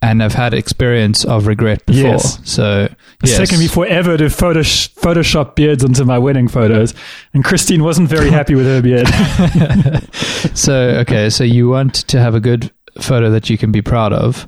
and 0.01 0.23
I've 0.23 0.33
had 0.33 0.53
experience 0.53 1.25
of 1.25 1.45
regret 1.47 1.85
before. 1.85 2.11
Yes. 2.11 2.39
So 2.49 2.87
It's 3.21 3.31
yes. 3.31 3.37
taken 3.37 3.59
me 3.59 3.67
forever 3.67 4.15
to 4.17 4.25
photosh- 4.25 4.93
Photoshop 4.95 5.55
beards 5.55 5.83
onto 5.83 6.05
my 6.05 6.17
wedding 6.17 6.47
photos, 6.47 6.93
and 7.33 7.43
Christine 7.43 7.83
wasn't 7.83 8.09
very 8.09 8.29
happy 8.29 8.55
with 8.55 8.65
her 8.65 8.81
beard. 8.81 9.07
so 10.57 10.73
okay, 11.01 11.29
so 11.29 11.43
you 11.43 11.69
want 11.69 11.95
to 11.95 12.19
have 12.19 12.35
a 12.35 12.39
good 12.39 12.71
photo 13.01 13.29
that 13.31 13.49
you 13.49 13.57
can 13.57 13.71
be 13.71 13.81
proud 13.81 14.13
of. 14.13 14.47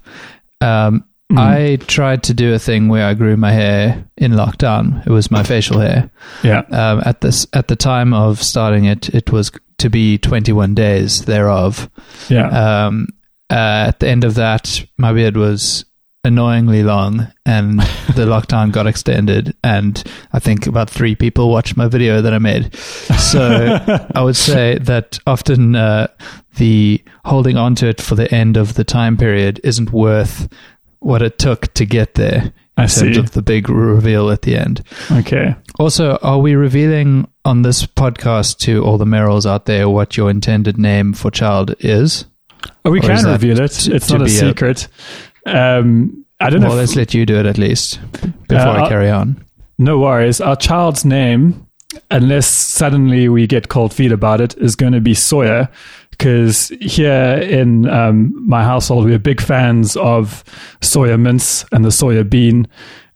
Um, 0.61 1.05
Mm. 1.31 1.37
I 1.39 1.75
tried 1.85 2.23
to 2.23 2.33
do 2.33 2.53
a 2.53 2.59
thing 2.59 2.89
where 2.89 3.07
I 3.07 3.13
grew 3.13 3.37
my 3.37 3.53
hair 3.53 4.03
in 4.17 4.33
lockdown. 4.33 5.07
It 5.07 5.11
was 5.11 5.31
my 5.31 5.43
facial 5.43 5.79
hair. 5.79 6.11
yeah, 6.43 6.63
Um, 6.71 7.01
at 7.05 7.21
this 7.21 7.47
at 7.53 7.69
the 7.69 7.77
time 7.77 8.13
of 8.13 8.43
starting 8.43 8.83
it, 8.83 9.07
it 9.15 9.31
was 9.31 9.49
to 9.77 9.89
be 9.89 10.17
21 10.17 10.75
days 10.75 11.23
thereof. 11.23 11.89
yeah. 12.27 12.49
Um, 12.87 13.07
uh, 13.51 13.85
at 13.89 13.99
the 13.99 14.07
end 14.07 14.23
of 14.23 14.35
that, 14.35 14.83
my 14.97 15.11
beard 15.13 15.35
was 15.37 15.85
annoyingly 16.23 16.83
long, 16.83 17.27
and 17.45 17.79
the 17.79 18.25
lockdown 18.25 18.71
got 18.71 18.87
extended. 18.87 19.55
And 19.63 20.01
I 20.33 20.39
think 20.39 20.67
about 20.67 20.89
three 20.89 21.15
people 21.15 21.49
watched 21.49 21.75
my 21.75 21.87
video 21.87 22.21
that 22.21 22.33
I 22.33 22.39
made. 22.39 22.73
So 22.75 23.79
I 24.15 24.21
would 24.21 24.35
say 24.35 24.77
that 24.79 25.19
often 25.27 25.75
uh, 25.75 26.07
the 26.57 27.03
holding 27.25 27.57
on 27.57 27.75
to 27.75 27.87
it 27.87 27.99
for 28.01 28.15
the 28.15 28.33
end 28.33 28.55
of 28.57 28.75
the 28.75 28.83
time 28.83 29.17
period 29.17 29.59
isn't 29.63 29.91
worth 29.91 30.47
what 30.99 31.21
it 31.21 31.39
took 31.39 31.73
to 31.73 31.85
get 31.85 32.13
there 32.13 32.53
I 32.77 32.83
in 32.83 32.89
terms 32.89 33.15
see. 33.15 33.19
of 33.19 33.31
the 33.31 33.41
big 33.41 33.69
reveal 33.69 34.29
at 34.29 34.43
the 34.43 34.55
end. 34.55 34.83
okay. 35.11 35.55
Also, 35.79 36.17
are 36.21 36.37
we 36.39 36.53
revealing 36.55 37.27
on 37.43 37.63
this 37.63 37.87
podcast 37.87 38.59
to 38.59 38.83
all 38.83 38.99
the 38.99 39.05
Merrills 39.05 39.47
out 39.47 39.65
there 39.65 39.89
what 39.89 40.15
your 40.15 40.29
intended 40.29 40.77
name 40.77 41.13
for 41.13 41.31
child 41.31 41.73
is? 41.79 42.25
Oh, 42.85 42.91
we 42.91 42.99
Or 42.99 43.01
can 43.03 43.25
reveal 43.25 43.59
it. 43.59 43.87
it's 43.87 44.07
to 44.07 44.13
not 44.13 44.21
a 44.21 44.25
be 44.25 44.31
a- 44.31 44.39
secret. 44.39 44.87
um, 45.45 46.25
I 46.39 46.49
don't 46.49 46.61
Well, 46.61 46.71
know. 46.71 46.75
let's 46.77 46.95
let 46.95 47.13
you 47.13 47.25
do 47.25 47.35
it 47.37 47.45
at 47.45 47.57
least 47.57 47.99
before 48.47 48.67
Uh, 48.79 48.85
I 48.85 48.89
carry 48.89 49.09
on. 49.11 49.35
no 49.77 49.99
worries. 49.99 50.41
Our 50.41 50.55
child's 50.55 51.05
name, 51.05 51.67
unless 52.09 52.47
suddenly 52.47 53.29
we 53.29 53.45
get 53.47 53.69
cold 53.69 53.93
feet 53.93 54.11
about 54.11 54.41
it, 54.41 54.55
is 54.57 54.75
going 54.75 54.93
to 54.93 55.01
be 55.01 55.13
Sawyer. 55.13 55.69
Because 56.09 56.69
here 56.81 57.39
in 57.41 57.87
um, 57.89 58.33
my 58.47 58.63
household, 58.63 59.05
we're 59.05 59.17
big 59.19 59.41
fans 59.41 59.95
of 59.97 60.43
soya 60.81 61.19
mince 61.19 61.65
and 61.71 61.83
the 61.85 61.91
Sawyer 61.91 62.23
bean. 62.23 62.67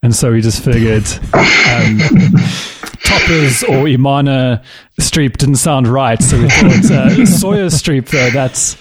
And 0.03 0.15
so 0.15 0.31
we 0.31 0.41
just 0.41 0.63
figured 0.63 1.05
um, 1.33 1.99
Toppers 3.03 3.63
or 3.63 3.85
Imana 3.85 4.63
Streep 4.99 5.37
didn't 5.37 5.55
sound 5.57 5.87
right. 5.87 6.21
So 6.21 6.39
we 6.41 6.49
thought 6.49 6.91
uh, 6.91 7.25
Sawyer 7.25 7.67
Streep, 7.67 8.09
though, 8.09 8.29
that's. 8.31 8.77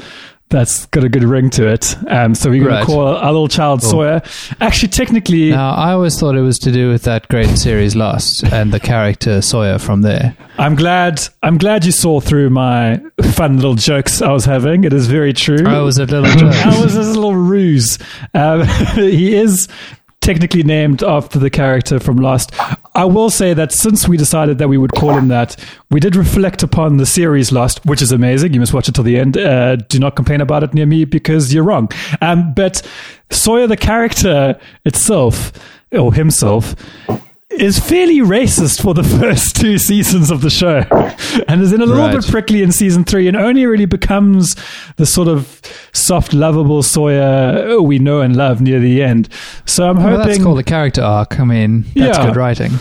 That's 0.50 0.87
got 0.87 1.02
a 1.02 1.09
good 1.09 1.24
ring 1.24 1.50
to 1.50 1.66
it. 1.66 1.96
Um, 2.07 2.35
so 2.35 2.48
we're 2.48 2.61
going 2.62 2.74
Right. 2.74 2.80
to 2.80 2.87
call 2.87 3.09
our 3.09 3.33
little 3.33 3.48
child 3.48 3.83
Sawyer. 3.83 4.22
Actually, 4.61 4.88
technically, 4.90 5.50
Now, 5.50 5.72
I 5.74 5.92
always 5.92 6.18
thought 6.20 6.37
it 6.37 6.42
was 6.42 6.59
to 6.61 6.70
do 6.70 6.90
with 6.90 7.02
that 7.04 7.26
great 7.28 7.48
series 7.59 7.96
Lost 7.96 8.44
and 8.52 8.72
the 8.72 8.78
character 8.78 9.40
Sawyer 9.42 9.78
from 9.78 10.02
there. 10.02 10.37
I'm 10.59 10.76
glad. 10.76 11.20
I'm 11.42 11.59
glad 11.59 11.85
you 11.85 11.90
saw 11.90 12.20
through 12.20 12.50
my 12.50 13.00
fun 13.33 13.57
little 13.57 13.74
jokes 13.74 14.22
I 14.22 14.30
was 14.30 14.44
having. 14.44 14.85
It 14.85 14.92
is 14.92 15.09
very 15.09 15.33
true. 15.33 15.66
I 15.66 15.80
was 15.80 15.98
a 15.98 16.04
little. 16.07 16.22
That 16.22 16.78
was 16.83 16.94
this 16.94 17.09
little 17.09 17.35
ruse. 17.35 17.98
Um, 18.35 18.62
he 18.94 19.35
is 19.35 19.66
technically 20.24 20.62
named 20.62 21.02
after 21.02 21.38
the 21.38 21.50
character 21.50 22.00
from 22.00 22.16
Lost. 22.16 22.50
I 22.94 23.04
will 23.04 23.29
say 23.29 23.52
that 23.52 23.72
since 23.72 24.08
we 24.08 24.16
decided 24.16 24.56
that 24.56 24.68
we 24.68 24.79
would 24.79 24.92
call 24.92 25.10
him 25.10 25.29
that, 25.29 25.54
we 25.90 26.00
did 26.00 26.16
reflect 26.16 26.62
upon 26.62 26.96
the 26.96 27.04
series 27.04 27.52
Lost, 27.52 27.85
which 27.85 28.00
is 28.00 28.10
amazing. 28.10 28.54
You 28.54 28.60
must 28.60 28.72
watch 28.72 28.88
it 28.88 28.94
till 28.94 29.04
the 29.04 29.18
end. 29.18 29.37
Uh, 29.37 29.77
do 29.77 29.98
not 29.98 30.16
complain 30.16 30.40
about 30.40 30.62
it 30.62 30.72
near 30.72 30.87
me 30.87 31.04
because 31.04 31.52
you're 31.52 31.62
wrong. 31.62 31.90
Um, 32.22 32.54
but 32.54 32.81
Sawyer, 33.31 33.66
the 33.66 33.77
character 33.77 34.58
itself, 34.87 35.52
or 35.92 36.14
himself, 36.14 36.75
is 37.59 37.79
fairly 37.79 38.19
racist 38.19 38.81
for 38.83 38.94
the 38.94 39.02
first 39.21 39.57
two 39.57 39.79
seasons 39.79 40.31
of 40.31 40.40
the 40.40 40.50
show, 40.50 40.85
and 41.48 41.61
is 41.63 41.73
in 41.73 41.81
a 41.81 41.87
little 41.87 42.05
Right. 42.05 42.15
bit 42.17 42.27
prickly 42.27 42.63
in 42.63 42.73
season 42.73 43.05
three, 43.05 43.29
and 43.29 43.37
only 43.37 43.65
really 43.67 43.87
becomes 43.87 44.57
the 44.96 45.07
sort 45.07 45.29
of 45.29 45.61
soft, 45.92 46.35
lovable 46.35 46.83
Sawyer 46.83 47.81
we 47.81 47.98
know 47.98 48.21
and 48.21 48.37
love 48.37 48.61
near 48.61 48.81
the 48.81 49.02
end. 49.02 49.29
So 49.65 49.88
I'm 49.88 49.96
Well, 49.96 50.09
hoping 50.17 50.27
that's 50.29 50.42
called 50.42 50.59
a 50.59 50.63
character 50.63 51.02
arc. 51.02 51.38
I 51.40 51.44
mean, 51.44 51.85
that's 51.94 52.19
Yeah. 52.19 52.27
good 52.27 52.37
writing. 52.37 52.73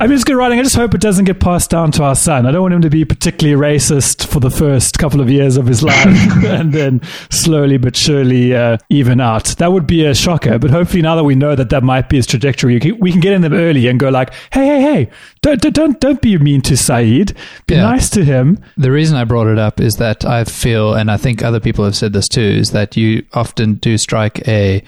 I 0.00 0.06
mean, 0.06 0.14
it's 0.14 0.24
good 0.24 0.36
writing. 0.36 0.58
I 0.58 0.62
just 0.62 0.76
hope 0.76 0.94
it 0.94 1.00
doesn't 1.00 1.24
get 1.24 1.40
passed 1.40 1.70
down 1.70 1.90
to 1.92 2.02
our 2.04 2.14
son. 2.14 2.46
I 2.46 2.50
don't 2.50 2.62
want 2.62 2.74
him 2.74 2.82
to 2.82 2.90
be 2.90 3.04
particularly 3.04 3.58
racist 3.60 4.26
for 4.26 4.40
the 4.40 4.50
first 4.50 4.98
couple 4.98 5.20
of 5.20 5.30
years 5.30 5.56
of 5.56 5.66
his 5.66 5.82
life 5.82 6.06
and 6.44 6.72
then 6.72 7.00
slowly 7.30 7.76
but 7.78 7.96
surely 7.96 8.54
uh, 8.54 8.76
even 8.90 9.20
out. 9.20 9.54
That 9.58 9.72
would 9.72 9.86
be 9.86 10.04
a 10.04 10.14
shocker. 10.14 10.58
But 10.58 10.70
hopefully, 10.70 11.02
now 11.02 11.16
that 11.16 11.24
we 11.24 11.34
know 11.34 11.54
that 11.54 11.70
that 11.70 11.82
might 11.82 12.08
be 12.08 12.16
his 12.16 12.26
trajectory, 12.26 12.74
we 12.74 12.80
can, 12.80 12.98
we 12.98 13.10
can 13.12 13.20
get 13.20 13.32
in 13.32 13.42
them 13.42 13.52
early 13.54 13.86
and 13.86 13.98
go 13.98 14.08
like, 14.08 14.17
hey, 14.52 14.66
hey, 14.66 14.80
hey, 14.82 15.10
don't, 15.42 15.60
don't- 15.60 15.74
don't, 15.74 16.00
don't 16.00 16.20
be 16.22 16.36
mean 16.38 16.60
to 16.62 16.76
Saeed. 16.76 17.34
Be 17.66 17.74
Yeah. 17.74 17.82
nice 17.82 18.10
to 18.10 18.24
him. 18.24 18.58
The 18.76 18.90
reason 18.92 19.16
I 19.16 19.24
brought 19.24 19.46
it 19.46 19.58
up 19.58 19.80
is 19.80 19.96
that 19.96 20.24
I 20.24 20.44
feel, 20.44 20.94
and 20.94 21.10
I 21.10 21.16
think 21.16 21.42
other 21.42 21.60
people 21.60 21.84
have 21.84 21.96
said 21.96 22.12
this 22.12 22.28
too, 22.28 22.40
is 22.40 22.70
that 22.72 22.96
you 22.96 23.24
often 23.34 23.74
do 23.74 23.96
strike 23.98 24.46
a, 24.48 24.82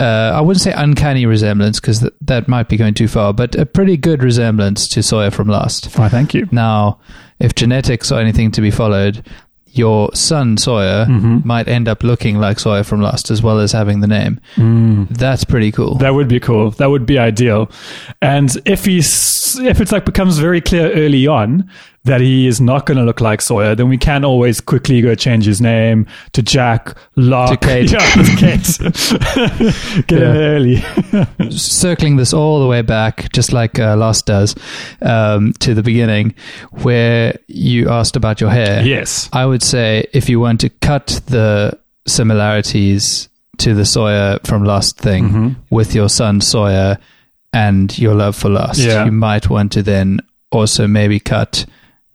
uh, 0.00 0.32
I 0.34 0.40
wouldn't 0.40 0.62
say 0.62 0.72
uncanny 0.72 1.26
resemblance 1.26 1.78
because 1.80 2.00
th- 2.00 2.12
that 2.22 2.48
might 2.48 2.68
be 2.68 2.76
going 2.76 2.94
too 2.94 3.08
far, 3.08 3.32
but 3.32 3.54
a 3.54 3.64
pretty 3.66 3.96
good 3.96 4.22
resemblance 4.22 4.88
to 4.88 5.02
Sawyer 5.02 5.30
from 5.30 5.48
Lost. 5.48 5.86
Why, 5.96 6.08
thank 6.08 6.34
you. 6.34 6.48
Now, 6.50 6.98
if 7.38 7.54
genetics 7.54 8.10
are 8.10 8.20
anything 8.20 8.50
to 8.52 8.60
be 8.60 8.70
followed, 8.70 9.24
your 9.72 10.14
son 10.14 10.56
Sawyer 10.56 11.06
mm-hmm. 11.06 11.40
might 11.44 11.68
end 11.68 11.88
up 11.88 12.02
looking 12.02 12.38
like 12.38 12.58
Sawyer 12.58 12.84
from 12.84 13.00
Lost 13.00 13.30
as 13.30 13.42
well 13.42 13.58
as 13.58 13.72
having 13.72 14.00
the 14.00 14.06
name. 14.06 14.40
Mm. 14.56 15.08
That's 15.08 15.44
pretty 15.44 15.72
cool. 15.72 15.96
That 15.96 16.14
would 16.14 16.28
be 16.28 16.40
cool. 16.40 16.70
That 16.72 16.90
would 16.90 17.06
be 17.06 17.18
ideal. 17.18 17.70
And 18.20 18.54
if 18.64 18.84
he's 18.84 19.58
if 19.60 19.80
it's 19.80 19.92
like 19.92 20.04
becomes 20.04 20.38
very 20.38 20.60
clear 20.60 20.92
early 20.92 21.26
on 21.26 21.70
that 22.04 22.20
he 22.20 22.48
is 22.48 22.60
not 22.60 22.84
going 22.86 22.98
to 22.98 23.04
look 23.04 23.20
like 23.20 23.40
Sawyer, 23.40 23.76
then 23.76 23.88
we 23.88 23.96
can 23.96 24.24
always 24.24 24.60
quickly 24.60 25.00
go 25.00 25.14
change 25.14 25.44
his 25.44 25.60
name 25.60 26.04
to 26.32 26.42
Jack 26.42 26.96
Locke. 27.14 27.60
To 27.60 27.66
Kate. 27.66 27.92
Yeah, 27.92 27.98
to 28.00 28.36
Kate. 28.36 30.06
Get 30.08 30.20
Yeah. 30.20 30.26
early. 30.26 30.82
circling 31.50 32.16
this 32.16 32.32
all 32.32 32.60
the 32.60 32.66
way 32.66 32.82
back, 32.82 33.30
just 33.32 33.52
like 33.52 33.78
uh, 33.78 33.96
Lost 33.96 34.26
does, 34.26 34.54
um, 35.00 35.52
to 35.60 35.74
the 35.74 35.82
beginning, 35.82 36.34
where 36.82 37.38
you 37.46 37.88
asked 37.88 38.16
about 38.16 38.40
your 38.40 38.50
hair. 38.50 38.82
yes. 38.84 39.28
I 39.32 39.46
would 39.46 39.62
say 39.62 40.06
if 40.12 40.28
you 40.28 40.40
want 40.40 40.60
to 40.62 40.70
cut 40.70 41.20
the 41.26 41.78
similarities 42.06 43.28
to 43.58 43.74
the 43.74 43.84
Sawyer 43.84 44.38
from 44.44 44.64
Lost 44.64 44.98
thing 44.98 45.24
Mm-hmm. 45.28 45.48
with 45.70 45.94
your 45.94 46.08
son 46.08 46.40
Sawyer 46.40 46.98
and 47.52 47.96
your 47.98 48.14
love 48.14 48.34
for 48.34 48.48
Lost, 48.48 48.80
Yeah. 48.80 49.04
you 49.04 49.12
might 49.12 49.48
want 49.48 49.70
to 49.72 49.82
then 49.82 50.18
also 50.50 50.86
maybe 50.86 51.20
cut 51.20 51.64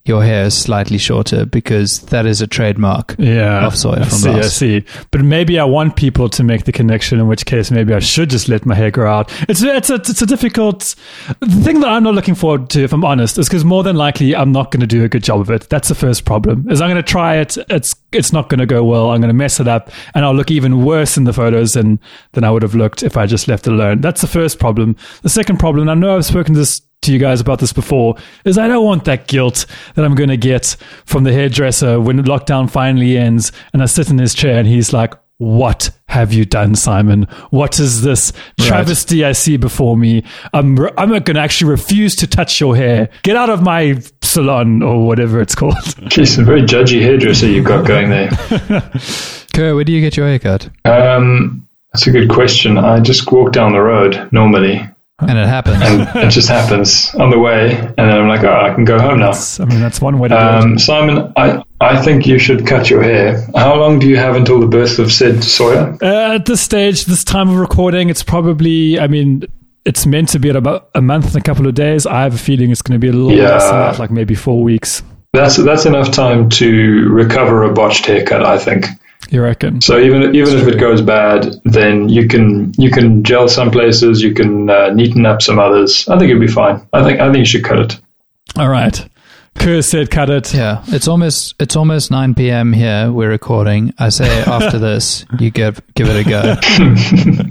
your 0.07 0.23
hair 0.23 0.45
is 0.45 0.57
slightly 0.57 0.97
shorter 0.97 1.45
because 1.45 1.99
that 2.07 2.25
is 2.25 2.41
a 2.41 2.47
trademark 2.47 3.15
Yeah. 3.17 3.65
of 3.65 3.75
Sawyer 3.75 3.99
I 4.01 4.05
from 4.05 4.17
see, 4.17 4.29
I 4.29 4.41
see. 4.41 4.85
But 5.11 5.21
maybe 5.21 5.59
I 5.59 5.63
want 5.63 5.95
people 5.95 6.29
to 6.29 6.43
make 6.43 6.65
the 6.65 6.71
connection, 6.71 7.19
in 7.19 7.27
which 7.27 7.45
case 7.45 7.71
maybe 7.71 7.93
I 7.93 7.99
should 7.99 8.29
just 8.29 8.49
let 8.49 8.65
my 8.65 8.75
hair 8.75 8.91
grow 8.91 9.11
out. 9.13 9.31
It's 9.49 9.61
it's 9.61 9.89
a, 9.89 9.95
it's 9.95 10.21
a 10.21 10.25
difficult 10.25 10.95
the 11.39 11.47
thing 11.63 11.79
that 11.81 11.89
I'm 11.89 12.03
not 12.03 12.13
looking 12.15 12.35
forward 12.35 12.69
to, 12.71 12.83
if 12.83 12.93
I'm 12.93 13.03
honest, 13.05 13.37
is 13.37 13.47
because 13.47 13.65
more 13.65 13.83
than 13.83 13.95
likely 13.95 14.35
I'm 14.35 14.51
not 14.51 14.71
going 14.71 14.81
to 14.81 14.87
do 14.87 15.03
a 15.03 15.09
good 15.09 15.23
job 15.23 15.39
of 15.41 15.49
it. 15.51 15.69
That's 15.69 15.89
the 15.89 15.95
first 15.95 16.25
problem. 16.25 16.69
Is 16.69 16.81
I'm 16.81 16.89
going 16.89 17.03
to 17.03 17.03
try 17.11 17.37
it, 17.37 17.57
it's 17.69 17.93
it's 18.11 18.31
not 18.31 18.49
going 18.49 18.59
to 18.59 18.65
go 18.65 18.83
well. 18.83 19.11
I'm 19.11 19.19
going 19.21 19.29
to 19.29 19.33
mess 19.33 19.59
it 19.59 19.67
up, 19.67 19.91
and 20.15 20.23
I'll 20.23 20.33
look 20.35 20.49
even 20.51 20.85
worse 20.85 21.17
in 21.17 21.25
the 21.25 21.33
photos 21.33 21.73
than 21.73 21.99
than 22.33 22.43
I 22.43 22.51
would 22.51 22.63
have 22.63 22.75
looked 22.75 23.03
if 23.03 23.17
I 23.17 23.25
just 23.25 23.47
left 23.47 23.67
it 23.67 23.73
alone. 23.73 24.01
That's 24.01 24.21
the 24.21 24.27
first 24.27 24.59
problem. 24.59 24.95
The 25.23 25.29
second 25.29 25.57
problem, 25.57 25.89
I 25.89 25.93
know 25.93 26.15
I've 26.15 26.25
spoken 26.25 26.53
to 26.53 26.59
this 26.59 26.81
to 27.01 27.13
you 27.13 27.19
guys 27.19 27.39
about 27.39 27.59
this 27.59 27.73
before 27.73 28.15
is 28.45 28.57
I 28.57 28.67
don't 28.67 28.85
want 28.85 29.05
that 29.05 29.27
guilt 29.27 29.65
that 29.95 30.03
I'm 30.03 30.15
going 30.15 30.29
to 30.29 30.37
get 30.37 30.75
from 31.05 31.23
the 31.23 31.31
hairdresser 31.33 31.99
when 31.99 32.23
lockdown 32.23 32.69
finally 32.69 33.17
ends 33.17 33.51
and 33.73 33.81
I 33.81 33.85
sit 33.85 34.09
in 34.09 34.17
his 34.17 34.33
chair 34.33 34.57
and 34.57 34.67
he's 34.67 34.93
like, 34.93 35.13
What 35.37 35.91
have 36.07 36.33
you 36.33 36.45
done, 36.45 36.75
Simon? 36.75 37.23
What 37.51 37.79
is 37.79 38.01
this 38.01 38.33
travesty 38.59 39.23
I 39.23 39.33
see 39.33 39.57
before 39.57 39.95
me? 39.95 40.23
I'm, 40.53 40.75
re- 40.75 40.91
I'm 40.97 41.09
going 41.09 41.23
to 41.23 41.39
actually 41.39 41.71
refuse 41.71 42.15
to 42.17 42.27
touch 42.27 42.59
your 42.59 42.75
hair. 42.75 43.09
Get 43.23 43.35
out 43.35 43.49
of 43.49 43.61
my 43.61 44.01
salon 44.21 44.81
or 44.81 45.05
whatever 45.05 45.39
it's 45.39 45.55
called. 45.55 45.75
Jeez, 46.09 46.39
a 46.39 46.43
very 46.43 46.61
judgy 46.63 47.01
hairdresser 47.01 47.47
you've 47.47 47.65
got 47.65 47.85
going 47.85 48.09
there. 48.09 48.29
Kerr, 49.53 49.75
where 49.75 49.83
do 49.83 49.91
you 49.91 50.01
get 50.01 50.17
your 50.17 50.27
hair 50.27 50.39
cut? 50.39 50.69
Um, 50.85 51.67
that's 51.93 52.07
a 52.07 52.11
good 52.11 52.29
question. 52.29 52.77
I 52.77 52.99
just 52.99 53.31
walk 53.31 53.53
down 53.53 53.73
the 53.73 53.81
road 53.81 54.29
normally, 54.31 54.81
And 55.19 55.37
it 55.37 55.47
happens. 55.47 55.77
and 55.81 56.01
it 56.27 56.29
just 56.29 56.47
happens 56.47 57.13
on 57.15 57.31
the 57.31 57.39
way, 57.39 57.71
and 57.75 57.95
then 57.97 58.11
I'm 58.11 58.27
like, 58.27 58.43
oh, 58.43 58.53
I 58.53 58.73
can 58.75 58.85
go 58.85 58.99
home 58.99 59.19
now. 59.19 59.31
I 59.59 59.65
mean, 59.65 59.79
that's 59.79 59.99
one 59.99 60.19
way 60.19 60.27
to 60.29 60.35
do 60.35 60.39
it. 60.39 60.45
Um, 60.45 60.77
Simon, 60.77 61.33
I, 61.35 61.63
I 61.81 61.99
think 62.03 62.27
you 62.27 62.37
should 62.37 62.67
cut 62.67 62.89
your 62.91 63.01
hair. 63.01 63.43
How 63.55 63.75
long 63.75 63.97
do 63.97 64.07
you 64.07 64.17
have 64.17 64.35
until 64.35 64.59
the 64.59 64.67
birth 64.67 64.99
of 64.99 65.11
said 65.11 65.43
Sawyer? 65.43 65.97
Uh, 66.01 66.35
at 66.35 66.45
this 66.45 66.61
stage, 66.61 67.05
this 67.05 67.23
time 67.23 67.49
of 67.49 67.55
recording, 67.57 68.09
it's 68.11 68.21
probably, 68.21 68.99
I 68.99 69.07
mean, 69.07 69.43
it's 69.85 70.05
meant 70.05 70.29
to 70.29 70.39
be 70.39 70.49
at 70.51 70.55
about 70.55 70.89
a 70.93 71.01
month 71.01 71.25
and 71.27 71.37
a 71.37 71.41
couple 71.41 71.65
of 71.65 71.73
days. 71.73 72.05
I 72.05 72.21
have 72.21 72.35
a 72.35 72.37
feeling 72.37 72.69
it's 72.69 72.83
going 72.83 72.99
to 72.99 73.03
be 73.03 73.09
a 73.09 73.11
little 73.13 73.31
Yeah. 73.35 73.53
less 73.53 73.63
than 73.63 73.79
that, 73.79 73.99
like 73.99 74.11
maybe 74.11 74.35
four 74.35 74.61
weeks. 74.61 75.01
That's 75.33 75.57
that's 75.57 75.85
enough 75.87 76.11
time 76.11 76.49
to 76.49 77.09
recover 77.09 77.63
a 77.63 77.73
botched 77.73 78.05
haircut, 78.05 78.43
I 78.45 78.57
think. 78.59 78.85
You 79.29 79.41
reckon? 79.41 79.81
So 79.81 79.99
even 79.99 80.35
even 80.35 80.57
if 80.57 80.67
it 80.67 80.79
goes 80.79 81.01
bad, 81.01 81.55
then 81.65 82.09
you 82.09 82.27
can 82.27 82.73
you 82.77 82.89
can 82.91 83.23
gel 83.23 83.47
some 83.47 83.71
places, 83.71 84.21
you 84.21 84.33
can 84.33 84.69
uh, 84.69 84.89
neaten 84.89 85.25
up 85.25 85.41
some 85.41 85.59
others. 85.59 86.07
I 86.07 86.17
think 86.17 86.31
it'll 86.31 86.41
be 86.41 86.47
fine. 86.47 86.87
I 86.93 87.03
think 87.03 87.19
I 87.19 87.25
think 87.31 87.39
you 87.39 87.45
should 87.45 87.63
cut 87.63 87.79
it. 87.79 87.99
All 88.57 88.69
right. 88.69 89.07
Kerr 89.59 89.81
said 89.81 90.11
cut 90.11 90.29
it. 90.29 90.53
Yeah, 90.53 90.83
it's 90.87 91.07
almost 91.07 91.55
it's 91.59 91.75
almost 91.75 92.11
nine 92.11 92.35
p.m. 92.35 92.73
here. 92.73 93.11
We're 93.11 93.29
recording. 93.29 93.93
I 93.97 94.09
say 94.09 94.43
after 94.43 94.77
this, 94.77 95.25
you 95.39 95.49
give 95.49 95.81
give 95.95 96.07
it 96.09 96.25
a 96.25 96.29
go. 96.29 96.55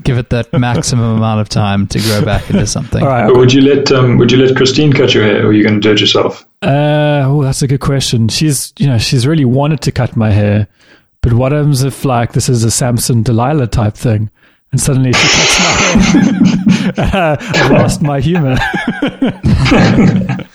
give 0.04 0.16
it 0.18 0.30
that 0.30 0.52
maximum 0.52 1.16
amount 1.16 1.40
of 1.40 1.48
time 1.48 1.86
to 1.88 1.98
grow 1.98 2.24
back 2.24 2.48
into 2.48 2.66
something. 2.66 3.02
All 3.02 3.08
right. 3.08 3.26
But 3.26 3.36
would 3.36 3.52
you 3.52 3.62
let 3.62 3.90
um, 3.92 4.18
would 4.18 4.30
you 4.30 4.38
let 4.38 4.56
Christine 4.56 4.92
cut 4.92 5.14
your 5.14 5.24
hair, 5.24 5.44
or 5.44 5.48
are 5.48 5.52
you 5.52 5.64
going 5.64 5.74
to 5.74 5.80
do 5.80 5.92
it 5.92 6.00
yourself? 6.00 6.46
Uh, 6.62 7.24
oh, 7.26 7.42
that's 7.42 7.62
a 7.62 7.66
good 7.66 7.80
question. 7.80 8.28
She's, 8.28 8.72
you 8.78 8.86
know, 8.86 8.98
she's 8.98 9.26
really 9.26 9.44
wanted 9.44 9.82
to 9.82 9.92
cut 9.92 10.16
my 10.16 10.30
hair, 10.30 10.68
but 11.26 11.32
what 11.34 11.50
happens 11.50 11.82
if 11.82 12.04
like 12.04 12.32
this 12.34 12.48
is 12.48 12.62
a 12.62 12.70
Samson 12.70 13.22
Delilah 13.24 13.66
type 13.66 13.94
thing, 13.94 14.30
and 14.70 14.80
suddenly 14.80 15.12
she 15.12 15.26
cuts 15.28 15.58
my 15.58 17.00
hair? 17.00 17.10
uh, 17.14 17.36
I 17.40 17.68
lost 17.68 18.00
my 18.02 18.20
humor. 18.20 18.56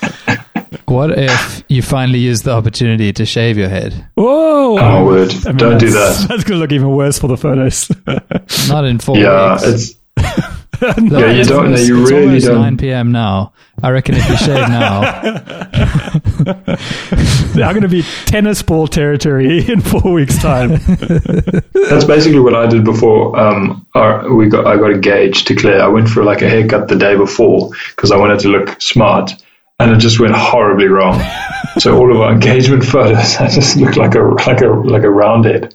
What 0.85 1.17
if 1.17 1.63
you 1.69 1.81
finally 1.81 2.19
use 2.19 2.41
the 2.41 2.51
opportunity 2.51 3.13
to 3.13 3.25
shave 3.25 3.57
your 3.57 3.69
head? 3.69 3.93
Whoa! 4.15 4.77
Oh, 4.77 5.05
word! 5.05 5.31
I 5.45 5.49
mean, 5.49 5.57
Don't 5.57 5.77
do 5.77 5.89
that. 5.89 6.25
That's 6.29 6.43
going 6.43 6.57
to 6.57 6.57
look 6.57 6.73
even 6.73 6.89
worse 6.89 7.17
for 7.17 7.27
the 7.29 7.37
photos. 7.37 7.89
Not 8.67 8.83
in 8.83 8.99
four 8.99 9.17
Yeah, 9.17 9.53
weeks. 9.53 9.63
it's 9.63 9.95
No, 10.97 11.19
yeah. 11.19 11.31
You 11.31 11.39
It's 11.41 11.49
don't. 11.49 11.65
almost- 11.65 11.87
You 11.87 12.01
it's 12.01 12.11
really 12.11 12.25
almost 12.25 12.45
don't. 12.47 12.61
nine 12.61 12.77
p.m. 12.77 13.11
now. 13.11 13.53
I 13.83 13.89
reckon 13.91 14.15
if 14.15 14.27
you 14.29 14.37
shave 14.37 14.67
now, 14.69 15.01
I'm 17.55 17.73
going 17.73 17.81
to 17.81 17.87
be 17.87 18.03
tennis 18.25 18.61
ball 18.61 18.87
territory 18.87 19.65
in 19.71 19.81
four 19.81 20.11
weeks' 20.13 20.37
time. 20.39 20.69
That's 20.69 22.05
basically 22.05 22.39
what 22.39 22.53
I 22.55 22.67
did 22.67 22.83
before. 22.83 23.37
Um, 23.39 23.87
our, 23.95 24.31
we 24.33 24.49
got 24.49 24.67
I 24.67 24.77
got 24.77 24.91
engaged 24.91 25.47
to 25.47 25.55
Claire. 25.55 25.81
I 25.83 25.87
went 25.87 26.09
for 26.09 26.23
like 26.23 26.41
a 26.41 26.49
haircut 26.49 26.87
the 26.89 26.95
day 26.95 27.15
before 27.15 27.71
because 27.95 28.11
I 28.11 28.17
wanted 28.17 28.39
to 28.41 28.49
look 28.49 28.81
smart, 28.81 29.31
and 29.79 29.91
it 29.91 29.97
just 29.97 30.19
went 30.19 30.35
horribly 30.35 30.87
wrong. 30.87 31.19
so 31.79 31.97
all 31.97 32.11
of 32.13 32.19
our 32.21 32.33
engagement 32.33 32.83
photos, 32.93 33.37
I 33.37 33.47
just 33.49 33.77
looked 33.77 33.97
like 33.97 34.15
a 34.15 34.19
like 34.21 34.61
a 34.61 34.67
like 34.67 35.03
a 35.03 35.09
round 35.09 35.45
head. 35.45 35.73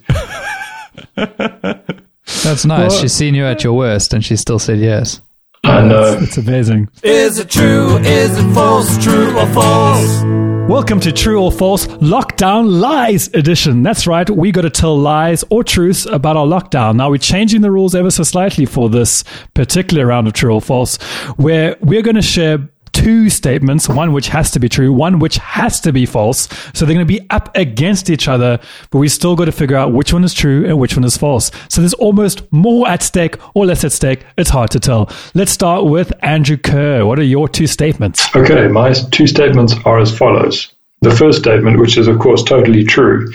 that's 2.43 2.65
nice. 2.65 2.99
She's 2.99 3.13
seen 3.13 3.35
you 3.35 3.45
at 3.45 3.63
your 3.63 3.73
worst, 3.73 4.13
and 4.13 4.23
she 4.23 4.35
still 4.35 4.59
said 4.59 4.79
yes. 4.79 5.21
I 5.63 5.81
know. 5.81 6.17
It's 6.21 6.37
amazing. 6.37 6.89
Is 7.03 7.39
it 7.39 7.49
true? 7.49 7.97
Is 7.97 8.37
it 8.37 8.53
false? 8.53 9.03
True 9.03 9.37
or 9.37 9.47
false? 9.47 10.23
Welcome 10.69 10.99
to 10.99 11.13
True 11.13 11.41
or 11.41 11.51
False 11.51 11.87
Lockdown 11.87 12.81
Lies 12.81 13.29
Edition. 13.29 13.83
That's 13.83 14.05
right, 14.05 14.29
we 14.29 14.51
got 14.51 14.63
to 14.63 14.69
tell 14.69 14.97
lies 14.97 15.45
or 15.49 15.63
truths 15.63 16.05
about 16.05 16.35
our 16.35 16.45
lockdown. 16.45 16.97
Now, 16.97 17.09
we're 17.09 17.17
changing 17.19 17.61
the 17.61 17.71
rules 17.71 17.95
ever 17.95 18.11
so 18.11 18.23
slightly 18.23 18.65
for 18.65 18.89
this 18.89 19.23
particular 19.53 20.05
round 20.05 20.27
of 20.27 20.33
True 20.33 20.53
or 20.53 20.61
False, 20.61 20.97
where 21.37 21.77
we're 21.79 22.01
going 22.01 22.15
to 22.17 22.21
share 22.21 22.69
two 22.97 23.29
statements, 23.29 23.87
one 23.87 24.11
which 24.11 24.27
has 24.29 24.49
to 24.49 24.59
be 24.59 24.67
true, 24.67 24.91
one 24.91 25.19
which 25.19 25.37
has 25.37 25.79
to 25.81 25.93
be 25.93 26.07
false. 26.07 26.49
So 26.73 26.83
they're 26.83 26.95
going 26.95 27.05
to 27.07 27.13
be 27.13 27.21
up 27.29 27.55
against 27.55 28.09
each 28.09 28.27
other, 28.27 28.59
but 28.89 28.97
we 28.97 29.07
still 29.07 29.35
got 29.35 29.45
to 29.45 29.51
figure 29.51 29.77
out 29.77 29.93
which 29.93 30.13
one 30.13 30.23
is 30.23 30.33
true 30.33 30.65
and 30.65 30.79
which 30.79 30.97
one 30.97 31.03
is 31.03 31.15
false. 31.15 31.51
So 31.69 31.81
there's 31.81 31.93
almost 31.93 32.51
more 32.51 32.87
at 32.87 33.03
stake 33.03 33.35
or 33.55 33.67
less 33.67 33.83
at 33.83 33.91
stake. 33.91 34.25
It's 34.35 34.49
hard 34.49 34.71
to 34.71 34.79
tell. 34.79 35.11
Let's 35.35 35.51
start 35.51 35.85
with 35.85 36.11
Andrew 36.23 36.57
Kerr. 36.57 37.05
What 37.05 37.19
are 37.19 37.23
your 37.23 37.47
two 37.47 37.67
statements? 37.67 38.35
Okay, 38.35 38.67
my 38.67 38.93
two 38.93 39.27
statements 39.27 39.75
are 39.85 39.99
as 39.99 40.17
follows. 40.17 40.73
The 41.01 41.15
first 41.15 41.39
statement, 41.39 41.79
which 41.79 41.99
is 41.99 42.07
of 42.07 42.17
course 42.17 42.41
totally 42.41 42.83
true, 42.83 43.31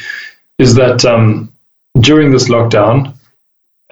is 0.58 0.74
that 0.74 1.04
um, 1.04 1.54
during 2.00 2.32
this 2.32 2.48
lockdown 2.48 3.14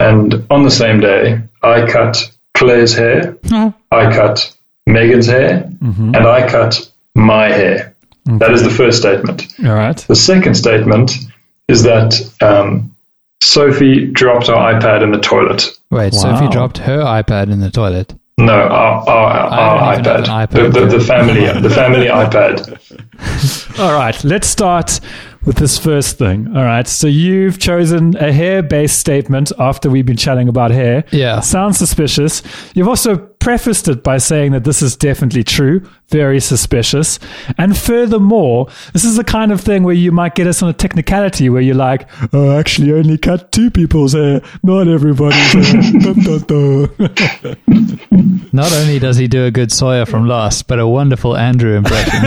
and 0.01 0.47
on 0.51 0.65
the 0.65 0.71
same 0.71 0.99
day, 0.99 1.43
I 1.63 1.87
cut 1.87 2.29
Claire's 2.55 2.97
hair, 2.97 3.37
I 3.93 4.13
cut 4.13 4.53
Megan's 4.93 5.27
hair, 5.27 5.71
and 5.81 6.17
I 6.17 6.49
cut 6.49 6.91
my 7.15 7.49
hair. 7.49 7.95
That 8.27 8.53
is 8.53 8.63
the 8.63 8.71
first 8.71 8.99
statement. 8.99 9.47
All 9.65 9.75
right. 9.75 9.97
The 9.97 10.15
second 10.15 10.55
statement 10.55 11.13
is 11.69 11.83
that 11.85 12.15
um, 12.43 12.95
Sophie 13.43 14.07
dropped 14.07 14.47
her 14.49 14.55
iPad 14.55 15.03
in 15.03 15.11
the 15.11 15.19
toilet. 15.19 15.65
Wait, 15.91 16.13
Wow. 16.13 16.21
Sophie 16.39 16.49
dropped 16.49 16.79
her 16.79 16.99
iPad 16.99 17.51
in 17.51 17.61
the 17.61 17.71
toilet. 17.71 18.15
No, 18.39 18.53
our, 18.55 19.09
our, 19.09 19.31
our 19.31 19.97
iPad. 19.97 20.25
iPad. 20.27 20.73
The, 20.73 20.81
the, 20.81 20.87
the 20.99 21.01
family, 21.05 21.61
the 21.61 21.71
family 21.71 22.07
iPad. 22.25 23.79
All 23.81 23.93
right, 23.93 24.23
let's 24.25 24.47
start 24.49 25.01
with 25.45 25.57
this 25.57 25.79
first 25.79 26.19
thing. 26.19 26.55
All 26.57 26.65
right, 26.65 26.87
so 26.87 27.07
you've 27.07 27.59
chosen 27.59 28.17
a 28.17 28.33
hair 28.33 28.63
based 28.63 28.99
statement 28.99 29.53
after 29.59 29.89
we've 29.89 30.07
been 30.07 30.17
chatting 30.17 30.49
about 30.49 30.71
hair. 30.71 31.05
Yeah. 31.11 31.41
Sounds 31.41 31.79
suspicious. 31.79 32.43
You've 32.75 32.89
also 32.89 33.17
prefaced 33.17 33.89
it 33.89 34.03
by 34.03 34.19
saying 34.19 34.53
that 34.53 34.65
this 34.65 34.83
is 34.83 34.97
definitely 34.97 35.43
true, 35.43 35.89
very 36.09 36.41
suspicious. 36.41 37.19
And 37.57 37.77
furthermore, 37.77 38.69
this 38.93 39.05
is 39.05 39.17
the 39.17 39.25
kind 39.25 39.51
of 39.51 39.63
thing 39.63 39.83
where 39.83 39.95
you 39.95 40.13
might 40.13 40.35
get 40.35 40.47
us 40.47 40.63
on 40.63 40.69
a 40.69 40.75
technicality 40.75 41.49
where 41.49 41.63
you're 41.63 41.75
like, 41.75 42.07
oh, 42.35 42.51
I 42.51 42.59
actually 42.59 42.93
only 42.93 43.17
cut 43.17 43.51
two 43.51 43.71
people's 43.71 44.13
hair, 44.13 44.43
not 44.63 44.89
everybody's 44.89 45.53
hair. 45.53 45.73
Not 48.53 48.73
only 48.73 48.99
does 48.99 49.17
he 49.17 49.29
do 49.29 49.47
a 49.47 49.51
good 49.51 49.73
Sawyer 49.73 50.05
from 50.05 50.27
Lost, 50.27 50.67
but 50.67 50.79
a 50.79 50.87
wonderful 50.87 51.37
Andrew 51.37 51.77
impression. 51.77 52.21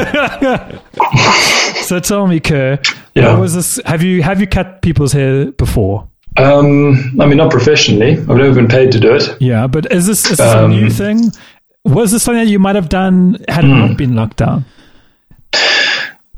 so 1.88 2.00
tell 2.00 2.28
me, 2.28 2.40
Kerr, 2.40 2.80
Yeah. 3.16 3.32
what 3.34 3.42
was 3.42 3.54
this? 3.54 3.80
Have 3.86 4.02
you 4.04 4.24
have 4.24 4.40
you 4.42 4.48
cut 4.48 4.82
people's 4.82 5.12
hair 5.14 5.52
before? 5.52 6.08
Um, 6.38 7.20
I 7.22 7.26
mean, 7.28 7.38
not 7.38 7.52
professionally. 7.52 8.14
I've 8.14 8.28
never 8.28 8.54
been 8.56 8.68
paid 8.68 8.92
to 8.94 9.00
do 9.00 9.14
it. 9.14 9.38
Yeah, 9.40 9.68
but 9.68 9.92
is 9.92 10.08
this, 10.08 10.24
is 10.32 10.38
this 10.38 10.40
a 10.40 10.64
Um, 10.66 10.72
new 10.72 10.90
thing? 10.90 11.32
Was 11.86 12.12
this 12.12 12.24
something 12.24 12.44
that 12.46 12.50
you 12.52 12.58
might 12.60 12.76
have 12.76 12.90
done 12.90 13.38
had 13.50 13.66
it 13.66 13.68
not 13.68 13.98
been 13.98 14.16
locked 14.16 14.38
down? 14.38 14.66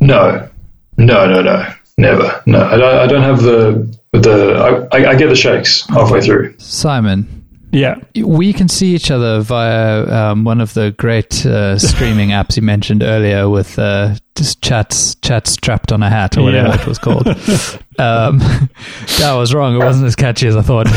No, 0.01 0.49
no, 0.97 1.25
no, 1.27 1.41
no, 1.41 1.73
never. 1.97 2.41
No, 2.45 2.61
I 2.63 2.77
don't. 2.77 2.97
I 2.99 3.07
don't 3.07 3.21
have 3.21 3.41
the 3.41 3.97
the. 4.11 4.87
I, 4.91 4.97
I, 4.97 5.09
I 5.11 5.15
get 5.15 5.27
the 5.29 5.35
shakes 5.35 5.87
halfway 5.87 6.19
through. 6.21 6.55
Simon, 6.57 7.44
Yeah. 7.71 7.95
we 8.15 8.53
can 8.53 8.69
see 8.69 8.95
each 8.95 9.11
other 9.11 9.41
via 9.41 10.05
um, 10.31 10.45
one 10.45 10.61
of 10.61 10.73
the 10.75 10.91
great 10.91 11.45
uh, 11.45 11.77
streaming 11.77 12.29
apps 12.39 12.55
you 12.55 12.61
mentioned 12.61 13.03
earlier 13.03 13.49
with 13.49 13.77
uh, 13.77 14.15
just 14.35 14.61
chats 14.61 15.15
chats 15.15 15.57
trapped 15.57 15.91
on 15.91 16.01
a 16.01 16.09
hat 16.09 16.37
or 16.37 16.43
whatever 16.43 16.69
Yeah. 16.69 16.81
it 16.81 16.87
was 16.87 16.97
called. 16.97 17.27
um, 17.99 18.37
that 19.19 19.33
was 19.35 19.53
wrong. 19.53 19.75
It 19.75 19.79
wasn't 19.83 20.05
as 20.05 20.15
catchy 20.15 20.47
as 20.47 20.55
I 20.55 20.61
thought. 20.61 20.87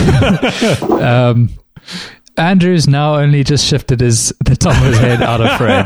um, 1.03 1.51
Andrew's 2.37 2.87
now 2.87 3.17
only 3.17 3.43
just 3.43 3.67
shifted 3.67 4.01
his 4.01 4.33
the 4.45 4.55
top 4.55 4.77
of 4.81 4.87
his 4.89 4.99
head 4.99 5.23
out 5.23 5.41
of 5.41 5.57
frame, 5.59 5.85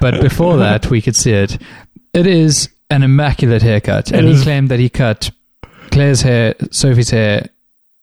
but 0.00 0.22
before 0.22 0.56
that 0.58 0.86
we 0.90 1.02
could 1.02 1.16
see 1.16 1.32
it. 1.32 1.58
It 2.14 2.26
is 2.26 2.70
an 2.88 3.02
immaculate 3.02 3.60
haircut, 3.60 4.10
and 4.10 4.26
he 4.26 4.40
claimed 4.42 4.70
that 4.70 4.78
he 4.78 4.88
cut 4.88 5.30
Claire's 5.90 6.22
hair, 6.22 6.54
Sophie's 6.70 7.10
hair, 7.10 7.50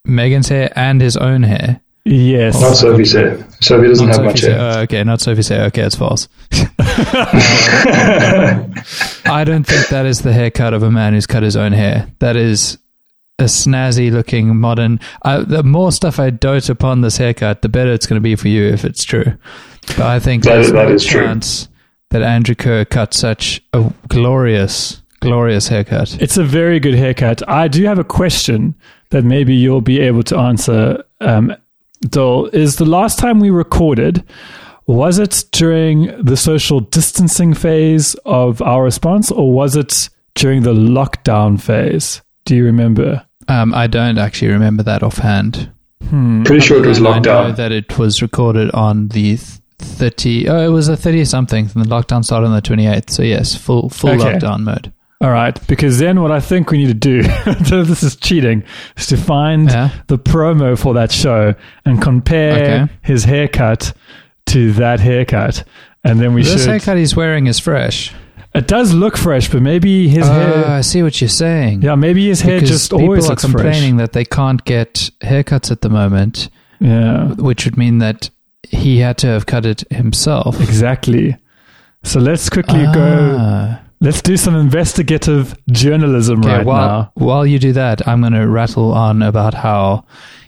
Megan's 0.05 0.49
hair, 0.49 0.71
and 0.75 1.01
his 1.01 1.17
own 1.17 1.41
hair. 1.41 1.79
Yes. 2.05 2.59
Not 2.59 2.75
Sophie's 2.75 3.13
hair. 3.13 3.47
Sophie 3.61 3.87
doesn't 3.87 4.07
Not 4.07 4.15
have 4.17 4.25
much 4.25 4.39
Sophie's 4.41 4.55
hair. 4.55 4.59
hair. 4.59 4.77
Oh, 4.77 4.81
okay, 4.81 5.03
not 5.05 5.21
Sophie's 5.21 5.47
hair. 5.47 5.63
Okay, 5.67 5.83
it's 5.83 5.95
false. 5.95 6.27
I 9.25 9.43
don't 9.45 9.63
think 9.65 9.87
that 9.87 10.05
is 10.05 10.21
the 10.21 10.33
haircut 10.33 10.73
of 10.73 10.83
a 10.83 10.91
man 10.91 11.13
who's 11.13 11.25
cut 11.27 11.43
his 11.43 11.55
own 11.55 11.71
hair. 11.71 12.09
That 12.19 12.35
is 12.35 12.77
a 13.39 13.45
snazzy 13.45 14.11
looking 14.11 14.55
modern. 14.57 14.99
I, 15.23 15.39
the 15.39 15.63
more 15.63 15.91
stuff 15.91 16.19
I 16.19 16.29
dote 16.29 16.69
upon 16.69 17.01
this 17.01 17.17
haircut, 17.17 17.61
the 17.61 17.69
better 17.69 17.91
it's 17.93 18.05
going 18.05 18.17
to 18.19 18.23
be 18.23 18.35
for 18.35 18.47
you 18.47 18.65
if 18.67 18.83
it's 18.85 19.03
true. 19.03 19.37
But 19.87 20.01
I 20.01 20.19
think 20.19 20.43
That 20.43 20.53
there's 20.55 20.67
is- 20.67 20.71
that 20.73 20.87
no 20.89 20.93
is 20.93 21.05
true. 21.05 21.39
that 22.09 22.21
Andrew 22.21 22.55
Kerr 22.55 22.85
cut 22.85 23.13
such 23.13 23.61
a 23.73 23.91
glorious, 24.09 25.01
glorious 25.21 25.67
haircut. 25.69 26.21
It's 26.21 26.37
a 26.37 26.43
very 26.43 26.79
good 26.79 26.95
haircut. 26.95 27.47
I 27.49 27.67
do 27.67 27.83
have 27.85 27.97
a 27.99 28.03
question 28.03 28.75
that 29.09 29.23
maybe 29.23 29.55
you'll 29.55 29.81
be 29.81 29.99
able 30.01 30.23
to 30.23 30.37
answer, 30.37 31.03
um, 31.21 31.55
Dole. 32.09 32.47
Is 32.47 32.75
the 32.77 32.85
last 32.85 33.17
time 33.19 33.39
we 33.39 33.49
recorded, 33.49 34.23
was 34.87 35.19
it 35.19 35.45
during 35.51 36.07
the 36.23 36.35
social 36.37 36.79
distancing 36.81 37.53
phase 37.53 38.15
of 38.25 38.61
our 38.61 38.83
response 38.83 39.31
or 39.31 39.51
was 39.53 39.75
it 39.75 40.09
during 40.35 40.63
the 40.63 40.73
lockdown 40.73 41.59
phase? 41.61 42.21
Do 42.45 42.55
you 42.55 42.65
remember? 42.65 43.25
Um, 43.47 43.73
I 43.73 43.87
don't 43.87 44.17
actually 44.17 44.49
remember 44.51 44.83
that 44.83 45.03
offhand. 45.03 45.69
Pretty 46.45 46.59
sure 46.59 46.83
it 46.83 46.87
was 46.87 46.97
And 46.97 47.07
I 47.07 47.11
locked 47.11 47.25
know 47.25 47.51
that 47.53 47.71
it 47.71 47.97
was 47.97 48.21
recorded 48.21 48.69
on 48.71 49.07
the 49.09 49.37
30. 49.79 50.49
Oh, 50.49 50.59
it 50.65 50.67
was 50.69 50.87
a 50.89 50.97
30 50.97 51.23
something. 51.25 51.69
And 51.73 51.83
the 51.85 51.89
lockdown 51.89 52.23
started 52.25 52.47
on 52.47 52.53
the 52.53 52.61
28th. 52.61 53.09
So, 53.09 53.23
yes, 53.23 53.55
full 53.55 53.89
full 53.89 54.11
Okay. 54.11 54.33
lockdown 54.37 54.61
mode. 54.63 54.91
All 55.23 55.31
right, 55.31 55.57
because 55.67 55.99
then 55.99 56.21
what 56.21 56.31
I 56.31 56.39
think 56.41 56.69
we 56.69 56.77
need 56.79 56.87
to 56.87 56.93
do, 56.93 57.23
this 57.83 58.03
is 58.03 58.15
cheating, 58.17 58.63
is 58.97 59.07
to 59.07 59.17
find 59.17 59.69
Yeah. 59.69 59.89
the 60.07 60.17
promo 60.19 60.77
for 60.77 60.93
that 60.95 61.11
show 61.11 61.55
and 61.85 62.01
compare 62.01 62.53
Okay. 62.83 62.93
his 63.01 63.23
haircut 63.23 63.93
to 64.47 64.73
that 64.73 64.99
haircut. 64.99 65.63
And 66.03 66.19
then 66.19 66.33
we 66.33 66.43
This 66.43 66.61
should. 66.63 66.69
haircut 66.69 66.97
he's 66.97 67.15
wearing 67.15 67.47
is 67.47 67.57
fresh. 67.59 68.11
It 68.53 68.67
does 68.67 68.93
look 68.93 69.15
fresh, 69.17 69.49
but 69.49 69.61
maybe 69.61 70.09
his 70.09 70.27
Oh, 70.27 70.33
hair. 70.33 70.65
I 70.67 70.81
see 70.81 71.01
what 71.01 71.19
you're 71.21 71.27
saying. 71.29 71.81
Yeah, 71.81 71.95
maybe 71.95 72.27
his 72.27 72.41
hair 72.41 72.57
because 72.59 72.69
just 72.69 72.91
people 72.91 73.05
always 73.05 73.29
are 73.29 73.35
complaining 73.37 73.97
that 73.97 74.11
they 74.13 74.25
can't 74.25 74.63
get 74.65 75.09
haircuts 75.23 75.71
at 75.71 75.81
the 75.81 75.89
moment. 75.89 76.49
Yeah, 76.81 77.29
which 77.35 77.63
would 77.65 77.77
mean 77.77 77.99
that 77.99 78.29
he 78.67 78.97
had 78.99 79.17
to 79.19 79.27
have 79.27 79.45
cut 79.45 79.65
it 79.65 79.85
himself. 79.89 80.59
exactly. 80.61 81.37
So 82.03 82.19
let's 82.19 82.49
quickly 82.49 82.83
go. 82.93 83.37
Ah. 83.39 83.79
Let's 84.03 84.21
do 84.21 84.35
some 84.37 84.55
investigative 84.55 85.55
journalism 85.71 86.41
Okay, 86.41 86.57
right 86.57 86.65
while, 86.65 86.87
now. 86.87 87.11
while 87.15 87.45
you 87.45 87.57
do 87.57 87.71
that, 87.73 88.05
I'm 88.07 88.19
going 88.19 88.33
to 88.33 88.47
rattle 88.47 88.91
on 88.91 89.21
about 89.21 89.53
how 89.53 90.03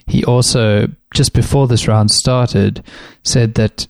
he 0.06 0.22
also, 0.24 0.88
just 1.14 1.32
before 1.32 1.66
this 1.66 1.88
round 1.88 2.10
started, 2.10 2.84
said 3.24 3.54
that 3.54 3.86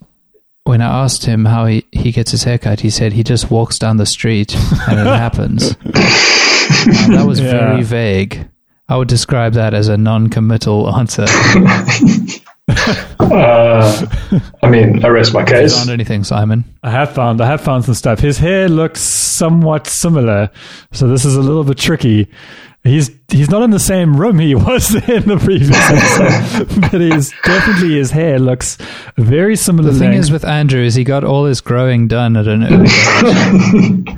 when 0.62 0.80
I 0.80 1.02
asked 1.04 1.24
him 1.26 1.44
how 1.46 1.66
he, 1.66 1.84
he 1.90 2.12
gets 2.12 2.30
his 2.30 2.44
haircut, 2.44 2.80
he 2.80 2.90
said 2.90 3.12
he 3.12 3.24
just 3.24 3.50
walks 3.50 3.78
down 3.78 3.96
the 3.96 4.06
street 4.06 4.54
and 4.88 5.00
it 5.00 5.06
happens. 5.26 5.76
Now, 5.84 7.18
that 7.18 7.24
was 7.26 7.40
Yeah. 7.40 7.50
very 7.50 7.82
vague. 7.82 8.48
I 8.88 8.96
would 8.96 9.08
describe 9.08 9.54
that 9.54 9.74
as 9.74 9.88
a 9.88 9.96
non 9.96 10.28
committal 10.30 10.88
answer. 10.96 11.26
Uh, 12.68 14.06
I 14.62 14.68
mean, 14.68 15.04
I 15.04 15.08
rest 15.08 15.32
my 15.34 15.44
case. 15.44 15.76
Found 15.76 15.90
anything, 15.90 16.24
Simon? 16.24 16.64
I 16.82 16.90
have 16.90 17.12
found. 17.12 17.40
I 17.40 17.46
have 17.46 17.60
found 17.60 17.84
some 17.84 17.94
stuff. 17.94 18.18
His 18.18 18.38
hair 18.38 18.68
looks 18.68 19.00
somewhat 19.00 19.86
similar, 19.86 20.50
so 20.92 21.06
this 21.08 21.24
is 21.24 21.36
a 21.36 21.40
little 21.40 21.64
bit 21.64 21.78
tricky. 21.78 22.28
He's 22.82 23.10
he's 23.28 23.50
not 23.50 23.62
in 23.62 23.70
the 23.70 23.80
same 23.80 24.16
room 24.16 24.38
he 24.38 24.54
was 24.56 24.94
in 24.94 25.28
the 25.28 25.38
previous 25.38 25.76
episode, 25.90 26.90
but 26.92 27.00
he's 27.00 27.32
definitely 27.44 27.96
his 27.96 28.10
hair 28.12 28.38
looks 28.38 28.78
very 29.16 29.56
similar. 29.56 29.90
The 29.92 29.98
thing 29.98 30.10
length. 30.10 30.24
is 30.24 30.30
with 30.32 30.44
Andrew 30.44 30.82
is 30.82 30.94
he 30.94 31.02
got 31.04 31.24
all 31.24 31.44
his 31.46 31.60
growing 31.60 32.06
done 32.08 32.36
at 32.36 32.46
an 32.46 32.62
early 32.64 32.84
age. 32.86 34.08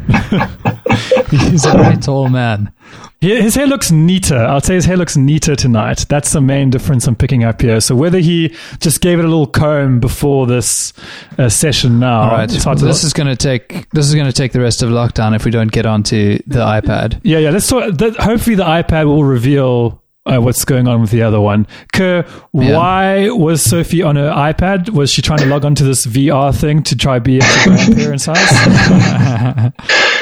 He's 1.30 1.64
a 1.64 1.72
very 1.72 1.96
tall 1.96 2.28
man. 2.28 2.72
His 3.20 3.56
hair 3.56 3.66
looks 3.66 3.90
neater. 3.90 4.36
I'll 4.36 4.60
say 4.60 4.74
his 4.74 4.84
hair 4.84 4.96
looks 4.96 5.16
neater 5.16 5.56
tonight. 5.56 6.06
That's 6.08 6.32
the 6.32 6.40
main 6.40 6.70
difference 6.70 7.06
I'm 7.08 7.16
picking 7.16 7.42
up 7.42 7.60
here. 7.60 7.80
So 7.80 7.96
whether 7.96 8.18
he 8.18 8.54
just 8.78 9.00
gave 9.00 9.18
it 9.18 9.24
a 9.24 9.28
little 9.28 9.46
comb 9.48 9.98
before 9.98 10.46
this 10.46 10.92
uh, 11.36 11.48
session 11.48 11.98
now, 11.98 12.22
All 12.22 12.30
right, 12.30 12.52
it's 12.52 12.62
hard 12.62 12.78
to 12.78 12.84
this 12.84 13.02
is 13.02 13.12
going 13.12 13.26
to 13.26 13.34
take 13.34 13.90
this 13.90 14.06
is 14.08 14.14
going 14.14 14.26
to 14.26 14.32
take 14.32 14.52
the 14.52 14.60
rest 14.60 14.82
of 14.82 14.90
lockdown 14.90 15.34
if 15.34 15.44
we 15.44 15.50
don't 15.50 15.72
get 15.72 15.84
onto 15.84 16.38
the 16.46 16.60
iPad. 16.60 17.18
yeah, 17.24 17.38
yeah. 17.38 17.50
Let's 17.50 17.68
talk. 17.68 17.92
That, 17.98 18.16
hopefully, 18.16 18.54
the 18.54 18.64
iPad 18.64 19.06
will 19.06 19.24
reveal 19.24 20.00
uh, 20.32 20.40
what's 20.40 20.64
going 20.64 20.86
on 20.88 21.00
with 21.00 21.10
the 21.10 21.22
other 21.22 21.40
one. 21.40 21.66
Kerr, 21.92 22.24
Yeah. 22.52 22.76
why 22.76 23.30
was 23.30 23.62
Sophie 23.62 24.02
on 24.02 24.16
her 24.16 24.30
iPad? 24.30 24.90
Was 24.90 25.10
she 25.10 25.22
trying 25.22 25.38
to 25.40 25.46
log 25.46 25.64
onto 25.64 25.84
this 25.84 26.06
VR 26.06 26.54
thing 26.54 26.82
to 26.84 26.96
try 26.96 27.18
be 27.18 27.38
at 27.38 27.44
her 27.44 27.70
grandparents' 27.70 28.26
house? 28.30 29.72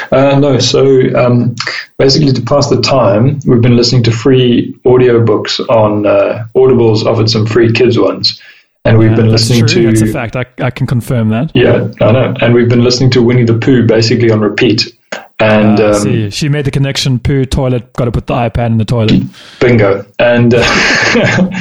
Uh, 0.09 0.39
no, 0.39 0.57
so 0.57 1.01
um, 1.17 1.53
basically 1.97 2.31
to 2.31 2.41
pass 2.41 2.69
the 2.69 2.81
time, 2.81 3.39
we've 3.45 3.59
been 3.61 3.75
listening 3.75 4.03
to 4.03 4.11
free 4.11 4.73
audiobooks 4.85 5.59
on 5.69 6.05
uh, 6.05 6.45
Audibles 6.55 7.03
offered 7.05 7.29
some 7.29 7.45
free 7.45 7.73
kids 7.73 7.99
ones. 7.99 8.41
And 8.85 8.97
we've 8.97 9.13
been 9.17 9.27
That's 9.29 9.49
listening 9.49 9.67
true. 9.67 9.81
to 9.91 9.99
That's 9.99 10.01
a 10.09 10.13
fact. 10.13 10.37
I, 10.37 10.45
I 10.65 10.69
can 10.69 10.87
confirm 10.87 11.27
that. 11.29 11.51
Yeah, 11.53 11.89
I 11.99 12.11
know. 12.13 12.33
And 12.39 12.53
we've 12.53 12.69
been 12.69 12.85
listening 12.85 13.09
to 13.11 13.21
Winnie 13.21 13.43
the 13.43 13.57
Pooh 13.57 13.85
basically 13.85 14.31
on 14.31 14.39
repeat. 14.39 14.96
And 15.39 15.79
I 15.79 15.89
um, 15.89 15.93
see. 15.93 16.29
She 16.31 16.49
made 16.49 16.65
the 16.65 16.71
connection. 16.71 17.19
Poo 17.19 17.45
toilet. 17.45 17.93
Got 17.93 18.05
to 18.05 18.11
put 18.11 18.27
the 18.27 18.33
iPad 18.33 18.67
in 18.67 18.77
the 18.77 18.85
toilet. 18.85 19.23
bingo. 19.59 20.05
And 20.17 20.53
uh, 20.53 20.63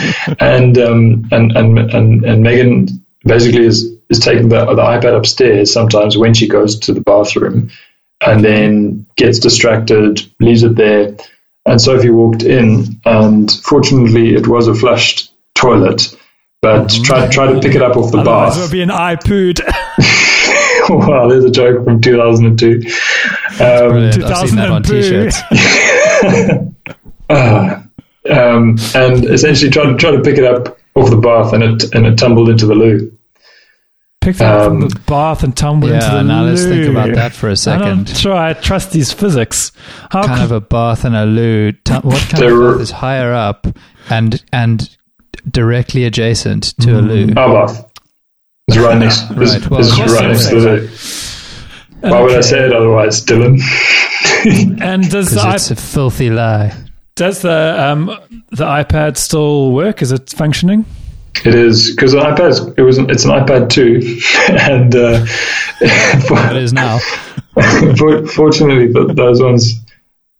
and, 0.41 0.79
um, 0.79 1.29
and 1.31 1.53
and 1.53 1.79
and 1.79 2.25
and 2.25 2.43
Megan 2.43 2.89
basically 3.25 3.67
is 3.67 3.93
is 4.09 4.21
taking 4.21 4.49
the 4.49 4.65
the 4.65 4.83
iPad 4.83 5.17
upstairs 5.17 5.73
sometimes 5.73 6.17
when 6.17 6.33
she 6.33 6.49
goes 6.49 6.79
to 6.81 6.95
the 6.95 7.03
bathroom, 7.03 7.71
and 8.25 8.43
then 8.43 9.07
gets 9.17 9.41
distracted, 9.41 10.23
leaves 10.41 10.63
it 10.63 10.75
there. 10.75 11.17
And 11.67 11.81
Sophie 11.81 12.11
walked 12.11 12.45
in, 12.45 13.01
and 13.05 13.51
fortunately, 13.51 14.35
it 14.35 14.47
was 14.47 14.69
a 14.69 14.75
flushed 14.75 15.33
toilet. 15.55 16.17
But 16.63 16.89
try 17.05 17.29
try 17.29 17.53
to 17.53 17.61
pick 17.61 17.75
it 17.75 17.83
up 17.83 17.97
off 17.97 18.11
the 18.13 18.19
Otherwise, 18.19 18.55
bath. 18.55 18.65
it'll 18.65 18.73
be 18.73 18.83
an 18.83 18.89
iPood. 18.91 19.61
wow, 20.89 21.29
there's 21.29 21.45
a 21.45 21.51
joke 21.51 21.85
from 21.85 22.01
2002. 22.01 22.81
Um, 23.61 23.89
Brilliant. 23.91 24.25
I've 24.25 24.49
seen 24.49 24.57
that 24.57 24.71
on 24.71 24.83
t-shirts. 24.83 25.41
um, 27.31 28.77
and 28.95 29.25
essentially 29.27 29.71
try 29.71 29.85
to 29.87 29.97
try 29.97 30.11
to 30.11 30.21
pick 30.21 30.39
it 30.39 30.45
up 30.45 30.79
off 30.95 31.11
the 31.11 31.17
bath, 31.17 31.53
and 31.53 31.63
it 31.63 31.95
and 31.95 32.07
it 32.07 32.17
tumbled 32.19 32.49
into 32.49 32.67
the 32.67 32.75
loo. 32.75 33.13
Pick 34.21 34.37
that 34.37 34.55
up 34.57 34.65
from 34.67 34.83
Um, 34.83 34.89
the 34.89 34.99
bath 35.07 35.45
and 35.45 35.57
tumble 35.57 35.89
into 35.89 36.05
Yeah, 36.05 36.15
the 36.15 36.23
now 36.23 36.43
let's 36.45 36.65
think 36.65 36.89
about 36.89 37.15
that 37.15 37.33
for 37.33 37.47
a 37.47 37.51
I'm 37.51 37.53
not 37.53 37.59
second. 37.59 38.09
sure 38.09 38.35
I 38.35 38.55
trust 38.55 38.91
these 38.91 39.13
physics. 39.13 39.71
How 40.11 40.25
Kind 40.27 40.41
could- 40.41 40.45
of 40.47 40.53
a 40.53 40.61
bath 40.61 41.05
and 41.05 41.15
a 41.15 41.25
loo. 41.27 41.73
Tu- 41.73 41.95
What 42.03 42.21
kind 42.31 42.43
of 42.45 42.53
were- 42.53 42.73
bath 42.73 42.81
is 42.81 42.91
higher 42.91 43.33
up 43.33 43.69
and 44.11 44.43
and 44.53 44.91
directly 45.51 46.05
adjacent 46.05 46.77
to 46.81 46.99
a 46.99 47.01
loo? 47.01 47.33
Our 47.37 47.67
bath. 47.67 47.93
It's 48.69 48.77
right 48.79 48.99
next. 48.99 49.23
It's, 49.31 49.31
Right, 49.63 49.71
well, 49.71 49.81
it's 49.81 50.13
right 50.13 50.29
next 50.29 50.41
is. 50.41 50.49
to 50.51 50.61
the. 50.61 52.11
Why 52.11 52.21
would 52.23 52.37
I 52.37 52.41
say 52.41 52.67
it 52.67 52.73
otherwise, 52.73 53.25
Dylan? 53.25 53.61
And 54.83 55.09
does 55.11 55.31
the, 55.31 55.37
Because 55.37 55.45
iP- 55.47 55.55
it's 55.55 55.71
a 55.71 55.77
filthy 55.77 56.31
lie. 56.31 56.73
does 57.15 57.43
the 57.43 57.77
um 57.81 58.07
the 58.51 58.65
iPad 58.65 59.17
still 59.17 59.73
work? 59.73 60.03
Is 60.03 60.13
it 60.13 60.31
functioning? 60.31 60.85
It 61.45 61.55
is 61.55 61.91
because 61.91 62.13
an 62.15 62.21
iPad. 62.21 62.75
It 62.79 62.83
was. 62.83 62.99
It's 62.99 63.25
an 63.25 63.31
iPad 63.31 63.69
two, 63.71 64.01
and 64.49 64.95
uh, 64.95 65.25
It 65.81 66.57
is 66.57 66.73
now. 66.73 66.99
for, 67.97 68.27
fortunately, 68.27 68.93
th 68.93 69.17
those 69.17 69.43
ones. 69.43 69.75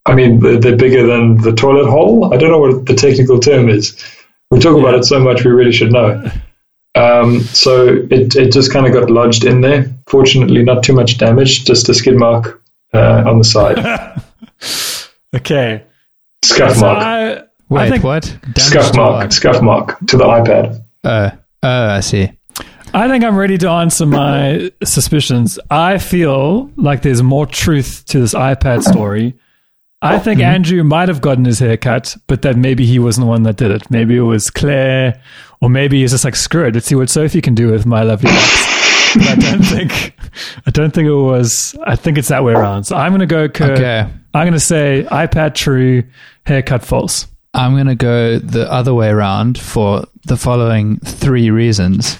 I 0.05 0.15
mean, 0.15 0.39
they're, 0.39 0.59
they're 0.59 0.75
bigger 0.77 1.05
than 1.05 1.37
the 1.41 1.51
toilet 1.53 1.89
hole. 1.89 2.33
I 2.33 2.37
don't 2.37 2.49
know 2.49 2.59
what 2.59 2.85
the 2.85 2.93
technical 2.95 3.39
term 3.39 3.67
is. 3.69 3.95
We 4.51 4.59
talk 4.59 4.77
about 4.79 4.93
it 4.95 5.03
so 5.05 5.19
much, 5.19 5.43
we 5.43 5.51
really 5.51 5.71
should 5.73 5.91
know. 5.91 6.29
Um, 6.95 7.41
so 7.41 7.85
it 8.09 8.35
it 8.35 8.51
just 8.51 8.71
kind 8.73 8.87
of 8.87 8.93
got 8.93 9.09
lodged 9.09 9.45
in 9.45 9.61
there. 9.61 9.85
Fortunately, 10.07 10.63
not 10.63 10.83
too 10.83 10.93
much 10.93 11.17
damage, 11.17 11.65
just 11.65 11.89
a 11.89 11.93
skid 11.93 12.17
mark 12.17 12.63
uh, 12.93 13.23
on 13.27 13.37
the 13.37 13.43
side, 13.43 13.77
Okay. 15.35 15.83
scuff 16.43 16.75
So 16.75 16.81
mark, 16.81 16.97
I, 16.97 17.43
I 17.71 17.89
think, 17.89 18.03
what? 18.03 18.23
Damage 18.41 18.61
scuff 18.61 18.95
mark, 18.95 19.23
what? 19.23 19.33
scuff 19.33 19.61
mark 19.61 19.99
to 20.07 20.17
the 20.17 20.23
iPad. 20.23 20.83
Oh, 21.03 21.31
oh, 21.63 21.87
I 21.89 21.99
see. 21.99 22.31
I 22.93 23.07
think 23.09 23.23
I'm 23.23 23.35
ready 23.35 23.57
to 23.59 23.69
answer 23.69 24.05
my 24.05 24.71
suspicions. 24.83 25.59
I 25.69 25.97
feel 25.99 26.71
like 26.77 27.01
there's 27.01 27.21
more 27.21 27.45
truth 27.45 28.05
to 28.07 28.19
this 28.19 28.33
iPad 28.33 28.81
story. 28.81 29.35
I 30.01 30.19
think 30.19 30.39
Mm-hmm. 30.39 30.53
Andrew 30.53 30.83
might 30.83 31.07
have 31.09 31.21
gotten 31.21 31.45
his 31.45 31.59
hair 31.59 31.75
cut, 31.77 32.15
but 32.27 32.43
that 32.43 32.55
maybe 32.55 32.85
he 32.85 32.99
wasn't 32.99 33.25
the 33.25 33.29
one 33.29 33.43
that 33.43 33.57
did 33.57 33.71
it. 33.71 33.89
Maybe 33.89 34.15
it 34.15 34.21
was 34.21 34.49
Claire, 34.51 35.19
or 35.61 35.69
maybe 35.69 36.01
he's 36.01 36.11
just 36.11 36.23
like, 36.23 36.35
screw 36.35 36.65
it, 36.65 36.73
let's 36.75 36.85
see 36.85 36.95
what 36.95 37.09
Sophie 37.09 37.41
can 37.41 37.55
do 37.55 37.71
with 37.71 37.85
my 37.85 38.03
lovely 38.03 38.29
locks. 38.29 39.13
but 39.15 39.27
I 39.27 39.35
don't 39.35 39.63
think, 39.63 40.13
I 40.67 40.71
don't 40.71 40.93
think 40.93 41.07
it 41.07 41.13
was. 41.15 41.75
I 41.83 41.95
think 41.95 42.17
it's 42.19 42.27
that 42.27 42.43
way 42.43 42.53
around. 42.53 42.83
So 42.83 42.95
I'm 42.95 43.11
going 43.11 43.21
to 43.21 43.25
go. 43.25 43.49
Kerr. 43.49 43.71
Okay. 43.73 43.99
I'm 44.35 44.43
going 44.43 44.53
to 44.53 44.59
say 44.59 45.07
iPad 45.09 45.55
true, 45.55 46.03
haircut 46.45 46.83
false. 46.85 47.25
I'm 47.55 47.73
going 47.73 47.87
to 47.87 47.95
go 47.95 48.37
the 48.37 48.71
other 48.71 48.93
way 48.93 49.09
around 49.09 49.57
for 49.57 50.05
the 50.25 50.37
following 50.37 50.97
three 50.99 51.49
reasons. 51.49 52.19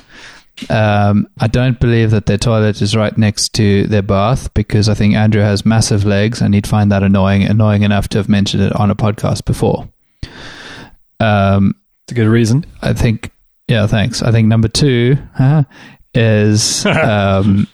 Um, 0.70 1.28
I 1.40 1.48
don't 1.48 1.80
believe 1.80 2.12
that 2.12 2.26
their 2.26 2.38
toilet 2.38 2.82
is 2.82 2.96
right 2.96 3.16
next 3.18 3.54
to 3.56 3.86
their 3.88 4.02
bath 4.02 4.54
because 4.54 4.90
I 4.90 4.94
think 4.96 5.14
Andrew 5.16 5.42
has 5.42 5.66
massive 5.66 6.04
legs 6.06 6.42
and 6.42 6.54
he'd 6.54 6.66
find 6.68 6.92
that 6.92 7.04
annoying, 7.04 7.44
annoying 7.44 7.84
enough 7.84 8.08
to 8.10 8.18
have 8.18 8.28
mentioned 8.30 8.64
it 8.64 8.74
on 8.74 8.90
a 8.90 8.96
podcast 8.96 9.46
before. 9.46 9.88
Um, 11.20 11.76
It's 12.06 12.12
a 12.12 12.16
good 12.16 12.28
reason. 12.28 12.66
I 12.82 12.94
think, 12.94 13.32
yeah, 13.68 13.88
thanks. 13.88 14.22
I 14.22 14.32
think 14.32 14.48
number 14.48 14.68
two 14.68 15.18
uh, 15.38 15.64
is 16.14 16.86
um, 16.86 17.68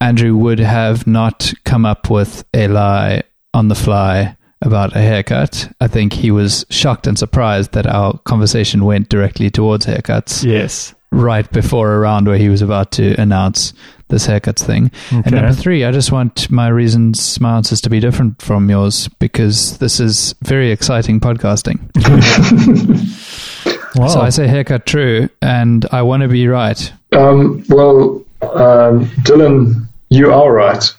Andrew 0.00 0.36
would 0.36 0.58
have 0.60 1.06
not 1.06 1.52
come 1.64 1.84
up 1.84 2.10
with 2.10 2.44
a 2.54 2.68
lie 2.68 3.22
on 3.52 3.68
the 3.68 3.74
fly 3.74 4.36
about 4.62 4.94
a 4.94 5.00
haircut. 5.00 5.70
I 5.80 5.86
think 5.88 6.12
he 6.12 6.30
was 6.30 6.64
shocked 6.70 7.06
and 7.06 7.18
surprised 7.18 7.72
that 7.72 7.86
our 7.86 8.18
conversation 8.18 8.84
went 8.84 9.08
directly 9.08 9.50
towards 9.50 9.86
haircuts 9.86 10.44
Yes. 10.44 10.94
Right 11.12 11.50
before 11.52 11.94
a 11.94 11.98
round 11.98 12.26
where 12.26 12.38
he 12.38 12.48
was 12.48 12.62
about 12.62 12.92
to 12.92 13.20
announce 13.20 13.72
this 14.08 14.26
haircuts 14.26 14.64
thing. 14.64 14.90
And 15.10 15.32
number 15.32 15.52
three, 15.52 15.84
I 15.84 15.92
just 15.92 16.12
want 16.12 16.50
my 16.50 16.68
reasons, 16.68 17.40
my 17.40 17.56
answers 17.56 17.80
to 17.82 17.90
be 17.90 18.00
different 18.00 18.42
from 18.42 18.68
yours 18.68 19.08
because 19.18 19.78
this 19.78 20.00
is 20.00 20.34
very 20.42 20.70
exciting 20.70 21.20
podcasting. 21.20 21.78
Wow. 23.96 24.08
So 24.08 24.20
I 24.20 24.30
say 24.30 24.46
haircut 24.46 24.86
true, 24.86 25.28
and 25.42 25.84
I 25.90 26.02
want 26.02 26.22
to 26.22 26.28
be 26.28 26.46
right. 26.46 26.92
Um, 27.12 27.64
well, 27.68 28.24
um, 28.42 29.06
Dylan, 29.26 29.88
you 30.10 30.32
are 30.32 30.52
right, 30.52 30.94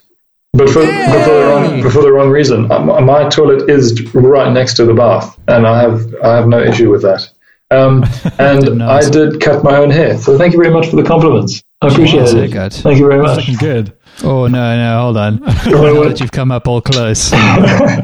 but 0.54 0.70
for, 0.70 0.86
but 0.86 1.24
for 1.24 1.32
the 1.32 1.46
wrong 1.48 1.84
but 1.84 1.94
for 1.94 2.02
the 2.02 2.12
wrong 2.12 2.30
reason. 2.30 2.72
Um, 2.72 3.06
my 3.06 3.30
toilet 3.30 3.70
is 3.70 4.14
right 4.14 4.52
next 4.52 4.76
to 4.76 4.86
the 4.86 4.94
bath, 4.94 5.40
and 5.48 5.66
I 5.66 5.82
have 5.82 6.16
I 6.24 6.36
have 6.36 6.48
no 6.48 6.62
issue 6.62 6.92
with 6.92 7.02
that. 7.04 7.30
Um, 7.72 8.04
and 8.40 8.78
know. 8.80 8.90
I 8.90 9.10
did 9.10 9.40
cut 9.42 9.64
my 9.64 9.78
own 9.78 9.90
hair, 9.90 10.18
so 10.18 10.38
thank 10.38 10.54
you 10.54 10.60
very 10.62 10.74
much 10.74 10.88
for 10.90 10.98
the 10.98 11.04
compliments. 11.04 11.64
I 11.82 11.88
appreciate 11.88 12.24
Wow, 12.24 12.28
it. 12.42 12.52
haircut. 12.52 12.74
Thank 12.74 13.00
you 13.00 13.08
very 13.08 13.22
much. 13.22 13.38
looking 13.38 13.56
good. 13.56 13.94
Oh 14.24 14.46
no, 14.48 14.78
no, 14.78 15.02
hold 15.02 15.18
on. 15.18 15.40
now 15.40 16.04
that 16.04 16.18
you've 16.20 16.32
come 16.34 16.52
up 16.52 16.68
all 16.68 16.82
close. 16.82 17.32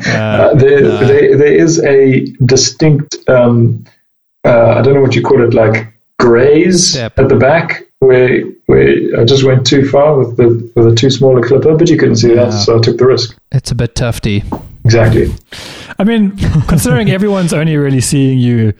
Uh, 0.07 0.53
there, 0.55 0.81
there, 0.81 1.37
there 1.37 1.53
is 1.55 1.79
a 1.83 2.25
distinct, 2.45 3.17
um, 3.27 3.83
uh, 4.45 4.71
I 4.77 4.81
don't 4.81 4.93
know 4.93 5.01
what 5.01 5.15
you 5.15 5.21
call 5.21 5.43
it, 5.43 5.53
like 5.53 5.93
graze 6.19 6.91
Step. 6.91 7.19
at 7.19 7.29
the 7.29 7.35
back 7.35 7.83
where 7.99 8.41
where 8.67 9.19
I 9.19 9.25
just 9.25 9.43
went 9.43 9.65
too 9.67 9.87
far 9.87 10.17
with 10.17 10.37
the 10.37 10.47
with 10.75 10.87
a 10.87 10.95
too 10.95 11.09
small 11.09 11.37
a 11.37 11.45
clipper, 11.45 11.75
but 11.75 11.89
you 11.89 11.97
couldn't 11.97 12.17
see 12.17 12.29
that, 12.35 12.47
Yeah. 12.51 12.59
so 12.59 12.77
I 12.77 12.81
took 12.81 12.97
the 12.97 13.05
risk. 13.05 13.37
It's 13.51 13.71
a 13.71 13.75
bit 13.75 13.95
tufty. 13.95 14.43
Exactly. 14.85 15.33
I 15.99 16.03
mean, 16.03 16.37
considering 16.67 17.09
everyone's 17.09 17.53
only 17.53 17.75
really 17.77 18.01
seeing 18.01 18.39
you 18.39 18.73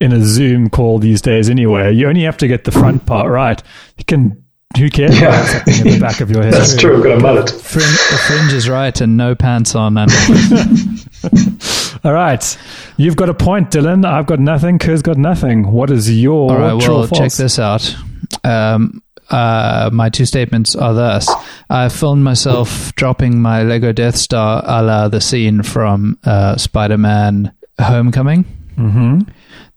in 0.00 0.12
a 0.12 0.24
Zoom 0.24 0.68
call 0.70 0.98
these 0.98 1.20
days 1.22 1.48
anyway, 1.48 1.92
you 1.94 2.08
only 2.08 2.22
have 2.22 2.36
to 2.38 2.48
get 2.48 2.64
the 2.64 2.72
front 2.72 3.06
part 3.06 3.30
right. 3.30 3.62
You 3.98 4.04
can. 4.04 4.40
Who 4.76 4.90
cares 4.90 5.20
Yeah. 5.20 5.28
about 5.28 5.46
something 5.46 5.86
in 5.86 5.92
the 5.94 6.00
back 6.00 6.20
of 6.20 6.30
your 6.32 6.42
head? 6.42 6.52
That's 6.52 6.76
true. 6.76 6.96
I've 6.96 7.02
got 7.04 7.18
a 7.18 7.20
mullet. 7.20 7.48
Frin- 7.48 7.82
the 7.84 8.20
fringe 8.26 8.52
is 8.52 8.68
right, 8.68 9.00
and 9.00 9.16
no 9.16 9.36
pants 9.36 9.76
on. 9.76 9.96
And 9.96 10.10
All 12.04 12.12
right, 12.12 12.58
you've 12.96 13.14
got 13.14 13.28
a 13.28 13.34
point, 13.34 13.70
Dylan. 13.70 14.04
I've 14.04 14.26
got 14.26 14.40
nothing. 14.40 14.78
Kerr's 14.80 15.00
got 15.00 15.16
nothing. 15.16 15.70
What 15.70 15.90
is 15.90 16.10
your 16.20 16.50
all 16.50 16.58
right, 16.58 16.82
true 16.82 16.94
or 16.94 16.98
well, 16.98 17.06
check 17.08 17.32
this 17.32 17.58
out. 17.60 17.94
Um, 18.42 19.00
uh, 19.30 19.90
my 19.92 20.10
two 20.10 20.26
statements 20.26 20.74
are 20.74 20.92
thus: 20.92 21.30
I 21.70 21.88
filmed 21.88 22.24
myself 22.24 22.92
dropping 22.96 23.40
my 23.40 23.62
Lego 23.62 23.92
Death 23.92 24.16
Star, 24.16 24.62
a 24.66 24.82
la 24.82 25.06
the 25.08 25.20
scene 25.20 25.62
from 25.62 26.18
uh, 26.24 26.56
Spider-Man: 26.56 27.52
Homecoming. 27.80 28.44
Mm-hmm. 28.76 29.20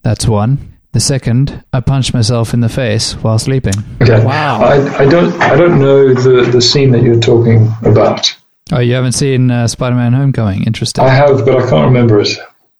That's 0.07 0.25
one. 0.25 0.57
The 0.93 1.01
second, 1.01 1.63
I 1.73 1.81
punched 1.81 2.13
myself 2.13 2.53
in 2.53 2.61
the 2.61 2.69
face 2.69 3.11
while 3.15 3.37
sleeping. 3.37 3.73
Okay. 4.01 4.23
Wow. 4.23 4.61
I, 4.61 5.03
I 5.03 5.05
don't 5.05 5.33
I 5.41 5.55
don't 5.57 5.79
know 5.79 6.13
the, 6.13 6.49
the 6.49 6.61
scene 6.61 6.91
that 6.91 7.03
you're 7.03 7.19
talking 7.19 7.69
about. 7.83 8.33
Oh, 8.71 8.79
you 8.79 8.93
haven't 8.93 9.11
seen 9.11 9.51
uh, 9.51 9.67
Spider-Man: 9.67 10.13
Homecoming? 10.13 10.63
Interesting. 10.63 11.03
I 11.03 11.09
have, 11.09 11.43
but 11.45 11.57
I 11.57 11.69
can't 11.69 11.85
remember 11.87 12.21
it. 12.21 12.29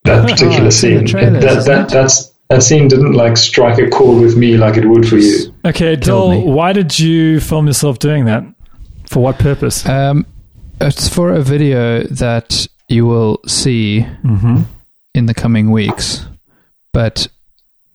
That 0.06 0.22
particular 0.30 0.62
Oh, 0.62 0.64
the 0.66 0.72
scene. 0.72 1.06
trailers, 1.06 1.44
that, 1.44 1.58
isn't 1.58 1.74
that, 1.74 1.90
that's 1.90 2.32
that 2.50 2.64
scene 2.64 2.88
didn't 2.88 3.12
like 3.12 3.36
strike 3.36 3.78
a 3.78 3.90
chord 3.90 4.22
with 4.24 4.38
me 4.38 4.56
like 4.56 4.78
it 4.78 4.86
would 4.86 5.06
for 5.06 5.18
you. 5.18 5.54
Okay, 5.66 5.98
Killed 5.98 6.32
Dill, 6.32 6.46
why 6.54 6.72
did 6.72 6.98
you 6.98 7.42
film 7.42 7.68
yourself 7.68 8.00
doing 8.00 8.24
that? 8.24 8.44
For 9.10 9.22
what 9.22 9.38
purpose? 9.38 9.86
Um, 9.86 10.26
it's 10.80 11.10
for 11.10 11.34
a 11.34 11.42
video 11.42 12.04
that 12.04 12.68
you 12.88 13.06
will 13.06 13.42
see 13.48 14.06
Mm-hmm. 14.24 14.62
in 15.14 15.26
the 15.26 15.34
coming 15.34 15.72
weeks, 15.72 16.26
but 16.98 17.28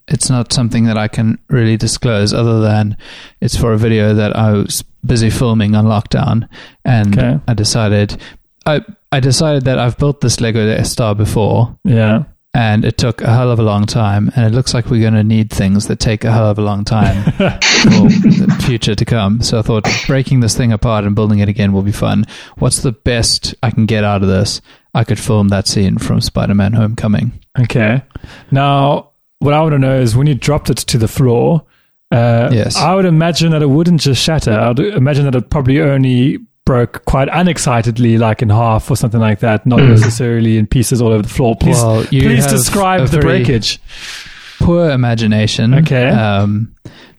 it's 0.07 0.29
not 0.31 0.53
something 0.53 0.85
that 0.87 0.97
I 0.99 1.09
can 1.09 1.39
really 1.49 1.77
disclose 1.77 2.33
other 2.33 2.61
than 2.61 2.97
it's 3.41 3.57
for 3.57 3.73
a 3.73 3.79
video 3.87 4.15
that 4.15 4.33
I 4.37 4.53
was 4.53 4.85
busy 5.05 5.31
filming 5.31 5.75
on 5.75 5.87
lockdown 5.87 6.49
and 6.85 7.19
Okay. 7.19 7.41
I 7.49 7.55
decided 7.55 8.09
I 8.65 8.81
I 9.11 9.19
decided 9.21 9.65
that 9.65 9.79
I've 9.79 9.99
built 9.99 10.21
this 10.21 10.41
Lego 10.41 10.83
Star 10.85 11.15
before 11.17 11.77
Yeah. 11.85 12.25
and 12.55 12.85
it 12.85 12.97
took 12.97 13.23
a 13.23 13.33
hell 13.37 13.51
of 13.51 13.59
a 13.59 13.63
long 13.73 13.87
time 13.87 14.31
and 14.37 14.43
it 14.47 14.55
looks 14.57 14.73
like 14.75 14.87
we're 14.91 15.01
going 15.09 15.21
to 15.23 15.25
need 15.37 15.51
things 15.51 15.87
that 15.89 15.99
take 15.99 16.23
a 16.25 16.31
hell 16.31 16.49
of 16.51 16.59
a 16.59 16.63
long 16.71 16.85
time 16.85 17.19
for 17.33 18.07
the 18.49 18.63
future 18.67 18.95
to 18.95 19.05
come 19.05 19.41
so 19.43 19.59
i 19.59 19.63
thought 19.63 19.85
breaking 20.07 20.41
this 20.41 20.57
thing 20.57 20.71
apart 20.73 21.05
and 21.05 21.15
building 21.17 21.41
it 21.41 21.49
again 21.49 21.73
will 21.73 21.83
be 21.93 21.99
fun 22.07 22.25
what's 22.63 22.81
the 22.83 22.93
best 22.93 23.55
i 23.67 23.71
can 23.71 23.87
get 23.87 24.05
out 24.05 24.23
of 24.23 24.29
this 24.29 24.61
i 24.95 25.05
could 25.05 25.19
film 25.19 25.49
that 25.49 25.67
scene 25.67 25.99
from 25.99 26.21
spider-man 26.21 26.73
homecoming 26.73 27.33
Okay. 27.61 28.03
Now, 28.51 29.11
what 29.41 29.53
I 29.53 29.61
want 29.61 29.73
to 29.75 29.79
know 29.79 30.01
is 30.01 30.17
when 30.17 30.27
you 30.27 30.35
dropped 30.35 30.71
it 30.71 30.79
to 30.79 30.97
the 30.97 31.07
floor, 31.07 31.65
uh, 32.11 32.49
Yes. 32.51 32.77
I 32.79 32.95
would 32.95 33.05
imagine 33.05 33.51
that 33.53 33.61
it 33.61 33.69
wouldn't 33.69 34.01
just 34.01 34.23
shatter. 34.23 34.53
I'd 34.59 34.79
imagine 34.81 35.27
that 35.27 35.35
it 35.35 35.51
probably 35.51 35.79
only 35.83 36.39
broke 36.65 37.05
quite 37.05 37.29
unexcitedly, 37.29 38.17
like 38.19 38.41
in 38.41 38.49
half 38.49 38.91
or 38.91 38.97
something 38.97 39.21
like 39.21 39.41
that, 39.41 39.67
not 39.67 39.81
necessarily 39.81 40.57
in 40.57 40.67
pieces 40.67 41.03
all 41.03 41.13
over 41.13 41.21
the 41.23 41.29
floor. 41.29 41.55
Please, 41.61 41.77
Well, 41.77 42.07
you 42.07 42.23
please 42.23 42.47
describe 42.47 43.07
the 43.09 43.19
breakage. 43.19 43.79
poor 44.59 44.89
imagination. 44.89 45.75
Okay. 45.75 46.09
Um, 46.09 46.75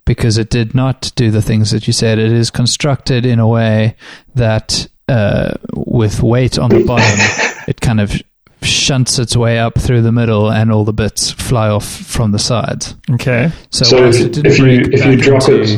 because 0.06 0.40
it 0.40 0.50
did 0.50 0.74
not 0.74 1.12
do 1.16 1.30
the 1.30 1.44
things 1.44 1.70
that 1.70 1.86
you 1.86 1.94
said. 1.94 2.18
It 2.18 2.32
is 2.32 2.50
constructed 2.50 3.24
in 3.24 3.38
a 3.38 3.48
way 3.48 3.96
that, 4.34 4.88
uh, 5.08 5.52
with 5.76 6.24
weight 6.24 6.58
on 6.58 6.72
the 6.72 6.84
bottom, 6.84 7.20
it 7.68 7.82
kind 7.82 8.00
of 8.00 8.22
shunts 8.62 9.20
its 9.20 9.36
way 9.36 9.60
up 9.60 9.78
through 9.78 10.02
the 10.02 10.12
middle, 10.12 10.50
and 10.52 10.72
all 10.72 10.86
the 10.86 10.94
bits 10.94 11.32
fly 11.32 11.68
off 11.70 11.86
from 11.86 12.32
the 12.32 12.40
sides. 12.40 12.96
Okay. 13.12 13.52
So, 13.72 13.86
So 13.86 14.06
if, 14.06 14.20
it 14.20 14.46
if 14.46 14.58
you 14.58 14.82
if 14.92 15.06
you 15.06 15.18
drop 15.18 15.44
it 15.50 15.70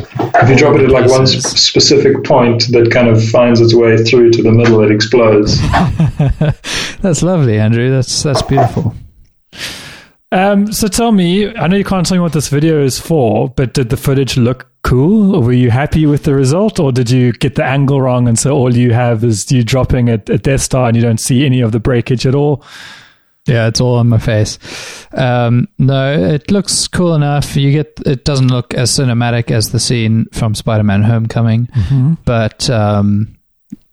if 0.42 0.48
you 0.48 0.56
drop 0.56 0.76
it 0.76 0.82
at 0.82 0.90
like 0.90 1.10
one 1.10 1.22
pieces. 1.22 1.44
sp- 1.50 1.58
specific 1.58 2.24
point 2.24 2.68
that 2.70 2.90
kind 2.92 3.08
of 3.08 3.22
finds 3.28 3.60
its 3.60 3.74
way 3.74 3.96
through 3.96 4.30
to 4.32 4.42
the 4.42 4.52
middle, 4.52 4.82
it 4.82 4.90
explodes. 4.92 5.60
that's 7.00 7.22
lovely, 7.22 7.58
Andrew. 7.58 7.90
That's 7.90 8.22
that's 8.22 8.42
beautiful. 8.42 8.94
Um, 10.32 10.72
so 10.72 10.88
tell 10.88 11.12
me, 11.12 11.54
I 11.56 11.68
know 11.68 11.76
you 11.76 11.84
can't 11.84 12.04
tell 12.04 12.16
me 12.16 12.20
what 12.20 12.32
this 12.32 12.48
video 12.48 12.82
is 12.82 13.00
for, 13.00 13.48
but 13.48 13.72
did 13.72 13.90
the 13.90 13.96
footage 13.96 14.36
look 14.36 14.68
cool? 14.86 15.34
Or 15.36 15.42
were 15.42 15.52
you 15.52 15.70
happy 15.70 16.06
with 16.06 16.22
the 16.22 16.34
result? 16.34 16.78
Or 16.78 16.92
did 16.92 17.10
you 17.10 17.32
get 17.32 17.56
the 17.56 17.64
angle 17.64 18.00
wrong 18.00 18.28
and 18.28 18.38
so 18.38 18.52
all 18.52 18.74
you 18.74 18.92
have 18.92 19.24
is 19.24 19.50
you 19.50 19.64
dropping 19.64 20.08
at, 20.08 20.30
at 20.30 20.42
Death 20.42 20.62
Star 20.62 20.86
and 20.86 20.96
you 20.96 21.02
don't 21.02 21.20
see 21.20 21.44
any 21.44 21.60
of 21.60 21.72
the 21.72 21.80
breakage 21.80 22.24
at 22.26 22.34
all? 22.34 22.64
Yeah, 23.46 23.68
it's 23.68 23.80
all 23.80 23.96
on 23.96 24.08
my 24.08 24.18
face. 24.18 24.58
Um, 25.12 25.68
no, 25.78 26.12
it 26.12 26.50
looks 26.50 26.88
cool 26.88 27.14
enough. 27.14 27.56
You 27.56 27.70
get 27.70 28.00
it 28.04 28.24
doesn't 28.24 28.48
look 28.48 28.74
as 28.74 28.90
cinematic 28.90 29.52
as 29.52 29.70
the 29.70 29.78
scene 29.78 30.26
from 30.32 30.56
Spider-Man: 30.56 31.04
Homecoming, 31.04 31.68
but 32.24 32.68
um, 32.68 33.38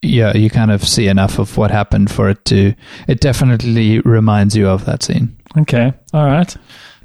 yeah, 0.01 0.35
you 0.35 0.49
kind 0.49 0.71
of 0.71 0.83
see 0.83 1.07
enough 1.07 1.37
of 1.37 1.55
what 1.55 1.69
happened 1.69 2.09
for 2.09 2.29
it 2.29 2.43
to. 2.45 2.73
It 3.07 3.21
definitely 3.21 3.99
reminds 3.99 4.55
you 4.55 4.67
of 4.67 4.85
that 4.85 5.03
scene. 5.03 5.37
Okay. 5.55 5.93
All 6.13 6.25
right. 6.25 6.55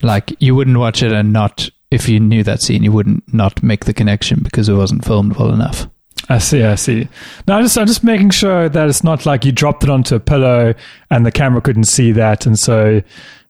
Like 0.00 0.34
you 0.40 0.54
wouldn't 0.54 0.78
watch 0.78 1.02
it 1.02 1.12
and 1.12 1.34
not 1.34 1.68
if 1.90 2.08
you 2.08 2.20
knew 2.20 2.42
that 2.44 2.60
scene, 2.62 2.82
you 2.82 2.92
wouldn't 2.92 3.32
not 3.32 3.62
make 3.62 3.84
the 3.86 3.94
connection 3.94 4.40
because 4.42 4.68
it 4.68 4.74
wasn't 4.74 5.04
filmed 5.04 5.36
well 5.36 5.52
enough. 5.52 5.86
I 6.28 6.38
see, 6.38 6.62
I 6.62 6.74
see. 6.74 7.08
No, 7.46 7.56
I'm 7.56 7.62
just, 7.64 7.78
I'm 7.78 7.86
just 7.86 8.04
making 8.04 8.30
sure 8.30 8.68
that 8.68 8.88
it's 8.88 9.02
not 9.04 9.24
like 9.24 9.44
you 9.44 9.52
dropped 9.52 9.84
it 9.84 9.88
onto 9.90 10.14
a 10.16 10.20
pillow 10.20 10.74
and 11.10 11.24
the 11.24 11.32
camera 11.32 11.60
couldn't 11.62 11.84
see 11.84 12.12
that. 12.12 12.44
And 12.44 12.58
so, 12.58 13.00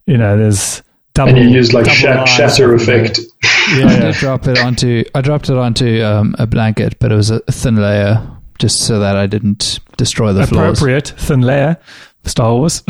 you 0.06 0.16
know, 0.16 0.36
there's 0.38 0.82
double. 1.14 1.34
And 1.34 1.38
you 1.50 1.56
use 1.56 1.72
like 1.72 1.86
double 1.86 1.96
sha- 1.96 2.14
lines 2.18 2.30
shatter 2.30 2.74
effect. 2.74 3.18
I 3.42 3.78
Yeah. 3.80 4.00
did 4.00 4.14
drop 4.14 4.46
it 4.46 4.58
onto. 4.58 5.02
I 5.14 5.20
dropped 5.22 5.50
it 5.50 5.56
onto 5.56 6.02
um, 6.04 6.36
a 6.38 6.46
blanket, 6.46 6.98
but 7.00 7.10
it 7.10 7.16
was 7.16 7.30
a 7.30 7.40
thin 7.50 7.76
layer, 7.76 8.24
just 8.60 8.80
so 8.82 9.00
that 9.00 9.16
I 9.16 9.26
didn't 9.26 9.80
destroy 9.96 10.32
the 10.32 10.46
floors. 10.46 10.78
Appropriate, 10.78 11.08
thin 11.16 11.40
layer. 11.40 11.78
Star 12.24 12.54
Wars. 12.54 12.82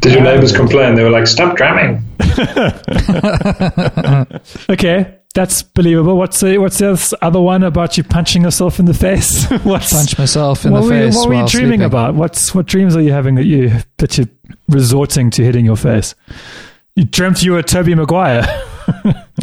Did 0.00 0.12
your 0.12 0.22
neighbors 0.22 0.52
complain? 0.52 0.94
They 0.94 1.02
were 1.02 1.10
like, 1.10 1.26
"Stop 1.26 1.56
drumming." 1.56 2.04
okay, 4.70 5.18
that's 5.34 5.62
believable. 5.62 6.16
What's 6.16 6.40
the 6.40 6.58
what's 6.58 6.78
the 6.78 7.16
other 7.22 7.40
one 7.40 7.62
about 7.62 7.96
you 7.96 8.04
punching 8.04 8.42
yourself 8.42 8.78
in 8.78 8.86
the 8.86 8.94
face? 8.94 9.48
what's 9.62 9.92
Punch 9.92 10.18
myself 10.18 10.64
in 10.64 10.72
what 10.72 10.82
the 10.82 10.86
were, 10.88 10.94
you- 10.94 11.04
face 11.06 11.16
what 11.16 11.28
were 11.28 11.34
you 11.34 11.48
dreaming 11.48 11.80
sleeping. 11.80 11.84
about? 11.84 12.14
What's 12.14 12.54
what 12.54 12.66
dreams 12.66 12.96
are 12.96 13.02
you 13.02 13.12
having 13.12 13.34
that 13.36 13.44
you 13.44 13.72
that 13.98 14.18
you're 14.18 14.28
resorting 14.68 15.30
to 15.30 15.44
hitting 15.44 15.64
your 15.64 15.76
face? 15.76 16.14
You 16.96 17.04
dreamt 17.04 17.42
you 17.42 17.52
were 17.52 17.62
Tobey 17.62 17.94
Maguire. 17.94 18.46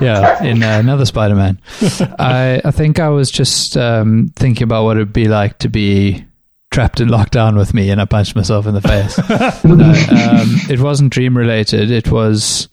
Yeah, 0.00 0.42
in 0.44 0.62
uh, 0.62 0.78
another 0.78 1.04
Spider-Man. 1.06 1.60
I 2.18 2.60
I 2.64 2.70
think 2.70 2.98
I 3.00 3.08
was 3.08 3.30
just 3.30 3.76
um, 3.76 4.30
thinking 4.36 4.62
about 4.64 4.84
what 4.84 4.96
it'd 4.96 5.12
be 5.12 5.26
like 5.26 5.58
to 5.60 5.68
be 5.68 6.24
trapped 6.70 7.00
in 7.00 7.08
lockdown 7.08 7.56
with 7.56 7.74
me, 7.74 7.90
and 7.90 8.00
I 8.00 8.04
punched 8.04 8.36
myself 8.36 8.66
in 8.66 8.74
the 8.74 8.80
face. 8.80 9.18
no, 9.64 9.84
um, 9.84 10.56
it 10.70 10.80
wasn't 10.80 11.12
dream 11.12 11.36
related. 11.36 11.90
It 11.90 12.10
was 12.10 12.68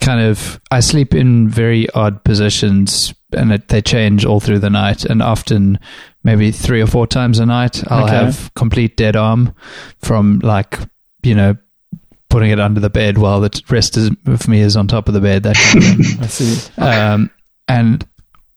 kind 0.00 0.20
of 0.20 0.60
I 0.70 0.80
sleep 0.80 1.14
in 1.14 1.48
very 1.48 1.88
odd 1.90 2.24
positions, 2.24 3.14
and 3.32 3.52
it, 3.52 3.68
they 3.68 3.80
change 3.82 4.24
all 4.24 4.40
through 4.40 4.60
the 4.60 4.70
night, 4.70 5.04
and 5.04 5.22
often. 5.22 5.78
Maybe 6.24 6.50
three 6.50 6.80
or 6.82 6.88
four 6.88 7.06
times 7.06 7.38
a 7.38 7.46
night, 7.46 7.84
I'll 7.86 8.02
Okay. 8.06 8.16
have 8.16 8.52
complete 8.56 8.96
dead 8.96 9.14
arm 9.14 9.54
from 10.00 10.40
like, 10.40 10.76
you 11.22 11.36
know, 11.36 11.56
putting 12.36 12.50
it 12.50 12.60
under 12.60 12.80
the 12.80 12.90
bed 12.90 13.16
while 13.16 13.40
the 13.40 13.62
rest 13.70 13.96
is, 13.96 14.10
of 14.26 14.46
me 14.46 14.60
is 14.60 14.76
on 14.76 14.86
top 14.86 15.08
of 15.08 15.14
the 15.14 15.22
bed. 15.22 15.42
That 15.44 15.56
kind 15.56 15.78
of 15.78 16.06
thing. 16.06 16.18
I 16.22 16.26
see. 16.26 16.72
um, 16.82 17.30
and 17.66 18.06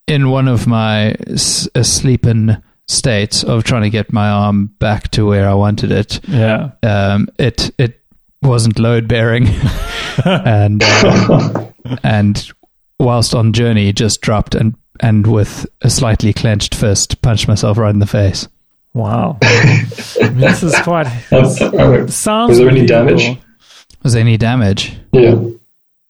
in 0.05 0.29
one 0.31 0.49
of 0.49 0.67
my 0.67 1.11
s- 1.27 1.69
sleeping 1.81 2.57
states 2.89 3.41
of 3.45 3.63
trying 3.63 3.83
to 3.83 3.89
get 3.89 4.11
my 4.11 4.27
arm 4.27 4.65
back 4.79 5.09
to 5.11 5.25
where 5.25 5.47
I 5.47 5.53
wanted 5.53 5.91
it, 5.93 6.19
Yeah. 6.27 6.71
um, 6.83 7.29
it 7.39 7.71
it 7.77 8.01
wasn't 8.41 8.79
load 8.79 9.07
bearing, 9.07 9.47
and 10.25 10.81
uh, 10.83 11.65
and 12.03 12.51
whilst 12.99 13.33
on 13.33 13.53
journey, 13.53 13.93
just 13.93 14.19
dropped 14.19 14.55
and 14.55 14.75
and 14.99 15.25
with 15.25 15.65
a 15.83 15.89
slightly 15.89 16.33
clenched 16.33 16.75
fist, 16.75 17.21
punched 17.21 17.47
myself 17.47 17.77
right 17.77 17.93
in 17.93 17.99
the 17.99 18.05
face. 18.05 18.49
Wow. 18.93 19.37
I 19.43 19.85
mean, 20.19 20.37
this 20.39 20.63
is 20.63 20.75
quite. 20.81 21.07
Uh, 21.31 21.47
Sounds. 22.07 22.49
Was 22.49 22.57
there 22.57 22.67
any 22.69 22.85
believable. 22.85 23.17
damage? 23.17 23.39
Was 24.03 24.13
there 24.13 24.21
any 24.21 24.37
damage? 24.37 24.97
yeah. 25.11 25.35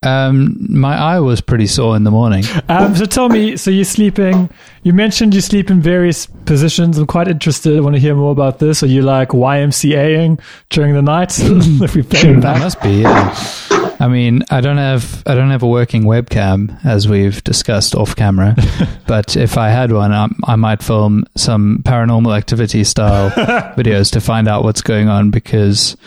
Um, 0.01 0.65
my 0.69 0.95
eye 0.95 1.19
was 1.19 1.41
pretty 1.41 1.67
sore 1.67 1.97
in 1.97 2.05
the 2.05 2.11
morning. 2.11 2.45
Um, 2.69 2.95
so 2.95 3.03
tell 3.03 3.27
me, 3.27 3.57
so 3.57 3.69
you're 3.69 3.83
sleeping. 3.83 4.49
You 4.83 4.93
mentioned 4.93 5.35
you 5.35 5.41
sleep 5.41 5.69
in 5.69 5.81
various 5.81 6.25
positions. 6.45 6.97
I'm 6.97 7.05
quite 7.05 7.27
interested. 7.27 7.75
I 7.75 7.81
want 7.81 7.95
to 7.95 7.99
hear 7.99 8.15
more 8.15 8.31
about 8.31 8.59
this. 8.59 8.81
Are 8.81 8.85
you 8.87 9.01
like 9.01 9.29
YMCAing 9.29 10.39
during 10.69 10.93
the 10.93 11.01
night? 11.01 11.37
if 11.41 11.95
we 11.95 12.03
play 12.03 12.31
That 12.35 12.41
back. 12.41 12.59
must 12.61 12.81
be. 12.81 13.01
Yeah. 13.01 13.88
I 14.01 14.07
mean, 14.07 14.43
I 14.49 14.61
don't 14.61 14.77
have 14.77 15.23
I 15.25 15.35
don't 15.35 15.49
have 15.49 15.61
a 15.63 15.67
working 15.67 16.03
webcam 16.03 16.83
as 16.85 17.07
we've 17.09 17.43
discussed 17.43 17.95
off 17.95 18.15
camera, 18.15 18.55
but 19.07 19.35
if 19.35 19.57
I 19.57 19.69
had 19.69 19.91
one, 19.91 20.13
I, 20.13 20.27
I 20.45 20.55
might 20.55 20.81
film 20.81 21.25
some 21.35 21.79
paranormal 21.83 22.35
activity 22.37 22.83
style 22.85 23.29
videos 23.75 24.11
to 24.13 24.21
find 24.21 24.47
out 24.47 24.63
what's 24.63 24.81
going 24.81 25.09
on 25.09 25.31
because 25.31 25.97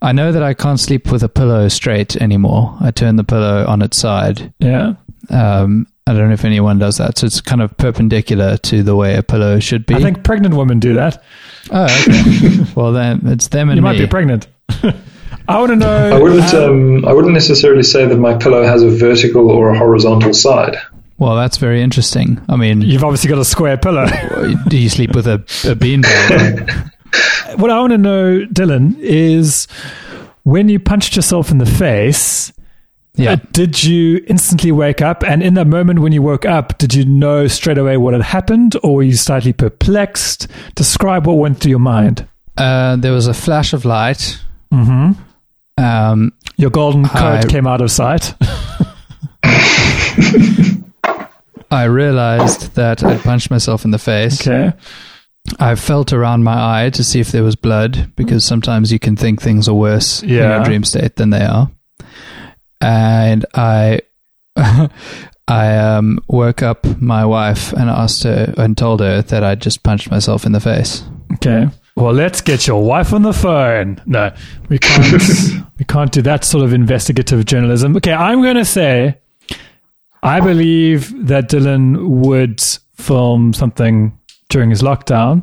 I 0.00 0.12
know 0.12 0.32
that 0.32 0.42
I 0.42 0.54
can't 0.54 0.80
sleep 0.80 1.12
with 1.12 1.22
a 1.22 1.28
pillow 1.28 1.68
straight 1.68 2.16
anymore. 2.16 2.76
I 2.80 2.90
turn 2.90 3.16
the 3.16 3.24
pillow 3.24 3.66
on 3.66 3.82
its 3.82 3.98
side. 3.98 4.52
Yeah. 4.58 4.94
Um, 5.30 5.86
I 6.06 6.12
don't 6.12 6.28
know 6.28 6.34
if 6.34 6.44
anyone 6.44 6.78
does 6.78 6.98
that, 6.98 7.16
so 7.18 7.26
it's 7.26 7.40
kind 7.40 7.62
of 7.62 7.74
perpendicular 7.78 8.58
to 8.58 8.82
the 8.82 8.94
way 8.94 9.16
a 9.16 9.22
pillow 9.22 9.58
should 9.58 9.86
be. 9.86 9.94
I 9.94 10.00
think 10.00 10.22
pregnant 10.22 10.54
women 10.54 10.78
do 10.78 10.92
that. 10.94 11.22
Oh, 11.70 11.84
okay. 11.84 12.64
well, 12.76 12.92
then 12.92 13.22
it's 13.24 13.48
them 13.48 13.70
and 13.70 13.76
You 13.76 13.82
me. 13.82 13.88
might 13.88 13.98
be 13.98 14.06
pregnant. 14.06 14.46
I 15.48 15.58
want 15.58 15.70
to 15.70 15.76
know. 15.76 16.16
I 16.16 16.18
wouldn't. 16.20 16.54
um, 16.54 16.70
Um, 16.72 17.04
I 17.06 17.12
wouldn't 17.12 17.34
necessarily 17.34 17.82
say 17.82 18.06
that 18.06 18.16
my 18.16 18.34
pillow 18.34 18.64
has 18.64 18.82
a 18.82 18.88
vertical 18.90 19.50
or 19.50 19.70
a 19.70 19.78
horizontal 19.78 20.32
side. 20.32 20.76
well, 21.18 21.36
that's 21.36 21.58
very 21.58 21.82
interesting. 21.82 22.40
I 22.48 22.56
mean, 22.56 22.80
You've 22.80 23.04
obviously 23.04 23.28
got 23.28 23.38
a 23.38 23.44
square 23.44 23.76
pillow. 23.76 24.06
do 24.68 24.76
you 24.78 24.88
sleep 24.88 25.14
with 25.14 25.26
a, 25.26 25.34
a 25.68 25.74
beanbag? 25.76 26.90
what 27.58 27.70
I 27.70 27.78
want 27.80 27.92
to 27.92 27.98
know, 27.98 28.46
Dylan, 28.46 28.96
is 28.98 29.66
when 30.44 30.68
you 30.68 30.78
punched 30.78 31.14
yourself 31.16 31.50
in 31.50 31.58
the 31.58 31.66
face, 31.66 32.52
yeah. 33.14 33.32
uh, 33.32 33.36
did 33.52 33.84
you 33.84 34.24
instantly 34.26 34.72
wake 34.72 35.00
up? 35.02 35.22
And 35.24 35.42
in 35.42 35.54
that 35.54 35.66
moment 35.66 36.00
when 36.00 36.12
you 36.12 36.22
woke 36.22 36.44
up, 36.46 36.78
did 36.78 36.94
you 36.94 37.04
know 37.04 37.46
straight 37.48 37.78
away 37.78 37.96
what 37.96 38.12
had 38.14 38.22
happened, 38.22 38.76
or 38.82 38.96
were 38.96 39.02
you 39.02 39.14
slightly 39.16 39.52
perplexed? 39.52 40.48
Describe 40.74 41.26
what 41.26 41.34
went 41.34 41.60
through 41.60 41.70
your 41.70 41.78
mind. 41.78 42.26
Uh, 42.56 42.96
there 42.96 43.12
was 43.12 43.26
a 43.26 43.34
flash 43.34 43.72
of 43.74 43.84
light. 43.84 44.38
hmm 44.72 45.12
Um, 45.76 46.32
Your 46.56 46.70
golden 46.70 47.04
coat 47.08 47.44
I- 47.44 47.46
came 47.48 47.66
out 47.66 47.80
of 47.80 47.90
sight. 47.90 48.34
I 51.70 51.84
realized 51.84 52.74
that 52.76 53.02
I'd 53.02 53.20
punched 53.22 53.50
myself 53.50 53.84
in 53.84 53.90
the 53.90 53.98
face. 53.98 54.46
Okay. 54.46 54.72
I 55.58 55.74
felt 55.74 56.12
around 56.12 56.44
my 56.44 56.84
eye 56.86 56.90
to 56.90 57.02
see 57.04 57.20
if 57.20 57.32
there 57.32 57.42
was 57.42 57.56
blood 57.56 58.12
because 58.16 58.44
sometimes 58.44 58.92
you 58.92 58.98
can 58.98 59.16
think 59.16 59.42
things 59.42 59.68
are 59.68 59.74
worse 59.74 60.22
in 60.22 60.28
Yeah. 60.30 60.56
your 60.56 60.64
dream 60.64 60.84
state 60.84 61.16
than 61.16 61.30
they 61.30 61.44
are. 61.44 61.70
And 62.80 63.44
I, 63.54 64.00
I 64.56 65.76
um, 65.76 66.20
woke 66.28 66.62
up 66.62 66.86
my 67.00 67.24
wife 67.26 67.72
and 67.72 67.90
asked 67.90 68.22
her 68.22 68.54
and 68.56 68.78
told 68.78 69.00
her 69.00 69.20
that 69.22 69.42
I'd 69.44 69.60
just 69.60 69.82
punched 69.82 70.10
myself 70.10 70.46
in 70.46 70.52
the 70.52 70.60
face. 70.60 71.02
Okay. 71.34 71.68
Well, 71.96 72.12
let's 72.12 72.40
get 72.40 72.66
your 72.66 72.82
wife 72.82 73.12
on 73.12 73.22
the 73.22 73.32
phone. 73.32 74.02
No, 74.04 74.34
we 74.68 74.78
can't. 74.78 75.22
we 75.78 75.84
can't 75.84 76.10
do 76.10 76.22
that 76.22 76.44
sort 76.44 76.64
of 76.64 76.72
investigative 76.72 77.44
journalism. 77.46 77.96
Okay, 77.96 78.12
I'm 78.12 78.42
going 78.42 78.56
to 78.56 78.64
say, 78.64 79.18
I 80.22 80.40
believe 80.40 81.26
that 81.28 81.48
Dylan 81.48 82.08
would 82.08 82.60
film 82.96 83.52
something 83.52 84.18
during 84.48 84.70
his 84.70 84.82
lockdown 84.82 85.42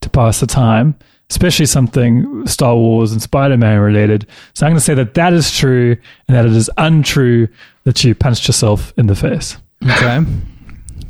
to 0.00 0.10
pass 0.10 0.40
the 0.40 0.46
time, 0.46 0.96
especially 1.30 1.66
something 1.66 2.46
Star 2.46 2.74
Wars 2.74 3.12
and 3.12 3.22
Spider 3.22 3.56
Man 3.56 3.78
related. 3.78 4.26
So 4.54 4.66
I'm 4.66 4.72
going 4.72 4.78
to 4.78 4.84
say 4.84 4.94
that 4.94 5.14
that 5.14 5.32
is 5.32 5.56
true, 5.56 5.96
and 6.26 6.36
that 6.36 6.46
it 6.46 6.52
is 6.52 6.68
untrue 6.78 7.46
that 7.84 8.02
you 8.02 8.14
punched 8.16 8.48
yourself 8.48 8.92
in 8.96 9.06
the 9.06 9.14
face. 9.14 9.56
Okay. 9.84 10.24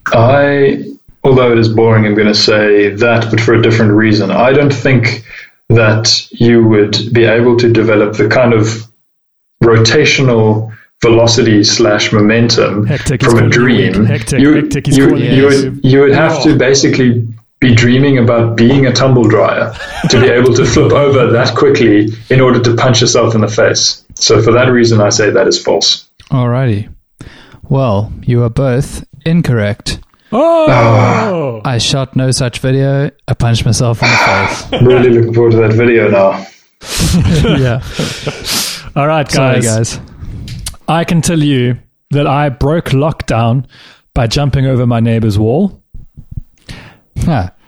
I, 0.07 0.85
although 1.25 1.53
it 1.53 1.59
is 1.59 1.69
boring, 1.69 2.07
I'm 2.07 2.15
going 2.15 2.29
to 2.29 2.35
say 2.35 2.91
that, 2.91 3.31
but 3.31 3.41
for 3.41 3.55
a 3.55 3.63
different 3.63 3.93
reason. 3.93 4.31
I 4.31 4.53
don't 4.53 4.73
think 4.73 5.25
that 5.69 6.29
you 6.31 6.67
would 6.67 6.97
be 7.13 7.25
able 7.25 7.57
to 7.59 7.73
develop 7.73 8.17
the 8.17 8.29
kind 8.29 8.53
of 8.53 8.91
rotational 9.63 10.77
velocity 11.01 11.65
slash 11.65 12.13
momentum 12.13 12.87
Hectic 12.87 13.23
from 13.23 13.39
a 13.39 13.49
dream. 13.49 14.07
Hectic- 14.07 14.41
you, 14.41 14.55
hectic 14.55 14.87
you, 14.89 15.17
you 15.17 15.45
would, 15.47 15.85
you 15.85 16.01
would 16.01 16.15
have 16.15 16.43
to 16.45 16.57
basically 16.57 17.27
be 17.61 17.75
dreaming 17.75 18.19
about 18.19 18.57
being 18.57 18.87
a 18.87 18.93
tumble 18.93 19.25
dryer 19.25 19.73
to 20.11 20.21
be 20.21 20.27
able 20.27 20.53
to 20.53 20.65
flip 20.65 20.93
over 20.93 21.31
that 21.33 21.57
quickly 21.57 22.09
in 22.29 22.41
order 22.41 22.61
to 22.61 22.75
punch 22.75 23.01
yourself 23.01 23.35
in 23.37 23.41
the 23.41 23.49
face. 23.49 24.05
So 24.17 24.43
for 24.43 24.53
that 24.53 24.67
reason, 24.67 25.01
I 25.01 25.11
say 25.11 25.31
that 25.31 25.47
is 25.47 25.63
false. 25.63 26.09
Alrighty. 26.25 26.93
Well, 27.63 28.13
you 28.23 28.43
are 28.43 28.51
both 28.51 29.05
incorrect. 29.25 30.01
Oh, 30.33 31.61
I 31.65 31.79
shot 31.79 32.17
no 32.17 32.31
such 32.31 32.59
video. 32.61 33.11
I 33.29 33.35
punched 33.35 33.65
myself 33.65 34.03
in 34.03 34.09
the 34.09 34.17
face. 34.17 34.83
Really 34.83 35.11
looking 35.11 35.35
forward 35.35 35.51
to 35.53 35.57
that 35.59 35.73
video 35.75 36.11
now. 36.11 36.47
yeah. 37.59 37.81
all 38.97 39.07
right, 39.07 39.31
Sorry, 39.31 39.61
guys. 39.61 39.99
guys. 39.99 40.01
I 40.89 41.05
can 41.05 41.21
tell 41.21 41.39
you 41.43 41.79
that 42.11 42.27
I 42.27 42.49
broke 42.49 42.87
lockdown 42.87 43.67
by 44.15 44.27
jumping 44.27 44.67
over 44.67 44.87
my 44.87 45.01
neighbor's 45.01 45.39
wall. 45.39 45.83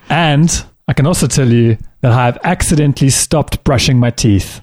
And 0.09 0.65
I 0.87 0.93
can 0.93 1.05
also 1.07 1.27
tell 1.27 1.47
you 1.47 1.77
that 2.01 2.11
I've 2.11 2.37
accidentally 2.43 3.09
stopped 3.09 3.63
brushing 3.63 3.99
my 3.99 4.09
teeth. 4.11 4.61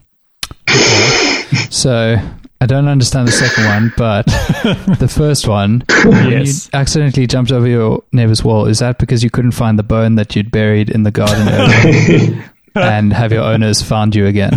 so 1.70 2.16
I 2.62 2.66
don't 2.66 2.86
understand 2.86 3.26
the 3.26 3.32
second 3.32 3.64
one, 3.64 3.92
but 3.96 4.24
the 5.00 5.12
first 5.12 5.48
one, 5.48 5.82
when 6.04 6.30
you 6.30 6.52
accidentally 6.72 7.26
jumped 7.26 7.50
over 7.50 7.66
your 7.66 8.04
neighbor's 8.12 8.44
wall, 8.44 8.66
is 8.66 8.78
that 8.78 9.00
because 9.00 9.24
you 9.24 9.30
couldn't 9.30 9.50
find 9.50 9.76
the 9.76 9.82
bone 9.82 10.14
that 10.14 10.36
you'd 10.36 10.52
buried 10.52 10.88
in 10.88 11.02
the 11.02 11.10
garden 11.10 11.48
earlier? 11.48 12.52
and 12.76 13.12
have 13.12 13.32
your 13.32 13.42
owners 13.42 13.82
found 13.82 14.14
you 14.14 14.26
again? 14.26 14.52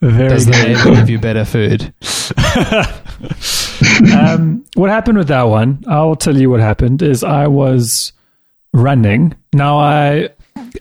Very 0.00 0.28
Does 0.30 0.46
the 0.46 0.52
neighbor 0.52 0.94
give 0.94 1.10
you 1.10 1.18
better 1.18 1.44
food? 1.44 1.92
um, 4.16 4.64
what 4.72 4.88
happened 4.88 5.18
with 5.18 5.28
that 5.28 5.42
one? 5.42 5.84
I'll 5.86 6.16
tell 6.16 6.34
you 6.34 6.48
what 6.48 6.60
happened. 6.60 7.02
Is 7.02 7.24
I 7.24 7.46
was 7.46 8.14
running. 8.72 9.34
Now 9.52 9.80
I 9.80 10.30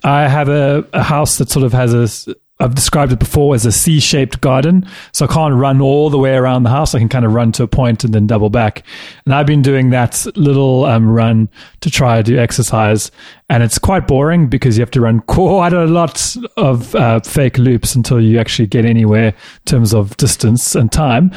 I 0.01 0.29
have 0.29 0.47
a, 0.47 0.87
a 0.93 1.03
house 1.03 1.39
that 1.39 1.49
sort 1.49 1.65
of 1.65 1.73
has 1.73 1.93
a. 2.29 2.35
I've 2.59 2.73
described 2.73 3.11
it 3.11 3.19
before 3.19 3.53
as 3.53 3.65
a 3.65 3.71
C-shaped 3.71 4.39
garden, 4.39 4.87
so 5.11 5.25
I 5.25 5.27
can't 5.27 5.55
run 5.55 5.81
all 5.81 6.09
the 6.09 6.17
way 6.17 6.35
around 6.35 6.63
the 6.63 6.69
house. 6.69 6.95
I 6.95 6.99
can 6.99 7.09
kind 7.09 7.25
of 7.25 7.33
run 7.33 7.51
to 7.53 7.63
a 7.63 7.67
point 7.67 8.05
and 8.05 8.13
then 8.13 8.27
double 8.27 8.49
back. 8.49 8.83
And 9.25 9.35
I've 9.35 9.45
been 9.45 9.61
doing 9.61 9.89
that 9.89 10.25
little 10.35 10.85
um, 10.85 11.09
run 11.09 11.49
to 11.81 11.91
try 11.91 12.15
to 12.15 12.23
do 12.23 12.39
exercise, 12.39 13.11
and 13.49 13.61
it's 13.61 13.77
quite 13.77 14.07
boring 14.07 14.47
because 14.47 14.77
you 14.77 14.81
have 14.81 14.91
to 14.91 15.01
run 15.01 15.19
quite 15.21 15.73
a 15.73 15.85
lot 15.85 16.35
of 16.55 16.95
uh, 16.95 17.19
fake 17.19 17.57
loops 17.57 17.93
until 17.93 18.21
you 18.21 18.39
actually 18.39 18.67
get 18.67 18.85
anywhere 18.85 19.27
in 19.27 19.65
terms 19.65 19.93
of 19.93 20.15
distance 20.15 20.75
and 20.75 20.93
time. 20.93 21.31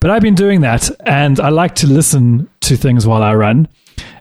But 0.00 0.10
I've 0.10 0.22
been 0.22 0.34
doing 0.34 0.62
that, 0.62 0.90
and 1.04 1.38
I 1.38 1.50
like 1.50 1.74
to 1.76 1.86
listen 1.86 2.48
to 2.60 2.76
things 2.76 3.06
while 3.06 3.22
I 3.22 3.34
run. 3.34 3.68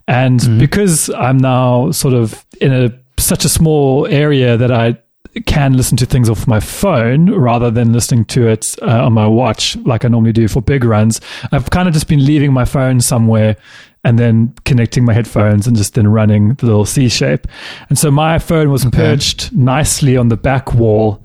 And 0.08 0.60
because 0.60 1.10
I'm 1.12 1.38
now 1.38 1.92
sort 1.92 2.14
of 2.14 2.46
in 2.60 2.74
a 2.74 2.92
such 3.18 3.46
a 3.46 3.50
small 3.50 4.06
area 4.08 4.58
that 4.58 4.72
I 4.72 4.98
can 5.46 5.74
listen 5.74 5.98
to 5.98 6.06
things 6.06 6.30
off 6.30 6.48
my 6.48 6.60
phone 6.60 7.32
rather 7.32 7.72
than 7.72 7.94
listening 7.94 8.26
to 8.26 8.48
it 8.48 8.76
uh, 8.82 9.06
on 9.06 9.14
my 9.14 9.26
watch 9.26 9.76
like 9.78 10.04
I 10.04 10.10
normally 10.10 10.34
do 10.34 10.48
for 10.48 10.62
big 10.62 10.84
runs. 10.84 11.22
I've 11.52 11.70
kind 11.70 11.88
of 11.88 11.94
just 11.94 12.08
been 12.08 12.26
leaving 12.26 12.52
my 12.52 12.66
phone 12.66 13.00
somewhere 13.00 13.56
and 14.04 14.20
then 14.20 14.54
connecting 14.66 15.06
my 15.06 15.14
headphones 15.14 15.68
and 15.68 15.78
just 15.78 15.94
then 15.94 16.08
running 16.08 16.56
the 16.56 16.66
little 16.66 16.86
C 16.86 17.08
shape. 17.08 17.48
And 17.90 17.98
so 17.98 18.12
my 18.12 18.40
phone 18.40 18.72
was 18.72 18.84
perched 18.86 19.52
nicely 19.54 20.18
on 20.18 20.30
the 20.30 20.38
back 20.38 20.74
wall 20.74 21.24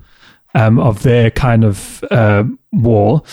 um, 0.53 0.79
of 0.79 1.03
their 1.03 1.31
kind 1.31 1.63
of 1.63 2.03
uh, 2.11 2.43
wall 2.71 3.25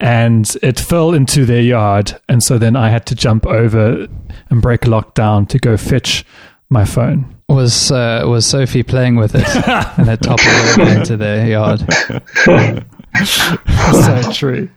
and 0.00 0.56
it 0.62 0.78
fell 0.78 1.12
into 1.14 1.44
their 1.44 1.62
yard. 1.62 2.20
And 2.28 2.42
so 2.42 2.58
then 2.58 2.76
I 2.76 2.90
had 2.90 3.06
to 3.06 3.14
jump 3.14 3.46
over 3.46 4.06
and 4.50 4.62
break 4.62 4.84
a 4.84 4.88
lockdown 4.88 5.48
to 5.48 5.58
go 5.58 5.76
fetch 5.76 6.24
my 6.68 6.84
phone. 6.84 7.37
Was 7.48 7.90
uh, 7.90 8.24
was 8.26 8.44
Sophie 8.46 8.82
playing 8.82 9.16
with 9.16 9.34
it 9.34 9.46
and 9.98 10.08
it 10.08 10.20
toppled 10.20 10.80
over 10.80 10.98
into 10.98 11.16
their 11.16 11.46
yard? 11.48 11.80
so 13.24 14.32
true. 14.32 14.68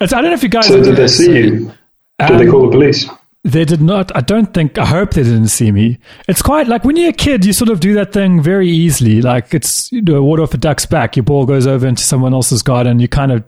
It's, 0.00 0.12
I 0.12 0.20
don't 0.20 0.30
know 0.30 0.34
if 0.34 0.42
you 0.42 0.48
guys. 0.48 0.68
So 0.68 0.82
did 0.82 0.96
they 0.96 1.08
see 1.08 1.36
you? 1.36 1.72
Did 2.20 2.38
they 2.38 2.44
Um, 2.46 2.50
call 2.50 2.62
the 2.66 2.70
police? 2.70 3.08
They 3.42 3.64
did 3.64 3.82
not. 3.82 4.14
I 4.16 4.20
don't 4.20 4.54
think. 4.54 4.78
I 4.78 4.86
hope 4.86 5.10
they 5.14 5.22
didn't 5.24 5.48
see 5.48 5.70
me. 5.72 5.98
It's 6.28 6.40
quite 6.40 6.66
like 6.68 6.84
when 6.84 6.96
you're 6.96 7.10
a 7.10 7.12
kid, 7.12 7.44
you 7.44 7.52
sort 7.52 7.68
of 7.68 7.80
do 7.80 7.92
that 7.94 8.12
thing 8.12 8.40
very 8.40 8.68
easily. 8.70 9.20
Like 9.20 9.52
it's 9.52 9.90
you 9.92 10.00
know, 10.00 10.22
water 10.22 10.42
off 10.44 10.54
a 10.54 10.56
duck's 10.56 10.86
back. 10.86 11.16
Your 11.16 11.24
ball 11.24 11.44
goes 11.46 11.66
over 11.66 11.86
into 11.86 12.02
someone 12.04 12.32
else's 12.32 12.62
garden. 12.62 13.00
You 13.00 13.08
kind 13.08 13.32
of 13.32 13.44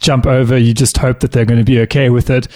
jump 0.00 0.26
over. 0.26 0.56
You 0.58 0.72
just 0.74 0.96
hope 0.96 1.20
that 1.20 1.32
they're 1.32 1.44
going 1.44 1.60
to 1.60 1.64
be 1.64 1.78
okay 1.80 2.08
with 2.10 2.30
it. 2.30 2.48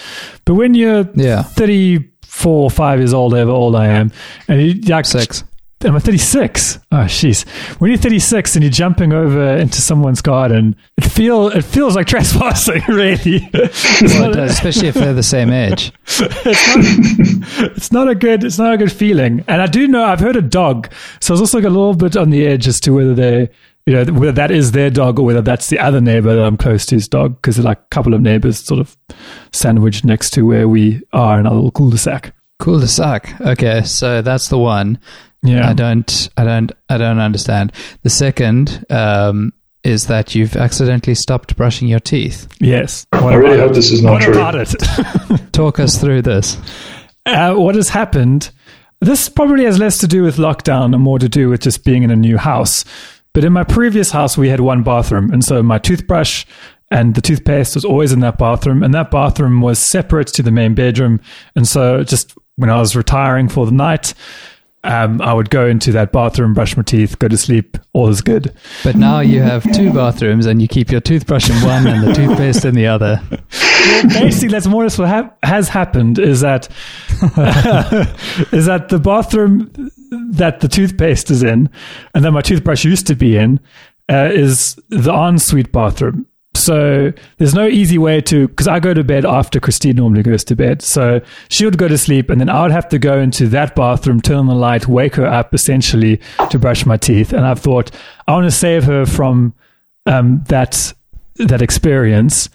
But 0.43 0.55
when 0.55 0.73
you're 0.73 1.07
Yeah. 1.15 1.43
34, 1.43 2.69
five 2.71 2.99
years 2.99 3.13
old, 3.13 3.33
however 3.33 3.51
old 3.51 3.75
I 3.75 3.85
am, 3.87 4.11
and 4.49 4.61
you 4.61 4.73
like 4.91 5.05
Six. 5.05 5.43
Am 5.83 5.95
I 5.95 5.99
36? 5.99 6.79
Oh, 6.91 6.95
jeez. 7.05 7.47
When 7.79 7.89
you're 7.91 7.97
36 7.97 8.55
and 8.55 8.63
you're 8.63 8.71
jumping 8.71 9.13
over 9.13 9.55
into 9.57 9.81
someone's 9.81 10.21
garden, 10.21 10.75
it 10.97 11.05
feel 11.05 11.47
it 11.49 11.63
feels 11.63 11.95
like 11.95 12.07
trespassing. 12.07 12.81
Really, 12.87 13.49
Well, 13.53 14.33
does, 14.33 14.51
especially 14.51 14.87
if 14.89 14.95
they're 14.95 15.13
the 15.13 15.23
same 15.23 15.49
age. 15.53 15.91
it's 16.07 17.91
not 17.91 18.09
a 18.09 18.15
good. 18.15 18.43
It's 18.43 18.57
not 18.57 18.73
a 18.73 18.77
good 18.77 18.91
feeling. 18.91 19.43
And 19.47 19.61
I 19.61 19.67
do 19.67 19.87
know 19.87 20.03
I've 20.03 20.19
heard 20.19 20.35
a 20.35 20.41
dog, 20.41 20.91
so 21.19 21.33
I 21.33 21.33
was 21.33 21.41
also 21.41 21.59
a 21.59 21.61
little 21.61 21.93
bit 21.95 22.15
on 22.17 22.29
the 22.29 22.45
edge 22.45 22.67
as 22.67 22.79
to 22.81 22.91
whether 22.93 23.13
they, 23.13 23.49
you 23.85 23.93
know, 23.93 24.05
whether 24.13 24.31
that 24.33 24.51
is 24.51 24.71
their 24.71 24.89
dog 24.89 25.19
or 25.19 25.25
whether 25.25 25.41
that's 25.41 25.67
the 25.67 25.79
other 25.79 26.01
neighbor 26.01 26.35
that 26.35 26.43
I'm 26.45 26.57
close 26.57 26.85
to's 26.85 27.07
dog, 27.07 27.35
because 27.35 27.55
they're 27.55 27.65
like 27.65 27.79
a 27.79 27.87
couple 27.89 28.13
of 28.13 28.21
neighbors 28.21 28.59
sort 28.59 28.79
of 28.79 28.97
sandwiched 29.51 30.05
next 30.05 30.31
to 30.31 30.43
where 30.45 30.67
we 30.67 31.01
are 31.13 31.39
in 31.39 31.47
our 31.47 31.53
little 31.53 31.71
cul-de-sac. 31.71 32.33
Cul-de-sac. 32.59 33.41
Okay, 33.41 33.81
so 33.83 34.21
that's 34.21 34.49
the 34.49 34.57
one. 34.59 34.99
Yeah, 35.43 35.69
I 35.69 35.73
don't, 35.73 36.29
I 36.37 36.43
don't, 36.43 36.71
I 36.89 36.97
don't 36.97 37.19
understand. 37.19 37.71
The 38.03 38.09
second 38.09 38.85
um, 38.91 39.53
is 39.83 40.07
that 40.07 40.35
you've 40.35 40.55
accidentally 40.55 41.15
stopped 41.15 41.55
brushing 41.57 41.87
your 41.87 41.99
teeth. 41.99 42.47
yes. 42.59 43.07
I 43.11 43.33
really 43.33 43.57
hope 43.57 43.73
this 43.73 43.91
is 43.91 44.03
not 44.03 44.11
What 44.13 44.21
true. 44.23 44.33
about 44.33 44.55
it? 44.55 44.73
Talk 45.51 45.79
us 45.79 45.97
through 45.99 46.21
this. 46.21 46.57
uh, 47.25 47.55
what 47.55 47.73
has 47.75 47.89
happened? 47.89 48.51
This 48.99 49.29
probably 49.29 49.65
has 49.65 49.79
less 49.79 49.97
to 49.99 50.07
do 50.07 50.21
with 50.21 50.37
lockdown 50.37 50.93
and 50.93 51.01
more 51.01 51.17
to 51.17 51.27
do 51.27 51.49
with 51.49 51.61
just 51.61 51.83
being 51.83 52.03
in 52.03 52.11
a 52.11 52.15
new 52.15 52.37
house. 52.37 52.85
But 53.33 53.43
in 53.43 53.51
my 53.53 53.63
previous 53.63 54.11
house, 54.11 54.37
we 54.37 54.49
had 54.49 54.59
one 54.59 54.83
bathroom. 54.83 55.31
And 55.33 55.43
so 55.43 55.63
my 55.63 55.79
toothbrush 55.79 56.45
and 56.91 57.15
the 57.15 57.21
toothpaste 57.21 57.73
was 57.73 57.85
always 57.85 58.11
in 58.11 58.19
that 58.19 58.37
bathroom. 58.37 58.83
And 58.83 58.93
that 58.93 59.09
bathroom 59.09 59.61
was 59.61 59.79
separate 59.79 60.27
to 60.27 60.43
the 60.43 60.51
main 60.51 60.75
bedroom. 60.75 61.19
And 61.55 61.67
so 61.67 62.03
just 62.03 62.35
when 62.57 62.69
I 62.69 62.77
was 62.79 62.95
retiring 62.95 63.47
for 63.49 63.65
the 63.65 63.71
night, 63.71 64.13
um, 64.83 65.21
I 65.21 65.33
would 65.33 65.49
go 65.49 65.67
into 65.67 65.91
that 65.91 66.11
bathroom, 66.11 66.53
brush 66.53 66.75
my 66.75 66.83
teeth, 66.83 67.19
go 67.19 67.27
to 67.27 67.37
sleep. 67.37 67.77
All 67.93 68.09
is 68.09 68.21
good. 68.21 68.53
But 68.83 68.95
now 68.95 69.19
you 69.19 69.41
have 69.41 69.63
two 69.73 69.93
bathrooms 69.93 70.45
and 70.45 70.61
you 70.61 70.67
keep 70.67 70.91
your 70.91 71.01
toothbrush 71.01 71.49
in 71.49 71.55
one 71.67 71.85
and 71.87 72.07
the 72.07 72.13
toothpaste 72.13 72.65
in 72.65 72.73
the 72.73 72.87
other. 72.87 73.21
basically 74.09 74.47
that's 74.47 74.67
more 74.67 74.81
or 74.81 74.85
less 74.85 74.97
what 74.97 75.07
hap- 75.07 75.37
has 75.43 75.69
happened 75.69 76.19
is 76.19 76.41
that 76.41 76.67
is 78.51 78.65
that 78.65 78.87
the 78.89 78.99
bathroom 78.99 79.71
that 80.11 80.59
the 80.59 80.67
toothpaste 80.67 81.29
is 81.31 81.43
in 81.43 81.69
and 82.13 82.23
that 82.23 82.31
my 82.31 82.41
toothbrush 82.41 82.85
used 82.85 83.07
to 83.07 83.15
be 83.15 83.37
in 83.37 83.59
uh, 84.09 84.29
is 84.31 84.79
the 84.89 85.11
ensuite 85.11 85.71
bathroom 85.71 86.25
so 86.53 87.11
there's 87.37 87.55
no 87.55 87.67
easy 87.67 87.97
way 87.97 88.19
to 88.19 88.47
because 88.49 88.67
i 88.67 88.79
go 88.79 88.93
to 88.93 89.03
bed 89.03 89.25
after 89.25 89.59
christine 89.59 89.95
normally 89.95 90.21
goes 90.21 90.43
to 90.43 90.55
bed 90.55 90.81
so 90.81 91.21
she 91.49 91.63
would 91.63 91.77
go 91.77 91.87
to 91.87 91.97
sleep 91.97 92.29
and 92.29 92.41
then 92.41 92.49
i 92.49 92.61
would 92.61 92.71
have 92.71 92.89
to 92.89 92.99
go 92.99 93.19
into 93.19 93.47
that 93.47 93.75
bathroom 93.75 94.19
turn 94.19 94.37
on 94.37 94.47
the 94.47 94.55
light 94.55 94.87
wake 94.87 95.15
her 95.15 95.25
up 95.25 95.53
essentially 95.53 96.19
to 96.49 96.59
brush 96.59 96.85
my 96.85 96.97
teeth 96.97 97.31
and 97.31 97.45
i've 97.45 97.59
thought 97.59 97.89
i 98.27 98.33
want 98.33 98.45
to 98.45 98.51
save 98.51 98.83
her 98.83 99.05
from 99.05 99.53
um, 100.05 100.43
that 100.47 100.93
that 101.35 101.61
experience. 101.61 102.49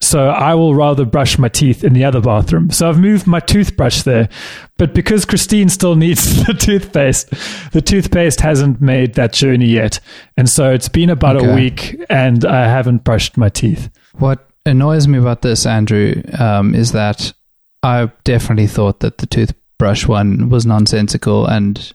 So 0.00 0.28
I 0.28 0.54
will 0.54 0.74
rather 0.74 1.04
brush 1.04 1.38
my 1.38 1.48
teeth 1.48 1.82
in 1.82 1.92
the 1.92 2.04
other 2.04 2.20
bathroom. 2.20 2.70
So 2.70 2.88
I've 2.88 3.00
moved 3.00 3.26
my 3.26 3.40
toothbrush 3.40 4.02
there. 4.02 4.28
But 4.76 4.94
because 4.94 5.24
Christine 5.24 5.68
still 5.68 5.96
needs 5.96 6.44
the 6.46 6.54
toothpaste, 6.54 7.30
the 7.72 7.82
toothpaste 7.82 8.40
hasn't 8.40 8.80
made 8.80 9.14
that 9.14 9.32
journey 9.32 9.66
yet. 9.66 9.98
And 10.36 10.48
so 10.48 10.70
it's 10.70 10.88
been 10.88 11.10
about 11.10 11.42
a 11.42 11.54
week 11.54 12.00
and 12.08 12.44
I 12.44 12.68
haven't 12.68 13.02
brushed 13.02 13.36
my 13.36 13.48
teeth. 13.48 13.90
What 14.14 14.48
annoys 14.64 15.08
me 15.08 15.18
about 15.18 15.42
this, 15.42 15.66
Andrew, 15.66 16.22
um, 16.38 16.74
is 16.74 16.92
that 16.92 17.32
I 17.82 18.10
definitely 18.24 18.66
thought 18.66 19.00
that 19.00 19.18
the 19.18 19.26
toothbrush 19.26 20.06
one 20.06 20.48
was 20.48 20.66
nonsensical 20.66 21.46
and 21.46 21.92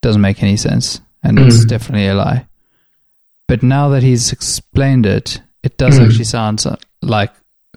doesn't 0.00 0.20
make 0.20 0.42
any 0.42 0.56
sense, 0.56 1.00
and 1.22 1.38
it's 1.38 1.64
definitely 1.64 2.08
a 2.08 2.14
lie. 2.14 2.46
But 3.48 3.62
now 3.62 3.88
that 3.90 4.02
he's 4.02 4.32
explained 4.32 5.06
it, 5.06 5.40
it 5.62 5.78
does 5.78 5.98
actually 5.98 6.24
sound 6.24 6.64
like 7.02 7.32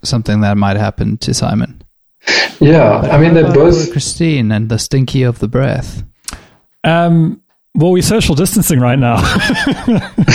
something 0.06 0.42
that 0.42 0.58
might 0.58 0.78
happen 0.78 1.18
to 1.18 1.34
Simon. 1.34 1.82
Yeah, 2.60 3.00
I 3.12 3.18
mean 3.20 3.34
they're 3.34 3.46
What 3.46 3.54
both. 3.54 3.92
Christine 3.92 4.52
and 4.52 4.70
the 4.70 4.80
stinky 4.80 5.24
of 5.24 5.40
the 5.40 5.48
breath. 5.48 6.04
Um, 6.84 7.42
Well, 7.76 7.92
we're 7.92 8.02
social 8.02 8.36
distancing 8.36 8.80
right 8.80 8.98
now. 8.98 9.18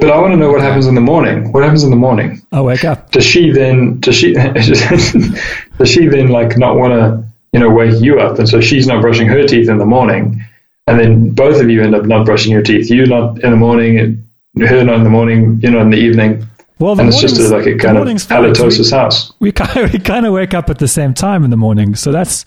But 0.00 0.10
I 0.10 0.18
want 0.20 0.32
to 0.32 0.36
know 0.36 0.52
what 0.52 0.60
happens 0.60 0.86
in 0.86 0.94
the 0.94 1.00
morning. 1.00 1.50
What 1.52 1.64
happens 1.64 1.82
in 1.82 1.90
the 1.90 1.96
morning? 1.96 2.40
I 2.52 2.60
wake 2.60 2.84
up. 2.84 3.10
Does 3.10 3.24
she 3.24 3.50
then? 3.50 3.98
Does 4.00 4.14
she? 4.14 4.34
does 4.34 5.90
she 5.90 6.06
then 6.06 6.28
like 6.28 6.56
not 6.56 6.76
want 6.76 6.92
to? 6.92 7.24
You 7.52 7.60
know, 7.60 7.70
wake 7.70 8.00
you 8.02 8.20
up, 8.20 8.38
and 8.38 8.48
so 8.48 8.60
she's 8.60 8.86
not 8.86 9.00
brushing 9.00 9.26
her 9.26 9.46
teeth 9.46 9.68
in 9.70 9.78
the 9.78 9.86
morning, 9.86 10.44
and 10.86 11.00
then 11.00 11.30
both 11.30 11.60
of 11.62 11.70
you 11.70 11.82
end 11.82 11.94
up 11.94 12.04
not 12.04 12.26
brushing 12.26 12.52
your 12.52 12.62
teeth. 12.62 12.90
You 12.90 13.06
not 13.06 13.42
in 13.42 13.50
the 13.50 13.56
morning, 13.56 14.22
her 14.60 14.84
not 14.84 14.96
in 14.96 15.04
the 15.04 15.10
morning. 15.10 15.58
You 15.62 15.70
not 15.70 15.82
in 15.82 15.90
the 15.90 15.96
evening. 15.96 16.46
Well, 16.78 16.94
the 16.94 17.02
and 17.02 17.08
it's 17.12 17.20
just 17.20 17.34
morning's- 17.36 17.50
a, 17.52 17.56
like 17.56 17.66
a 17.66 17.72
the 17.72 17.78
kind 17.78 17.96
of 17.96 18.00
morning's 18.02 18.24
fine. 18.24 18.44
halitosis 18.44 18.90
house. 18.92 19.32
we 19.40 19.52
kind 19.52 19.76
of, 19.84 19.92
we 19.92 19.98
kind 19.98 20.26
of 20.26 20.32
wake 20.32 20.54
up 20.54 20.70
at 20.70 20.78
the 20.78 20.88
same 20.88 21.14
time 21.14 21.44
in 21.44 21.50
the 21.50 21.56
morning, 21.56 21.94
so 21.94 22.12
that's 22.12 22.44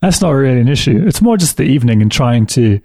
that's 0.00 0.20
not 0.20 0.30
really 0.30 0.60
an 0.60 0.68
issue. 0.68 1.02
It's 1.06 1.20
more 1.22 1.36
just 1.36 1.56
the 1.56 1.64
evening 1.64 2.00
and 2.02 2.10
trying 2.10 2.46
to 2.46 2.80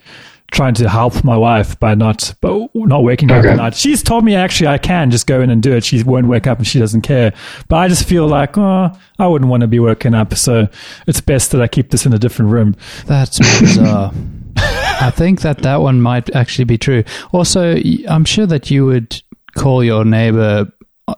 trying 0.49 0.73
to 0.73 0.87
help 0.87 1.25
my 1.25 1.35
wife 1.35 1.77
by 1.77 1.93
not 1.93 2.33
but 2.39 2.69
not 2.73 3.03
waking 3.03 3.29
up 3.31 3.39
Okay. 3.39 3.49
at 3.49 3.57
night. 3.57 3.75
She's 3.75 4.01
told 4.01 4.23
me 4.23 4.33
actually 4.33 4.67
I 4.67 4.77
can 4.77 5.11
just 5.11 5.27
go 5.27 5.41
in 5.41 5.49
and 5.49 5.61
do 5.61 5.73
it. 5.75 5.83
She 5.83 6.01
won't 6.03 6.27
wake 6.27 6.47
up 6.47 6.57
and 6.57 6.65
she 6.65 6.79
doesn't 6.79 7.01
care. 7.01 7.33
But 7.67 7.75
I 7.75 7.87
just 7.89 8.07
feel 8.07 8.27
like 8.27 8.57
oh, 8.57 8.91
I 9.19 9.27
wouldn't 9.27 9.51
want 9.51 9.61
to 9.61 9.67
be 9.67 9.79
woken 9.79 10.13
up, 10.15 10.33
so 10.35 10.67
it's 11.05 11.19
best 11.21 11.51
that 11.51 11.61
I 11.61 11.67
keep 11.67 11.91
this 11.91 12.05
in 12.05 12.13
a 12.13 12.17
different 12.19 12.51
room. 12.51 12.75
That's 13.05 13.39
bizarre. 13.59 14.13
I 14.57 15.11
think 15.13 15.41
that 15.41 15.59
that 15.59 15.81
one 15.81 16.01
might 16.01 16.33
actually 16.35 16.65
be 16.65 16.77
true. 16.77 17.03
Also, 17.31 17.75
I'm 18.09 18.25
sure 18.25 18.45
that 18.47 18.71
you 18.71 18.85
would 18.85 19.21
call 19.55 19.83
your 19.83 20.05
neighbor 20.05 20.71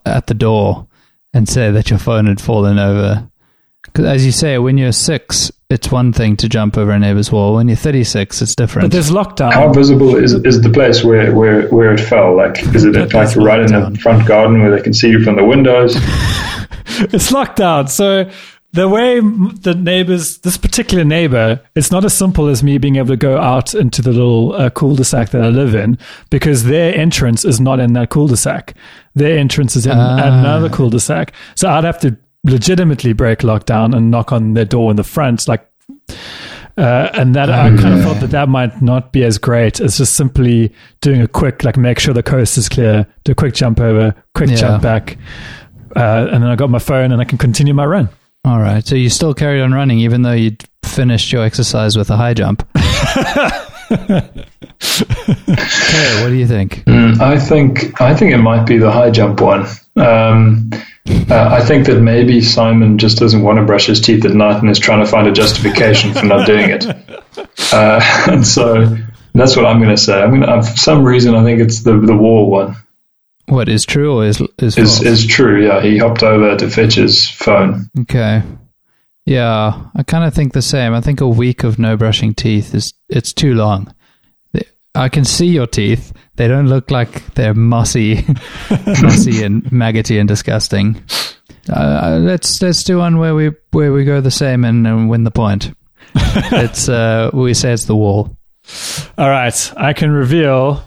at 0.06 0.28
the 0.28 0.34
door 0.34 0.88
and 1.34 1.48
say 1.48 1.72
that 1.72 1.90
your 1.90 2.00
phone 2.00 2.26
had 2.26 2.42
fallen 2.42 2.80
over. 2.80 3.30
Because 3.84 4.06
as 4.06 4.26
you 4.26 4.32
say, 4.32 4.58
when 4.58 4.78
you're 4.78 4.92
six, 4.92 5.52
it's 5.70 5.92
one 5.92 6.12
thing 6.12 6.36
to 6.38 6.50
jump 6.50 6.78
over 6.78 6.92
a 6.92 7.00
neighbor's 7.00 7.32
wall. 7.32 7.56
When 7.56 7.68
you're 7.68 7.78
36, 7.78 8.42
it's 8.42 8.56
different. 8.56 8.86
But 8.86 8.92
there's 8.92 9.12
lockdown. 9.12 9.54
How 9.54 9.72
visible 9.72 10.16
is, 10.16 10.34
is 10.34 10.62
the 10.62 10.70
place 10.70 11.04
where, 11.04 11.34
where, 11.34 11.68
where 11.70 11.94
it 11.94 12.00
fell? 12.00 12.36
Like, 12.36 12.60
is 12.76 12.84
it 12.84 12.96
like 12.96 13.10
That's 13.10 13.36
right 13.36 13.62
in 13.62 13.68
the 13.72 14.00
front 14.02 14.28
garden 14.28 14.62
where 14.62 14.76
they 14.76 14.82
can 14.82 14.94
see 14.94 15.10
you 15.10 15.24
from 15.24 15.38
the 15.38 15.46
windows? 15.46 15.96
it's 17.14 17.32
locked 17.32 17.58
down. 17.58 17.88
So 17.88 18.30
the 18.72 18.88
way 18.88 19.20
the 19.20 19.74
neighbors, 19.76 20.38
this 20.40 20.58
particular 20.58 21.04
neighbor, 21.04 21.60
it's 21.76 21.92
not 21.92 22.06
as 22.06 22.14
simple 22.14 22.48
as 22.48 22.62
me 22.64 22.78
being 22.78 22.98
able 22.98 23.08
to 23.08 23.18
go 23.18 23.38
out 23.40 23.74
into 23.74 24.02
the 24.02 24.12
little 24.12 24.54
uh, 24.54 24.70
cul-de-sac 24.70 25.30
that 25.32 25.42
I 25.42 25.48
live 25.50 25.74
in 25.74 25.98
because 26.30 26.66
their 26.66 26.94
entrance 26.96 27.44
is 27.46 27.60
not 27.60 27.80
in 27.80 27.94
that 27.94 28.10
cul-de-sac. 28.12 28.76
Their 29.16 29.38
entrance 29.40 29.76
is 29.76 29.86
in 29.88 29.98
Ah. 29.98 30.18
another 30.40 30.70
cul-de-sac. 30.70 31.34
So 31.56 31.68
I'd 31.68 31.84
have 31.84 32.00
to 32.02 32.16
legitimately 32.46 33.14
break 33.14 33.40
lockdown 33.40 33.96
and 33.96 34.12
knock 34.12 34.32
on 34.32 34.54
their 34.54 34.66
door 34.66 34.92
in 34.92 34.98
the 34.98 35.04
front, 35.04 35.48
like. 35.48 35.66
Uh, 36.78 37.10
and 37.14 37.36
that 37.36 37.50
I 37.50 37.76
kind 37.76 37.96
of 37.96 38.04
thought 38.04 38.22
that 38.22 38.30
that 38.32 38.48
might 38.48 38.82
not 38.82 39.12
be 39.12 39.26
as 39.26 39.38
great 39.38 39.82
as 39.82 39.98
just 39.98 40.14
simply 40.16 40.72
doing 41.02 41.22
a 41.22 41.28
quick, 41.28 41.66
like, 41.66 41.76
make 41.76 42.00
sure 42.00 42.14
the 42.14 42.24
coast 42.24 42.58
is 42.58 42.70
clear, 42.70 43.06
do 43.26 43.34
a 43.34 43.36
quick 43.36 43.54
jump 43.54 43.82
over, 43.82 44.16
quick 44.34 44.52
Yeah. 44.52 44.56
jump 44.56 44.84
back, 44.84 45.18
uh, 45.98 46.28
and 46.32 46.42
then 46.44 46.50
I 46.50 46.56
got 46.56 46.70
my 46.70 46.80
phone 46.80 47.12
and 47.12 47.20
I 47.20 47.26
can 47.26 47.38
continue 47.38 47.74
my 47.74 47.86
run. 47.86 48.08
All 48.46 48.60
right. 48.60 48.86
So 48.86 48.96
you 48.96 49.10
still 49.10 49.34
carried 49.34 49.62
on 49.62 49.74
running 49.74 50.00
even 50.00 50.22
though 50.22 50.34
you'd 50.34 50.64
finished 50.84 51.32
your 51.32 51.44
exercise 51.44 51.98
with 51.98 52.10
a 52.10 52.18
high 52.18 52.34
jump. 52.34 52.68
okay, 53.92 54.20
what 56.22 56.30
do 56.30 56.36
you 56.36 56.48
think? 56.48 56.84
Mm, 56.86 57.20
I 57.20 57.40
think 57.40 58.00
I 58.02 58.16
think 58.16 58.34
it 58.34 58.38
might 58.38 58.66
be 58.66 58.78
the 58.78 58.92
high 58.92 59.12
jump 59.12 59.42
one. 59.42 59.66
Um, 59.96 60.72
uh, 61.30 61.50
I 61.52 61.62
think 61.66 61.88
that 61.88 62.00
maybe 62.02 62.42
Simon 62.42 62.98
just 62.98 63.18
doesn't 63.18 63.42
want 63.42 63.58
to 63.60 63.66
brush 63.66 63.88
his 63.88 64.00
teeth 64.00 64.26
at 64.26 64.32
night 64.32 64.62
and 64.62 64.70
is 64.70 64.80
trying 64.80 65.04
to 65.04 65.10
find 65.10 65.28
a 65.28 65.32
justification 65.32 66.14
for 66.14 66.26
not 66.26 66.46
doing 66.46 66.70
it. 66.70 66.86
Uh, 67.72 68.02
and 68.28 68.46
so 68.48 68.98
that's 69.36 69.56
what 69.56 69.66
I'm 69.66 69.78
going 69.78 69.96
to 69.96 70.02
say. 70.02 70.20
I'm 70.20 70.32
going 70.32 70.42
to, 70.42 70.64
for 70.68 70.78
some 70.78 71.04
reason, 71.04 71.36
I 71.36 71.44
think 71.44 71.62
it's 71.62 71.84
the 71.84 72.00
the 72.00 72.16
wall 72.16 72.50
one 72.50 72.76
What 73.50 73.70
is 73.70 73.86
true 73.86 74.14
or 74.14 74.26
is 74.26 74.42
is 74.60 74.78
is 74.78 74.98
false? 74.98 75.02
is 75.02 75.26
true. 75.26 75.66
Yeah, 75.66 75.82
he 75.82 75.98
hopped 75.98 76.24
over 76.24 76.56
to 76.56 76.70
fetch 76.70 76.96
his 76.96 77.30
phone. 77.30 77.90
Okay. 78.02 78.44
Yeah, 79.26 79.90
I 79.96 80.04
kind 80.04 80.24
of 80.24 80.34
think 80.34 80.54
the 80.54 80.62
same. 80.62 80.94
I 80.94 81.02
think 81.02 81.22
a 81.22 81.28
week 81.28 81.64
of 81.64 81.78
no 81.78 81.98
brushing 81.98 82.34
teeth 82.34 82.74
is 82.74 82.94
it's 83.10 83.34
too 83.34 83.54
long. 83.54 83.94
I 84.96 85.10
can 85.10 85.24
see 85.24 85.48
your 85.48 85.68
teeth. 85.68 86.14
They 86.36 86.48
don't 86.48 86.68
look 86.68 86.90
like 86.90 87.34
they're 87.36 87.54
mossy, 87.54 88.26
mossy 89.02 89.44
and 89.44 89.72
maggoty 89.72 90.18
and 90.18 90.28
disgusting. 90.28 91.04
Uh, 91.72 92.20
let's 92.22 92.62
let's 92.62 92.84
do 92.84 92.98
one 92.98 93.20
where 93.20 93.36
we 93.36 93.52
where 93.72 93.94
we 93.94 94.04
go 94.04 94.20
the 94.20 94.32
same 94.32 94.66
and, 94.66 94.88
and 94.88 95.10
win 95.10 95.24
the 95.24 95.32
point. 95.32 95.74
it's 96.16 96.90
uh, 96.90 97.30
we 97.34 97.54
say 97.54 97.72
it's 97.72 97.86
the 97.86 97.96
wall. 97.96 98.36
All 99.18 99.30
right, 99.30 99.74
I 99.78 99.94
can 99.94 100.12
reveal 100.12 100.84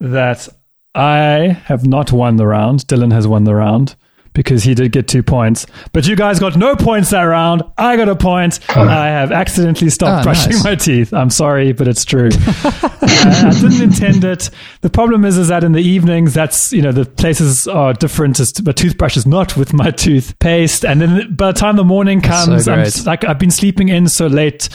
that 0.00 0.48
I 0.94 1.58
have 1.64 1.86
not 1.86 2.12
won 2.12 2.36
the 2.36 2.46
round. 2.46 2.80
Dylan 2.86 3.12
has 3.12 3.26
won 3.26 3.44
the 3.44 3.54
round 3.54 3.96
because 4.34 4.62
he 4.64 4.74
did 4.74 4.92
get 4.92 5.08
two 5.08 5.22
points. 5.22 5.66
But 5.92 6.06
you 6.06 6.16
guys 6.16 6.38
got 6.38 6.56
no 6.56 6.74
points 6.74 7.10
that 7.10 7.22
round. 7.22 7.62
I 7.76 7.96
got 7.96 8.08
a 8.08 8.16
point. 8.16 8.60
I 8.70 9.06
have 9.08 9.30
accidentally 9.30 9.90
stopped 9.90 10.20
Ah, 10.20 10.22
brushing 10.22 10.52
nice. 10.52 10.64
my 10.64 10.74
teeth. 10.74 11.12
I'm 11.12 11.28
sorry, 11.30 11.72
but 11.72 11.86
it's 11.86 12.04
true. 12.04 12.30
uh, 12.64 12.82
I 13.02 13.50
didn't 13.60 13.82
intend 13.82 14.24
it. 14.24 14.48
The 14.80 14.88
problem 14.90 15.24
is, 15.26 15.36
is 15.36 15.48
that 15.48 15.64
in 15.64 15.72
the 15.72 15.82
evenings, 15.82 16.32
that's 16.34 16.72
you 16.72 16.80
know 16.82 16.92
the 16.92 17.04
places 17.04 17.66
are 17.68 17.92
different. 17.92 18.40
As 18.40 18.52
to, 18.52 18.62
my 18.62 18.72
toothbrush 18.72 19.16
is 19.18 19.26
not 19.26 19.56
with 19.56 19.72
my 19.74 19.90
toothpaste, 19.90 20.84
and 20.84 21.00
then 21.02 21.34
by 21.34 21.52
the 21.52 21.58
time 21.58 21.76
the 21.76 21.84
morning 21.84 22.20
That's 22.20 22.44
so 22.44 22.50
comes, 22.52 22.68
I'm 22.68 23.04
like 23.04 23.24
I've 23.24 23.38
been 23.38 23.50
sleeping 23.50 23.88
in 23.90 24.08
so 24.08 24.26
late 24.28 24.68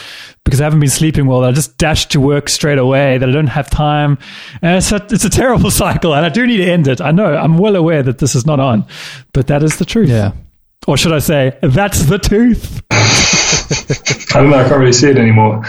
because 0.48 0.62
I 0.62 0.64
haven't 0.64 0.80
been 0.80 0.90
sleeping 0.90 1.26
well. 1.26 1.44
I 1.44 1.52
just 1.52 1.78
dash 1.78 2.06
to 2.08 2.22
work 2.22 2.48
straight 2.48 2.78
away 2.78 3.18
that 3.18 3.28
I 3.28 3.34
don't 3.34 3.48
have 3.48 3.70
time. 3.70 4.18
And 4.62 4.78
it's 4.78 4.94
a, 4.94 5.06
it's 5.10 5.26
a 5.26 5.30
terrible 5.30 5.70
cycle, 5.84 6.16
and 6.16 6.26
I 6.26 6.30
do 6.30 6.48
need 6.48 6.58
to 6.58 6.66
end 6.66 6.88
it. 6.88 7.02
I 7.02 7.12
know. 7.12 7.36
I'm 7.36 7.58
well 7.58 7.76
aware 7.76 8.02
that 8.02 8.20
this 8.20 8.34
is 8.34 8.46
not 8.46 8.58
on, 8.62 8.86
but 9.34 9.48
that 9.48 9.62
is 9.62 9.76
the 9.76 9.84
truth. 9.84 10.08
Yeah. 10.08 10.32
Or 10.88 10.96
should 10.96 11.12
I 11.12 11.20
say, 11.20 11.58
that's 11.62 12.06
the 12.06 12.18
tooth. 12.18 12.82
I 12.92 14.40
don't 14.42 14.50
know. 14.50 14.60
I 14.60 14.64
can't 14.64 14.80
really 14.80 14.94
see 14.94 15.10
it 15.10 15.18
anymore. 15.18 15.66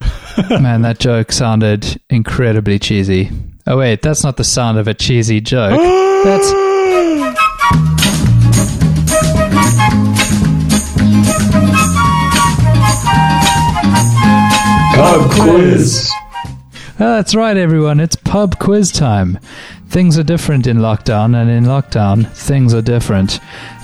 Man, 0.50 0.82
that 0.82 1.00
joke 1.00 1.32
sounded 1.32 2.00
incredibly 2.08 2.78
cheesy. 2.78 3.28
Oh 3.66 3.78
wait, 3.78 4.02
that's 4.02 4.22
not 4.22 4.36
the 4.36 4.44
sound 4.44 4.78
of 4.78 4.86
a 4.86 4.94
cheesy 4.94 5.40
joke. 5.40 5.80
That's 6.24 6.52
Pub 15.02 15.32
quiz. 15.32 16.08
Oh, 17.00 17.16
that's 17.16 17.34
right, 17.34 17.56
everyone. 17.56 17.98
It's 17.98 18.14
pub 18.14 18.60
quiz 18.60 18.92
time. 18.92 19.36
Things 19.88 20.16
are 20.16 20.22
different 20.22 20.68
in 20.68 20.76
lockdown, 20.76 21.34
and 21.34 21.50
in 21.50 21.64
lockdown, 21.64 22.30
things 22.30 22.72
are 22.72 22.82
different. 22.82 23.40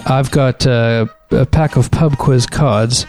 I've 0.06 0.30
got 0.30 0.64
uh, 0.64 1.06
a 1.32 1.44
pack 1.44 1.74
of 1.74 1.90
pub 1.90 2.18
quiz 2.18 2.46
cards 2.46 3.04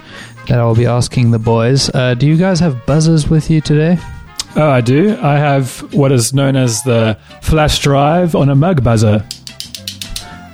that 0.47 0.57
I'll 0.57 0.73
be 0.73 0.87
asking 0.87 1.29
the 1.29 1.37
boys. 1.37 1.91
Uh, 1.93 2.15
do 2.15 2.25
you 2.25 2.35
guys 2.35 2.59
have 2.61 2.83
buzzers 2.87 3.29
with 3.29 3.51
you 3.51 3.61
today? 3.61 3.99
Oh, 4.55 4.71
I 4.71 4.81
do. 4.81 5.15
I 5.21 5.37
have 5.37 5.81
what 5.93 6.11
is 6.11 6.33
known 6.33 6.55
as 6.55 6.81
the 6.81 7.15
flash 7.43 7.77
drive 7.77 8.33
on 8.33 8.49
a 8.49 8.55
mug 8.55 8.83
buzzer. 8.83 9.23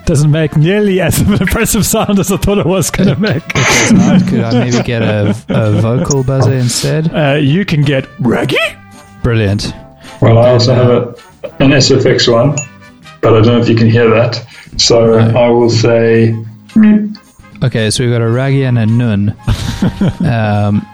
Doesn't 0.05 0.31
make 0.31 0.55
nearly 0.55 1.01
as 1.01 1.19
impressive 1.41 1.85
sound 1.85 2.19
as 2.19 2.31
I 2.31 2.37
thought 2.37 2.59
it 2.59 2.65
was 2.65 2.91
going 2.91 3.09
to 3.09 3.19
make. 3.19 3.43
Not, 3.91 4.27
could 4.27 4.41
I 4.41 4.65
maybe 4.65 4.83
get 4.83 5.01
a, 5.01 5.35
a 5.49 5.71
vocal 5.81 6.23
buzzer 6.23 6.53
instead? 6.53 7.13
Uh, 7.13 7.35
you 7.35 7.65
can 7.65 7.81
get 7.81 8.07
Reggie. 8.19 8.57
Brilliant. 9.23 9.73
Well, 10.21 10.37
I 10.37 10.51
also 10.51 10.73
have 10.73 10.89
a, 10.89 11.07
an 11.63 11.71
SFX 11.71 12.31
one, 12.31 12.55
but 13.21 13.33
I 13.33 13.41
don't 13.41 13.47
know 13.47 13.59
if 13.59 13.67
you 13.67 13.75
can 13.75 13.89
hear 13.89 14.09
that. 14.11 14.45
So 14.77 15.13
I 15.17 15.49
will 15.49 15.69
say 15.69 16.35
Okay, 17.63 17.89
so 17.89 18.03
we've 18.03 18.11
got 18.11 18.21
a 18.21 18.29
Raggy 18.29 18.63
and 18.63 18.77
a 18.77 18.85
Nun. 18.85 19.29
um, 20.25 20.85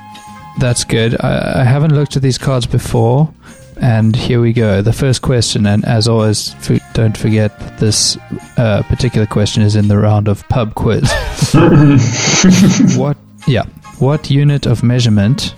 that's 0.60 0.84
good. 0.84 1.20
I, 1.20 1.62
I 1.62 1.64
haven't 1.64 1.94
looked 1.96 2.16
at 2.16 2.22
these 2.22 2.38
cards 2.38 2.68
before, 2.68 3.34
and 3.82 4.16
here 4.16 4.40
we 4.42 4.54
go. 4.54 4.82
The 4.82 4.94
first 4.94 5.22
question, 5.22 5.66
and 5.66 5.84
as 5.86 6.08
always, 6.08 6.54
f- 6.70 6.82
don't 6.94 7.18
forget 7.18 7.78
this 7.80 8.18
uh, 8.58 8.84
particular 8.84 9.26
question 9.28 9.64
is 9.64 9.76
in 9.76 9.88
the 9.88 9.98
round 9.98 10.28
of 10.28 10.48
pub 10.50 10.76
quiz. 10.76 11.12
what? 12.98 13.18
Yeah. 13.48 13.64
What 14.00 14.30
unit 14.32 14.66
of 14.66 14.84
measurement? 14.84 15.54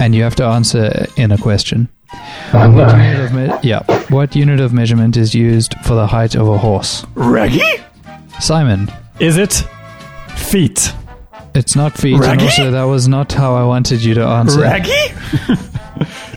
And 0.00 0.14
you 0.14 0.22
have 0.22 0.34
to 0.36 0.44
answer 0.44 1.06
in 1.16 1.30
a 1.32 1.38
question. 1.38 1.88
oh, 2.52 2.70
What 2.70 2.96
no. 2.96 3.02
unit 3.04 3.20
of 3.20 3.32
me- 3.32 3.68
yeah. 3.68 3.82
What 4.10 4.34
unit 4.34 4.60
of 4.60 4.72
measurement 4.72 5.16
is 5.16 5.34
used 5.34 5.74
for 5.84 5.94
the 5.94 6.06
height 6.06 6.34
of 6.34 6.48
a 6.48 6.58
horse? 6.58 7.04
Reggie? 7.14 7.62
Simon. 8.40 8.90
Is 9.20 9.36
it 9.36 9.64
feet? 10.36 10.92
It's 11.54 11.76
not 11.76 11.96
feet, 11.96 12.20
and 12.20 12.42
also 12.42 12.72
that 12.72 12.82
was 12.82 13.06
not 13.06 13.32
how 13.32 13.54
I 13.54 13.64
wanted 13.64 14.02
you 14.02 14.14
to 14.14 14.24
answer. 14.24 14.60
Reggie? 14.60 14.90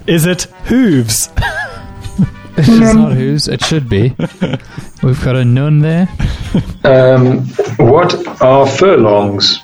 is 0.08 0.26
it 0.26 0.44
hooves? 0.66 1.30
It's 2.60 2.68
not 2.96 3.14
whose, 3.14 3.48
it 3.48 3.64
should 3.64 3.88
be. 3.88 4.16
We've 5.04 5.24
got 5.24 5.36
a 5.36 5.46
nun 5.46 5.78
there. 5.82 6.10
Um, 6.84 7.46
what 7.78 8.16
are 8.42 8.66
furlongs? 8.66 9.60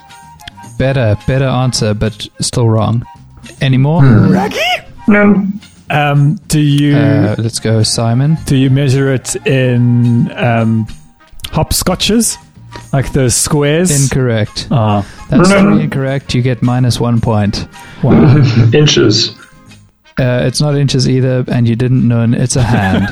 Better, 0.78 1.16
better 1.26 1.46
answer, 1.46 1.92
but 1.92 2.28
still 2.40 2.68
wrong. 2.68 3.04
Any 3.60 3.78
more? 3.78 4.00
None. 5.08 5.60
Um, 5.90 6.36
do 6.46 6.60
you 6.60 6.96
Uh, 6.96 7.34
let's 7.36 7.58
go, 7.58 7.82
Simon. 7.82 8.38
do 8.46 8.56
you 8.56 8.70
measure 8.70 9.12
it 9.12 9.34
in 9.44 10.30
um, 10.38 10.86
hopscotches, 11.46 12.38
like 12.92 13.12
those 13.12 13.34
squares? 13.34 13.90
Incorrect. 14.04 14.68
Ah, 14.70 15.04
That's 15.30 15.50
No. 15.50 15.62
three 15.62 15.82
incorrect. 15.82 16.32
You 16.32 16.42
get 16.42 16.62
minus 16.62 17.00
one 17.00 17.20
point. 17.20 17.66
wow. 18.04 18.36
Inches. 18.72 19.34
Uh, 20.18 20.42
it's 20.46 20.60
not 20.60 20.76
inches 20.76 21.08
either, 21.08 21.44
and 21.48 21.66
you 21.68 21.74
didn't 21.76 22.06
know 22.06 22.22
it's 22.36 22.56
a 22.56 22.62
hand. 22.62 23.08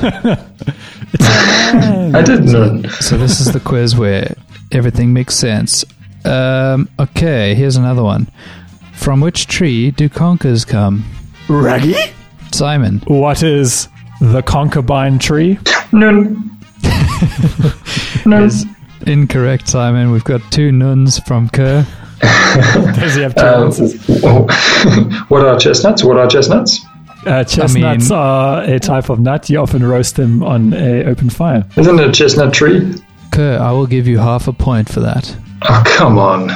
I 2.15 2.21
did 2.21 2.45
none. 2.45 2.89
so 3.01 3.17
this 3.17 3.39
is 3.39 3.51
the 3.51 3.59
quiz 3.59 3.95
where 3.95 4.35
everything 4.71 5.13
makes 5.13 5.35
sense. 5.35 5.83
Um, 6.25 6.87
okay, 6.99 7.55
here's 7.55 7.75
another 7.75 8.03
one. 8.03 8.27
From 8.93 9.19
which 9.19 9.47
tree 9.47 9.91
do 9.91 10.07
conkers 10.07 10.63
come? 10.65 11.03
Raggy. 11.49 11.95
Simon. 12.53 12.99
What 13.07 13.43
is 13.43 13.89
the 14.21 14.41
concubine 14.41 15.19
tree? 15.19 15.59
None. 15.91 16.51
None. 18.25 18.43
Is 18.43 18.65
incorrect, 19.05 19.67
Simon. 19.67 20.11
We've 20.11 20.23
got 20.23 20.41
two 20.51 20.71
nuns 20.71 21.19
from 21.19 21.49
Kerr. 21.49 21.85
Does 22.21 23.15
he 23.15 23.21
have 23.23 23.35
two 23.35 23.41
Um, 23.45 23.63
answers? 23.65 24.07
what 25.27 25.45
are 25.45 25.59
chestnuts? 25.59 26.03
What 26.05 26.17
are 26.17 26.27
chestnuts? 26.27 26.79
Uh, 27.25 27.43
chestnuts 27.43 28.09
mean- 28.09 28.17
are 28.17 28.63
a 28.63 28.79
type 28.79 29.09
of 29.09 29.19
nut. 29.19 29.49
You 29.49 29.59
often 29.59 29.83
roast 29.85 30.15
them 30.15 30.43
on 30.43 30.73
a 30.73 31.05
open 31.05 31.29
fire. 31.29 31.65
Isn't 31.77 31.99
it 31.99 32.07
a 32.09 32.11
chestnut 32.11 32.53
tree? 32.53 32.93
Kerr, 33.31 33.59
I 33.59 33.71
will 33.71 33.87
give 33.87 34.07
you 34.07 34.17
half 34.19 34.47
a 34.47 34.53
point 34.53 34.89
for 34.89 34.99
that. 34.99 35.35
Oh, 35.63 35.83
come 35.85 36.17
on. 36.19 36.51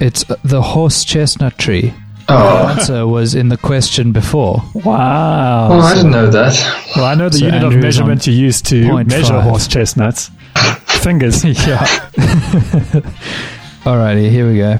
It's 0.00 0.24
the 0.44 0.62
horse 0.62 1.04
chestnut 1.04 1.56
tree. 1.58 1.92
The 2.26 2.34
Oh, 2.36 2.68
answer 2.68 3.06
was 3.06 3.34
in 3.34 3.48
the 3.48 3.56
question 3.56 4.12
before. 4.12 4.62
Wow. 4.74 5.68
oh 5.72 5.80
I 5.80 5.94
didn't 5.94 6.12
know 6.12 6.28
that. 6.30 6.86
well, 6.94 7.04
I 7.06 7.14
know 7.14 7.28
the 7.28 7.38
So 7.38 7.44
unit 7.46 7.64
of 7.64 7.74
measurement 7.76 8.26
you 8.26 8.32
use 8.32 8.62
to 8.62 9.02
measure 9.04 9.34
five. 9.34 9.42
horse 9.42 9.66
chestnuts. 9.66 10.30
Fingers. 10.86 11.44
yeah. 11.66 11.84
Alrighty, 13.84 14.30
here 14.30 14.48
we 14.50 14.58
go. 14.58 14.78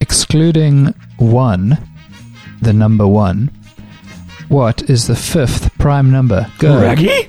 Excluding 0.00 0.94
one, 1.18 1.76
the 2.62 2.72
number 2.72 3.06
one, 3.06 3.50
what 4.48 4.88
is 4.90 5.06
the 5.06 5.16
fifth 5.16 5.76
prime 5.78 6.10
number? 6.10 6.46
Go. 6.58 6.80
Raggy? 6.80 7.28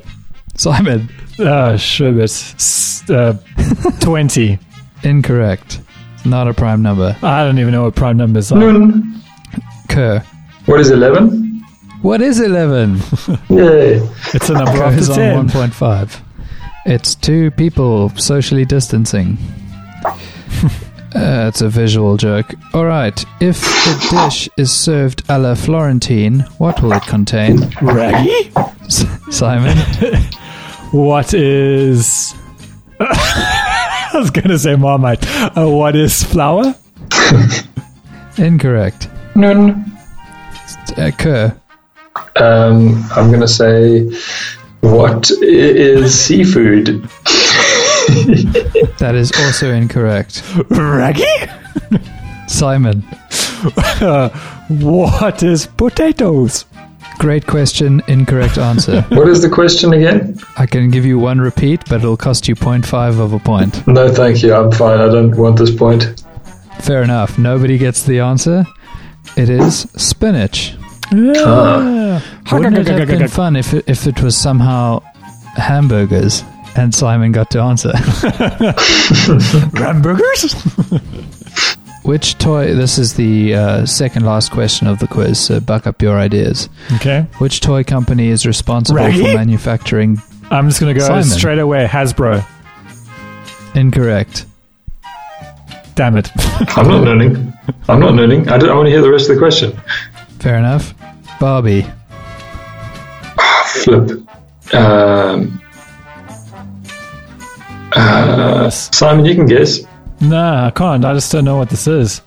Simon. 0.56 1.10
Oh, 1.40 1.78
sure, 1.78 2.22
S- 2.22 3.10
uh, 3.10 3.38
20. 4.02 4.60
Incorrect. 5.04 5.82
Not 6.26 6.48
a 6.50 6.54
prime 6.54 6.82
number. 6.82 7.16
I 7.24 7.46
don't 7.46 7.60
even 7.60 7.72
know 7.72 7.84
what 7.84 7.96
prime 7.96 8.18
numbers 8.18 8.52
are. 8.52 8.60
None. 8.60 9.22
Kerr. 9.88 10.20
What 10.66 10.80
is 10.82 10.92
11? 10.92 11.64
What 12.02 12.22
is 12.22 12.40
11? 12.40 12.96
Yay. 13.50 14.00
It's 14.34 14.50
a 14.50 14.54
number 14.54 14.72
Kerr 14.72 14.84
after 14.84 15.00
is 15.00 15.10
on 15.10 15.48
1.5. 15.48 16.22
It's 16.86 17.16
two 17.16 17.52
people 17.52 18.10
socially 18.18 18.66
distancing. 18.66 19.38
Uh, 21.16 21.48
it's 21.48 21.62
a 21.62 21.70
visual 21.70 22.18
joke. 22.18 22.54
Alright, 22.74 23.26
if 23.40 23.62
the 23.62 24.08
dish 24.12 24.48
is 24.58 24.72
served 24.72 25.24
a 25.30 25.40
la 25.40 25.56
Florentine, 25.56 26.42
what 26.60 26.82
will 26.84 26.94
it 26.94 27.04
contain? 27.04 27.70
Raggy? 27.82 28.52
S- 28.86 29.06
Simon? 29.32 29.78
What 30.92 31.36
is. 31.36 32.34
I 33.00 34.10
was 34.16 34.32
going 34.32 34.48
to 34.48 34.58
say 34.58 34.76
Marmite. 34.76 35.24
Uh, 35.56 35.68
what 35.70 35.96
is 35.96 36.24
flour? 36.24 36.74
Incorrect. 38.40 39.08
None. 39.36 39.86
Uh, 40.98 41.12
Kerr. 41.16 41.56
Um, 42.38 43.06
I'm 43.12 43.28
going 43.30 43.42
to 43.42 43.48
say, 43.48 44.10
What 44.82 45.30
is 45.30 46.20
seafood? 46.20 47.08
That 49.00 49.16
is 49.16 49.32
also 49.32 49.72
incorrect. 49.72 50.44
Raggy? 50.70 51.26
Simon. 52.48 53.04
Uh, 54.02 54.30
what 54.70 55.44
is 55.44 55.68
potatoes? 55.68 56.66
Great 57.20 57.46
question, 57.46 58.02
incorrect 58.08 58.58
answer. 58.58 59.02
What 59.10 59.28
is 59.28 59.42
the 59.42 59.50
question 59.50 59.94
again? 59.94 60.40
I 60.58 60.66
can 60.66 60.90
give 60.90 61.06
you 61.06 61.20
one 61.20 61.42
repeat, 61.42 61.82
but 61.90 62.00
it'll 62.00 62.16
cost 62.16 62.48
you 62.48 62.56
0.5 62.56 63.20
of 63.20 63.34
a 63.34 63.40
point. 63.40 63.86
No, 63.88 64.08
thank 64.14 64.42
you. 64.42 64.54
I'm 64.54 64.72
fine. 64.72 65.02
I 65.02 65.08
don't 65.08 65.36
want 65.36 65.58
this 65.58 65.76
point. 65.76 66.24
Fair 66.80 67.04
enough. 67.04 67.38
Nobody 67.38 67.78
gets 67.78 68.04
the 68.04 68.20
answer. 68.22 68.66
It 69.36 69.50
is 69.50 69.82
spinach. 69.98 70.76
Ah. 71.12 72.24
Wouldn't 72.52 72.78
it 72.78 72.88
have 72.88 73.08
been 73.08 73.28
fun 73.28 73.56
if 73.56 73.74
it, 73.74 73.84
if 73.88 74.08
it 74.08 74.22
was 74.22 74.38
somehow 74.38 75.02
hamburgers 75.56 76.44
and 76.76 76.94
Simon 76.94 77.32
got 77.32 77.50
to 77.52 77.60
answer? 77.60 77.92
Hamburgers? 79.78 80.54
Which 82.04 82.38
toy? 82.38 82.74
This 82.74 82.98
is 82.98 83.14
the 83.16 83.54
uh, 83.54 83.86
second 83.86 84.26
last 84.26 84.52
question 84.52 84.88
of 84.88 85.00
the 85.00 85.08
quiz, 85.08 85.40
so 85.40 85.60
buck 85.60 85.86
up 85.86 86.02
your 86.02 86.18
ideas. 86.18 86.70
Okay. 86.96 87.28
Which 87.38 87.60
toy 87.62 87.84
company 87.84 88.30
is 88.30 88.46
responsible 88.46 88.98
Raggy? 88.98 89.22
for 89.22 89.34
manufacturing? 89.36 90.18
I'm 90.50 90.68
just 90.68 90.80
going 90.80 90.94
to 90.94 91.00
go 91.00 91.06
Simon. 91.06 91.24
straight 91.24 91.60
away. 91.60 91.86
Hasbro. 91.86 92.44
Incorrect. 93.76 94.46
Damn 95.96 96.18
it. 96.18 96.30
I'm 96.78 96.88
not 96.88 97.04
learning. 97.04 97.54
I'm 97.88 98.00
not 98.00 98.14
learning. 98.14 98.48
I, 98.50 98.58
don't, 98.58 98.70
I 98.70 98.74
want 98.74 98.88
to 98.88 98.92
hear 98.92 99.02
the 99.02 99.12
rest 99.12 99.30
of 99.30 99.36
the 99.36 99.40
question. 99.40 99.80
Fair 100.40 100.58
enough. 100.58 100.94
Barbie. 101.40 101.86
Flip. 103.84 104.10
Um, 104.74 105.62
uh, 107.94 108.70
Simon, 108.70 109.26
you 109.26 109.36
can 109.36 109.46
guess. 109.46 109.82
nah, 110.22 110.68
I 110.68 110.72
can't. 110.72 111.04
I 111.06 111.14
just 111.14 111.32
don't 111.32 111.46
know 111.46 111.58
what 111.58 111.70
this 111.70 111.88
is. 111.88 112.22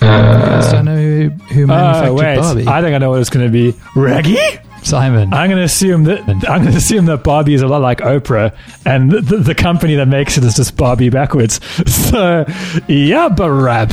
I 0.00 0.70
don't 0.72 0.84
know 0.84 0.96
who, 0.96 1.28
who 1.54 1.62
Oh, 1.64 1.66
manufactured 1.66 2.12
wait. 2.14 2.36
Barbie. 2.38 2.68
I 2.68 2.82
think 2.82 2.94
I 2.94 2.98
know 2.98 3.10
what 3.10 3.20
it's 3.20 3.30
going 3.30 3.46
to 3.46 3.52
be. 3.52 3.74
Raggy? 3.96 4.36
Simon. 4.82 5.32
I'm 5.34 5.48
going 5.50 5.58
to 5.58 5.64
assume 5.64 6.04
that 6.04 6.20
I'm 6.28 6.62
going 6.62 6.70
to 6.72 6.76
assume 6.78 7.06
that 7.06 7.24
Barbie 7.24 7.54
is 7.54 7.62
a 7.62 7.66
lot 7.68 7.82
like 7.82 7.98
Oprah, 7.98 8.56
and 8.86 9.10
the, 9.10 9.38
the 9.38 9.54
company 9.54 9.96
that 9.96 10.06
makes 10.06 10.38
it 10.38 10.44
is 10.44 10.54
just 10.54 10.76
Barbie 10.76 11.10
backwards. 11.10 11.60
So, 11.88 12.44
yeah, 12.88 13.28
Barab. 13.28 13.88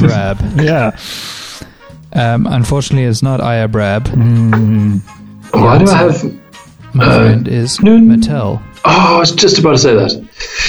Brab. 0.00 0.40
Yeah. 0.64 0.96
Um, 2.12 2.46
unfortunately, 2.46 3.04
it's 3.04 3.22
not 3.22 3.40
Aya 3.40 3.68
Brab. 3.68 4.08
Why 5.52 5.78
do 5.78 5.86
I 5.90 5.96
have. 5.96 6.40
My 6.94 7.04
Uh, 7.06 7.18
friend 7.24 7.48
is 7.48 7.80
no, 7.80 7.98
no. 7.98 8.14
Mattel. 8.16 8.62
Oh, 8.84 9.16
I 9.16 9.18
was 9.18 9.32
just 9.32 9.58
about 9.58 9.72
to 9.72 9.78
say 9.78 9.94
that, 9.94 10.10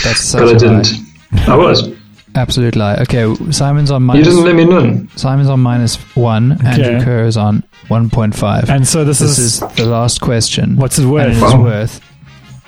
That's 0.04 0.22
such 0.22 0.42
but 0.42 0.50
I 0.50 0.58
didn't. 0.58 0.92
lie. 1.32 1.54
I 1.54 1.56
was. 1.56 1.90
Absolute 2.34 2.76
lie. 2.76 2.96
Okay, 2.96 3.34
Simon's 3.52 3.92
on 3.92 4.04
minus. 4.04 4.26
You 4.28 4.32
didn't 4.34 4.46
let 4.46 4.56
me 4.56 4.66
know. 4.66 5.08
Simon's 5.16 5.50
on 5.50 5.60
minus 5.62 5.96
one. 6.16 6.54
Andrew 6.66 7.00
Kerr 7.04 7.26
is 7.26 7.38
on 7.38 7.64
one 7.88 8.10
point 8.10 8.36
five. 8.36 8.70
And 8.70 8.86
so 8.88 9.06
this, 9.06 9.20
this 9.20 9.38
is, 9.40 9.62
is 9.62 9.76
the 9.78 9.86
last 9.86 10.20
question. 10.20 10.76
what's 10.76 10.98
it 11.00 11.04
and 11.04 11.12
worth? 11.14 11.28
it 11.28 11.32
is 11.38 11.42
Wow. 11.42 11.64
worth 11.64 12.02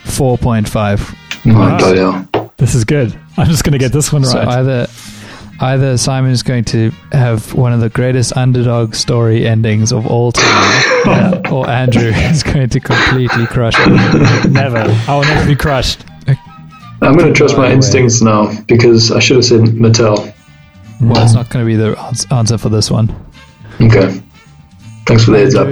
four 0.05 0.38
point 0.38 0.70
five. 0.70 1.14
Oh. 1.47 2.49
This 2.58 2.76
is 2.76 2.86
good. 2.86 3.18
I'm 3.38 3.47
just 3.47 3.64
going 3.64 3.74
to 3.74 3.78
get 3.78 3.91
this 3.91 4.12
one 4.14 4.24
So 4.24 4.38
right. 4.39 4.47
either 4.60 4.88
either 5.60 5.97
Simon 5.97 6.32
is 6.32 6.43
going 6.43 6.64
to 6.66 6.91
have 7.12 7.53
one 7.53 7.74
of 7.74 7.80
the 7.80 7.89
greatest 7.89 8.36
underdog 8.38 8.93
story 8.95 9.47
endings 9.47 9.91
of 9.91 10.05
all 10.08 10.32
time, 10.32 11.41
or 11.51 11.70
Andrew 11.70 12.01
is 12.14 12.43
going 12.43 12.70
to 12.70 12.80
completely 12.80 13.45
crush 13.48 13.73
it. 13.77 14.52
never. 14.52 14.77
I 14.80 15.15
will 15.15 15.22
never 15.23 15.48
be 15.48 15.56
crushed. 15.56 16.06
I'm 16.99 17.15
going 17.15 17.31
to 17.31 17.34
trust 17.34 17.56
my 17.56 17.64
By 17.64 17.68
the 17.68 17.69
way. 17.69 17.76
instincts 17.76 18.22
now 18.22 18.52
because 18.68 19.11
I 19.11 19.19
should 19.19 19.36
have 19.38 19.45
said 19.45 19.61
Mattel. 19.61 20.34
Well, 20.99 21.23
it's 21.23 21.34
not 21.34 21.49
going 21.49 21.64
to 21.64 21.68
be 21.68 21.76
the 21.76 22.26
answer 22.31 22.57
for 22.57 22.69
this 22.69 22.90
one. 22.90 23.10
Okay. 23.80 24.19
Thanks 25.06 25.23
for 25.26 25.31
the 25.31 25.38
heads 25.40 25.56
up. 25.56 25.68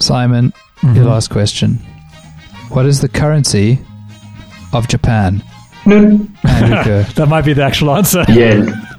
Simon, 0.00 0.52
Mm-hmm. 0.78 0.96
your 0.96 1.04
last 1.06 1.30
question. 1.30 1.74
What 2.70 2.84
is 2.84 3.00
the 3.00 3.08
currency 3.08 3.78
of 4.74 4.86
Japan? 4.88 5.42
No. 5.86 5.96
Andrew 6.44 6.82
Kerr. 6.84 7.02
That 7.14 7.26
might 7.28 7.44
be 7.44 7.52
the 7.52 7.62
actual 7.62 7.90
answer. 7.94 8.24
Yen. 8.28 8.68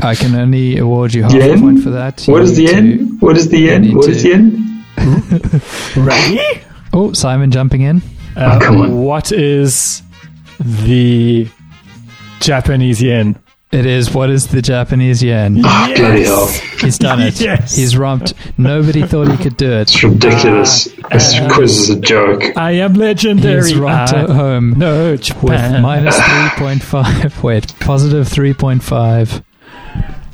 I 0.00 0.14
can 0.14 0.34
only 0.34 0.78
award 0.78 1.12
you 1.14 1.22
half 1.22 1.32
a 1.34 1.56
point 1.58 1.82
for 1.82 1.90
that. 1.90 2.26
You 2.26 2.32
What 2.34 2.42
is 2.42 2.56
the 2.56 2.62
need 2.64 2.68
to- 2.70 2.74
yen? 2.76 3.16
What 3.20 3.36
is 3.36 3.48
the 3.48 3.58
yen? 3.58 3.82
need 3.82 3.96
What 3.96 4.08
is 4.08 4.22
to- 4.22 4.22
the 4.22 4.28
yen? 5.96 6.04
Raggy? 6.06 6.62
Oh, 6.92 7.12
Simon 7.12 7.50
jumping 7.50 7.82
in. 7.82 8.02
Uh, 8.36 8.58
come 8.60 8.80
on. 8.80 8.98
What 9.02 9.32
is 9.32 10.02
the 10.60 11.46
Japanese 12.40 13.00
yen? 13.02 13.38
It 13.72 13.86
is 13.86 14.12
what 14.12 14.28
is 14.28 14.48
the 14.48 14.60
Japanese 14.60 15.22
yen? 15.22 15.62
Oh, 15.64 15.92
bloody 15.96 16.24
hell. 16.24 16.46
He's 16.80 16.98
done 16.98 17.22
it. 17.22 17.40
Yes. 17.40 17.74
He's 17.74 17.96
romped. 17.96 18.34
Nobody 18.58 19.06
thought 19.06 19.28
he 19.30 19.42
could 19.42 19.56
do 19.56 19.72
it. 19.72 19.82
It's 19.90 20.04
ridiculous. 20.04 20.88
Uh, 21.02 21.08
this 21.10 21.34
uh, 21.38 21.48
quiz 21.50 21.78
is 21.78 21.90
a 21.90 21.98
joke. 22.00 22.42
I 22.56 22.72
am 22.72 22.92
legendary. 22.92 23.62
He's 23.70 23.74
romped 23.74 24.12
uh, 24.12 24.16
I 24.16 24.22
it 24.24 24.30
home 24.30 24.78
know 24.78 25.12
with 25.12 25.22
Japan. 25.22 25.80
minus 25.80 26.16
3.5. 26.20 27.42
Wait, 27.42 27.72
positive 27.80 28.28
3.5. 28.28 29.42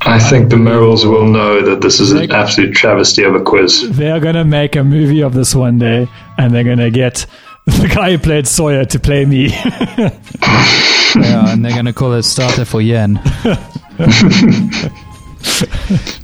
I 0.01 0.19
think 0.19 0.49
the 0.49 0.55
Merrills 0.57 1.05
will 1.09 1.25
know 1.25 1.61
that 1.61 1.79
this 1.81 2.01
is 2.01 2.11
an 2.11 2.31
absolute 2.31 2.73
travesty 2.75 3.23
of 3.23 3.35
a 3.35 3.41
quiz. 3.41 3.89
They're 3.89 4.19
gonna 4.19 4.45
make 4.45 4.75
a 4.75 4.83
movie 4.83 5.21
of 5.21 5.33
this 5.33 5.55
one 5.55 5.77
day, 5.79 6.07
and 6.37 6.53
they're 6.53 6.63
gonna 6.65 6.91
get 6.91 7.25
the 7.65 7.87
guy 7.87 8.11
who 8.11 8.17
played 8.17 8.47
Sawyer 8.47 8.83
to 8.83 8.99
play 8.99 9.23
me. 9.25 9.49
yeah, 11.15 11.51
and 11.53 11.63
they're 11.63 11.73
going 11.73 11.85
to 11.85 11.93
call 11.93 12.13
it 12.13 12.23
Starter 12.23 12.65
for 12.65 12.81
Yen. 12.81 13.17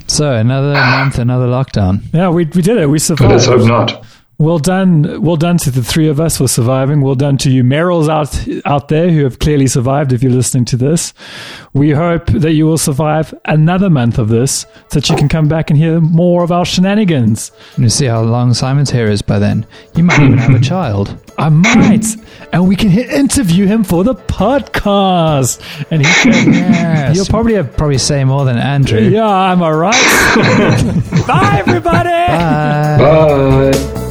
so 0.08 0.34
another 0.34 0.74
month, 0.74 1.18
another 1.20 1.48
lockdown. 1.48 2.02
yeah, 2.14 2.30
we 2.30 2.46
we 2.46 2.62
did 2.62 2.78
it. 2.78 2.88
We 2.88 3.00
survived. 3.00 3.32
Let's 3.32 3.46
hope 3.46 3.68
not. 3.68 4.05
Well 4.38 4.60
done, 4.60 5.22
well 5.22 5.38
done 5.38 5.58
to 5.60 5.72
the 5.72 5.82
three 5.82 6.10
of 6.10 6.20
us 6.20 6.38
for 6.38 6.48
surviving. 6.50 7.00
Well 7.00 7.16
done 7.16 7.38
to 7.38 7.50
you, 7.50 7.64
Merrills 7.64 8.10
out 8.10 8.36
out 8.66 8.90
there 8.90 9.10
who 9.10 9.24
have 9.24 9.40
clearly 9.40 9.68
survived. 9.68 10.12
If 10.12 10.22
you're 10.22 10.32
listening 10.34 10.66
to 10.66 10.78
this, 10.78 11.14
we 11.74 11.92
hope 11.92 12.26
that 12.28 12.52
you 12.52 12.66
will 12.66 12.78
survive 12.78 13.34
another 13.46 13.90
month 13.90 14.18
of 14.18 14.28
this, 14.28 14.66
so 14.90 15.00
that 15.00 15.10
you 15.10 15.16
can 15.16 15.30
come 15.30 15.48
back 15.48 15.70
and 15.70 15.80
hear 15.80 16.02
more 16.02 16.44
of 16.44 16.52
our 16.52 16.66
shenanigans. 16.66 17.54
And 17.76 17.86
you 17.86 17.90
see 17.90 18.08
how 18.08 18.24
long 18.24 18.54
Simon's 18.54 18.90
hair 18.92 19.08
is 19.08 19.22
by 19.22 19.40
then. 19.40 19.66
You 19.96 20.04
might 20.04 20.20
even 20.20 20.38
have 20.38 20.54
a 20.54 20.60
child. 20.74 21.18
I 21.38 21.48
might, 21.48 22.06
and 22.52 22.68
we 22.68 22.76
can 22.76 22.90
hit, 22.90 23.10
interview 23.10 23.68
him 23.68 23.86
for 23.86 24.04
the 24.04 24.16
podcast, 24.16 25.62
and 25.92 26.06
he 26.06 26.14
can. 26.24 26.54
Yes. 26.54 27.16
You'll 27.16 27.26
probably 27.28 27.54
have. 27.54 27.78
Probably 27.78 27.98
say 27.98 28.26
more 28.26 28.44
than 28.44 28.58
Andrew. 28.58 29.00
Yeah, 29.00 29.26
I'm 29.26 29.62
all 29.62 29.76
right. 29.76 29.94
Bye, 31.26 31.64
everybody. 31.66 32.10
Bye. 32.10 32.98
Bye. 33.00 34.02